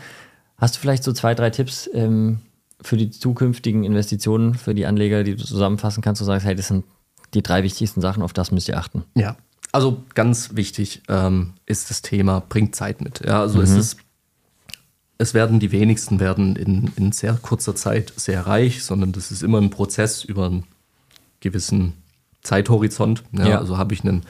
[0.63, 2.39] Hast du vielleicht so zwei, drei Tipps ähm,
[2.81, 6.69] für die zukünftigen Investitionen, für die Anleger, die du zusammenfassen kannst, du sagst, hey, das
[6.69, 6.85] sind
[7.33, 9.03] die drei wichtigsten Sachen, auf das müsst ihr achten?
[9.13, 9.35] Ja,
[9.73, 13.25] also ganz wichtig ähm, ist das Thema, bringt Zeit mit.
[13.25, 13.65] Ja, also mhm.
[13.65, 13.97] es ist
[15.17, 19.43] es werden die wenigsten werden in, in sehr kurzer Zeit sehr reich, sondern das ist
[19.43, 20.63] immer ein Prozess über einen
[21.39, 21.93] gewissen
[22.41, 23.23] Zeithorizont.
[23.31, 23.59] Ja, ja.
[23.59, 24.23] Also habe ich einen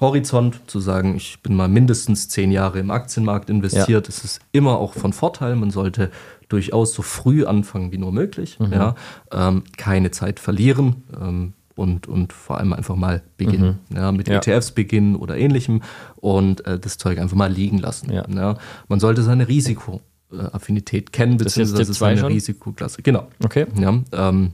[0.00, 3.88] Horizont, zu sagen, ich bin mal mindestens zehn Jahre im Aktienmarkt investiert.
[3.88, 4.00] Ja.
[4.00, 5.56] Das ist immer auch von Vorteil.
[5.56, 6.10] Man sollte
[6.48, 8.58] durchaus so früh anfangen wie nur möglich.
[8.60, 8.72] Mhm.
[8.72, 8.94] Ja,
[9.32, 11.04] ähm, keine Zeit verlieren.
[11.20, 13.78] Ähm, und, und vor allem einfach mal beginnen.
[13.88, 13.96] Mhm.
[13.96, 14.38] Ja, mit ja.
[14.38, 15.82] ETFs beginnen oder ähnlichem
[16.16, 18.12] und äh, das Zeug einfach mal liegen lassen.
[18.12, 18.26] Ja.
[18.28, 18.58] ja.
[18.88, 22.32] Man sollte seine Risikoaffinität kennen, beziehungsweise seine schon?
[22.32, 23.02] Risikoklasse.
[23.02, 23.28] Genau.
[23.42, 23.66] Okay.
[23.78, 24.52] Ja, ähm,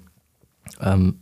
[0.80, 1.16] ähm,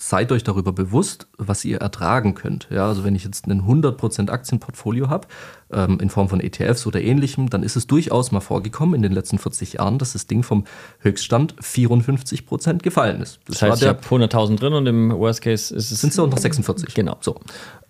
[0.00, 2.68] seid euch darüber bewusst, was ihr ertragen könnt.
[2.70, 5.26] Ja, also wenn ich jetzt ein 100% Aktienportfolio habe,
[5.72, 9.10] ähm, in Form von ETFs oder ähnlichem, dann ist es durchaus mal vorgekommen in den
[9.10, 10.64] letzten 40 Jahren, dass das Ding vom
[11.00, 13.40] Höchststand 54% gefallen ist.
[13.46, 16.00] Das, das heißt, ich habe 100.000 drin und im Worst Case ist es...
[16.00, 16.94] Sind es noch 46.
[16.94, 17.16] Genau.
[17.20, 17.40] So.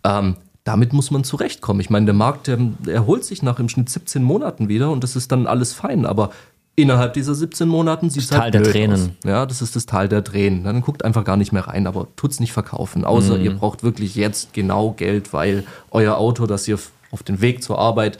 [0.02, 1.80] Ähm, damit muss man zurechtkommen.
[1.80, 5.14] Ich meine, der Markt, der erholt sich nach im Schnitt 17 Monaten wieder und das
[5.14, 6.06] ist dann alles fein.
[6.06, 6.30] Aber
[6.78, 8.94] innerhalb dieser 17 Monaten sieht es halt Tal der Tränen.
[8.94, 9.10] Aus.
[9.24, 10.64] Ja, das ist das Tal der Tränen.
[10.64, 13.04] Dann guckt einfach gar nicht mehr rein, aber tut's nicht verkaufen.
[13.04, 13.42] Außer mm.
[13.42, 16.78] ihr braucht wirklich jetzt genau Geld, weil euer Auto, das ihr
[17.10, 18.18] auf den Weg zur Arbeit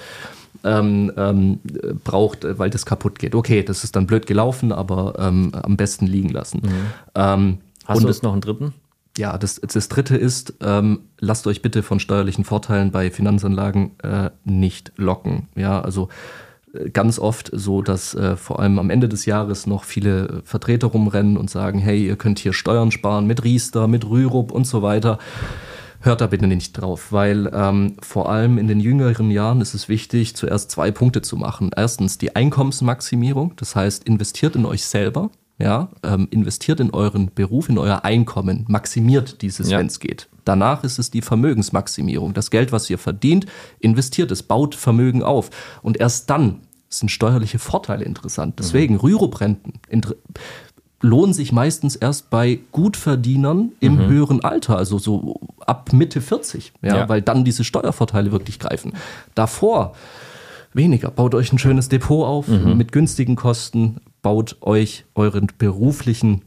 [0.65, 1.61] ähm, ähm,
[2.03, 3.35] braucht, weil das kaputt geht.
[3.35, 6.63] Okay, das ist dann blöd gelaufen, aber ähm, am besten liegen lassen.
[7.15, 7.59] Mhm.
[7.87, 8.75] Hast du jetzt noch einen dritten?
[9.17, 14.31] Ja, das, das dritte ist, ähm, lasst euch bitte von steuerlichen Vorteilen bei Finanzanlagen äh,
[14.45, 15.49] nicht locken.
[15.57, 16.09] Ja, also
[16.93, 21.37] ganz oft so, dass äh, vor allem am Ende des Jahres noch viele Vertreter rumrennen
[21.37, 25.19] und sagen, hey, ihr könnt hier Steuern sparen mit Riester, mit Rürup und so weiter.
[26.01, 29.89] Hört da bitte nicht drauf, weil ähm, vor allem in den jüngeren Jahren ist es
[29.89, 31.71] wichtig, zuerst zwei Punkte zu machen.
[31.75, 37.69] Erstens die Einkommensmaximierung, das heißt, investiert in euch selber, ja, ähm, investiert in euren Beruf,
[37.69, 39.79] in euer Einkommen, maximiert dieses, ja.
[39.79, 40.29] wenn es geht.
[40.49, 42.33] Danach ist es die Vermögensmaximierung.
[42.33, 43.45] Das Geld, was ihr verdient,
[43.81, 45.51] investiert es, baut Vermögen auf.
[45.83, 48.59] Und erst dann sind steuerliche Vorteile interessant.
[48.59, 49.01] Deswegen mhm.
[49.01, 49.75] Rüruprenten
[51.03, 54.07] lohnen sich meistens erst bei Gutverdienern im mhm.
[54.07, 58.95] höheren Alter, also so ab Mitte 40, ja, ja, weil dann diese Steuervorteile wirklich greifen.
[59.35, 59.93] Davor
[60.73, 61.11] weniger.
[61.11, 62.79] Baut euch ein schönes Depot auf mhm.
[62.79, 66.43] mit günstigen Kosten, baut euch euren beruflichen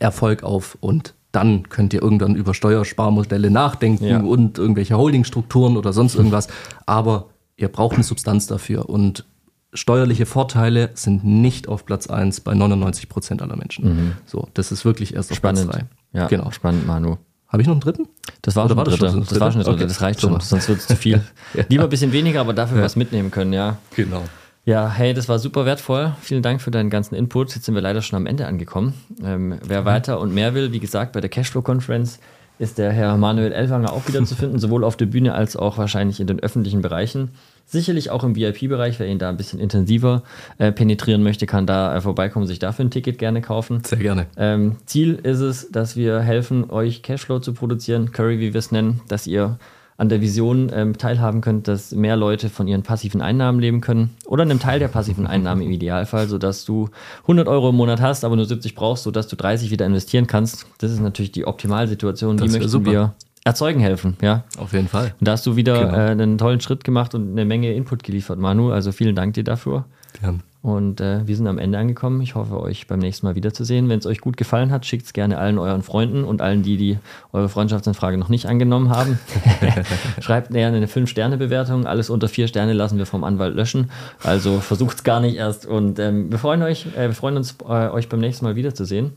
[0.00, 4.20] Erfolg auf und dann könnt ihr irgendwann über Steuersparmodelle nachdenken ja.
[4.20, 6.48] und irgendwelche Holdingstrukturen oder sonst irgendwas.
[6.86, 8.88] Aber ihr braucht eine Substanz dafür.
[8.88, 9.24] Und
[9.74, 13.84] steuerliche Vorteile sind nicht auf Platz 1 bei 99 Prozent aller Menschen.
[13.84, 14.12] Mhm.
[14.24, 15.70] So, das ist wirklich erst auf spannend.
[15.70, 16.18] Platz 3.
[16.18, 16.50] Ja, genau.
[16.50, 17.16] Spannend, Manu.
[17.48, 18.08] Habe ich noch einen dritten?
[18.42, 19.10] Das war Oder schon war das, dritte.
[19.10, 19.86] Schon das, das war schon das, okay.
[19.86, 21.22] das reicht schon, sonst wird es zu viel.
[21.54, 21.64] ja.
[21.68, 22.84] Lieber ein bisschen weniger, aber dafür ja.
[22.84, 23.78] was mitnehmen können, ja.
[23.94, 24.24] Genau.
[24.66, 26.12] Ja, hey, das war super wertvoll.
[26.20, 27.54] Vielen Dank für deinen ganzen Input.
[27.54, 28.94] Jetzt sind wir leider schon am Ende angekommen.
[29.22, 29.84] Ähm, wer mhm.
[29.84, 32.18] weiter und mehr will, wie gesagt, bei der Cashflow-Conference
[32.58, 35.78] ist der Herr Manuel Elwanger auch wieder zu finden, sowohl auf der Bühne als auch
[35.78, 37.30] wahrscheinlich in den öffentlichen Bereichen.
[37.64, 40.24] Sicherlich auch im VIP-Bereich, wer ihn da ein bisschen intensiver
[40.58, 43.84] äh, penetrieren möchte, kann da äh, vorbeikommen, sich dafür ein Ticket gerne kaufen.
[43.84, 44.26] Sehr gerne.
[44.36, 48.72] Ähm, Ziel ist es, dass wir helfen, euch Cashflow zu produzieren, Curry, wie wir es
[48.72, 49.60] nennen, dass ihr
[49.98, 54.10] an der Vision ähm, teilhaben könnt, dass mehr Leute von ihren passiven Einnahmen leben können
[54.26, 56.90] oder einem Teil der passiven Einnahmen im Idealfall, sodass du
[57.22, 60.66] 100 Euro im Monat hast, aber nur 70 brauchst, sodass du 30 wieder investieren kannst.
[60.78, 62.90] Das ist natürlich die Optimalsituation, die möchten super.
[62.90, 64.44] wir erzeugen helfen, ja.
[64.58, 65.14] Auf jeden Fall.
[65.20, 65.96] Und da hast du wieder genau.
[65.96, 68.72] äh, einen tollen Schritt gemacht und eine Menge Input geliefert, Manu.
[68.72, 69.84] Also vielen Dank dir dafür.
[70.20, 70.42] Gern.
[70.66, 72.20] Und äh, wir sind am Ende angekommen.
[72.22, 73.88] Ich hoffe, euch beim nächsten Mal wiederzusehen.
[73.88, 76.76] Wenn es euch gut gefallen hat, schickt es gerne allen euren Freunden und allen, die,
[76.76, 76.98] die
[77.32, 79.16] eure Freundschaftsanfrage noch nicht angenommen haben.
[80.20, 81.86] Schreibt gerne eine 5-Sterne-Bewertung.
[81.86, 83.92] Alles unter 4 Sterne lassen wir vom Anwalt löschen.
[84.24, 85.66] Also versucht es gar nicht erst.
[85.66, 89.12] Und ähm, wir freuen euch, äh, wir freuen uns, äh, euch beim nächsten Mal wiederzusehen.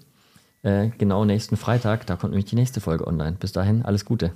[0.61, 2.05] Äh, genau nächsten Freitag.
[2.05, 3.37] Da kommt nämlich die nächste Folge online.
[3.39, 4.33] Bis dahin, alles Gute.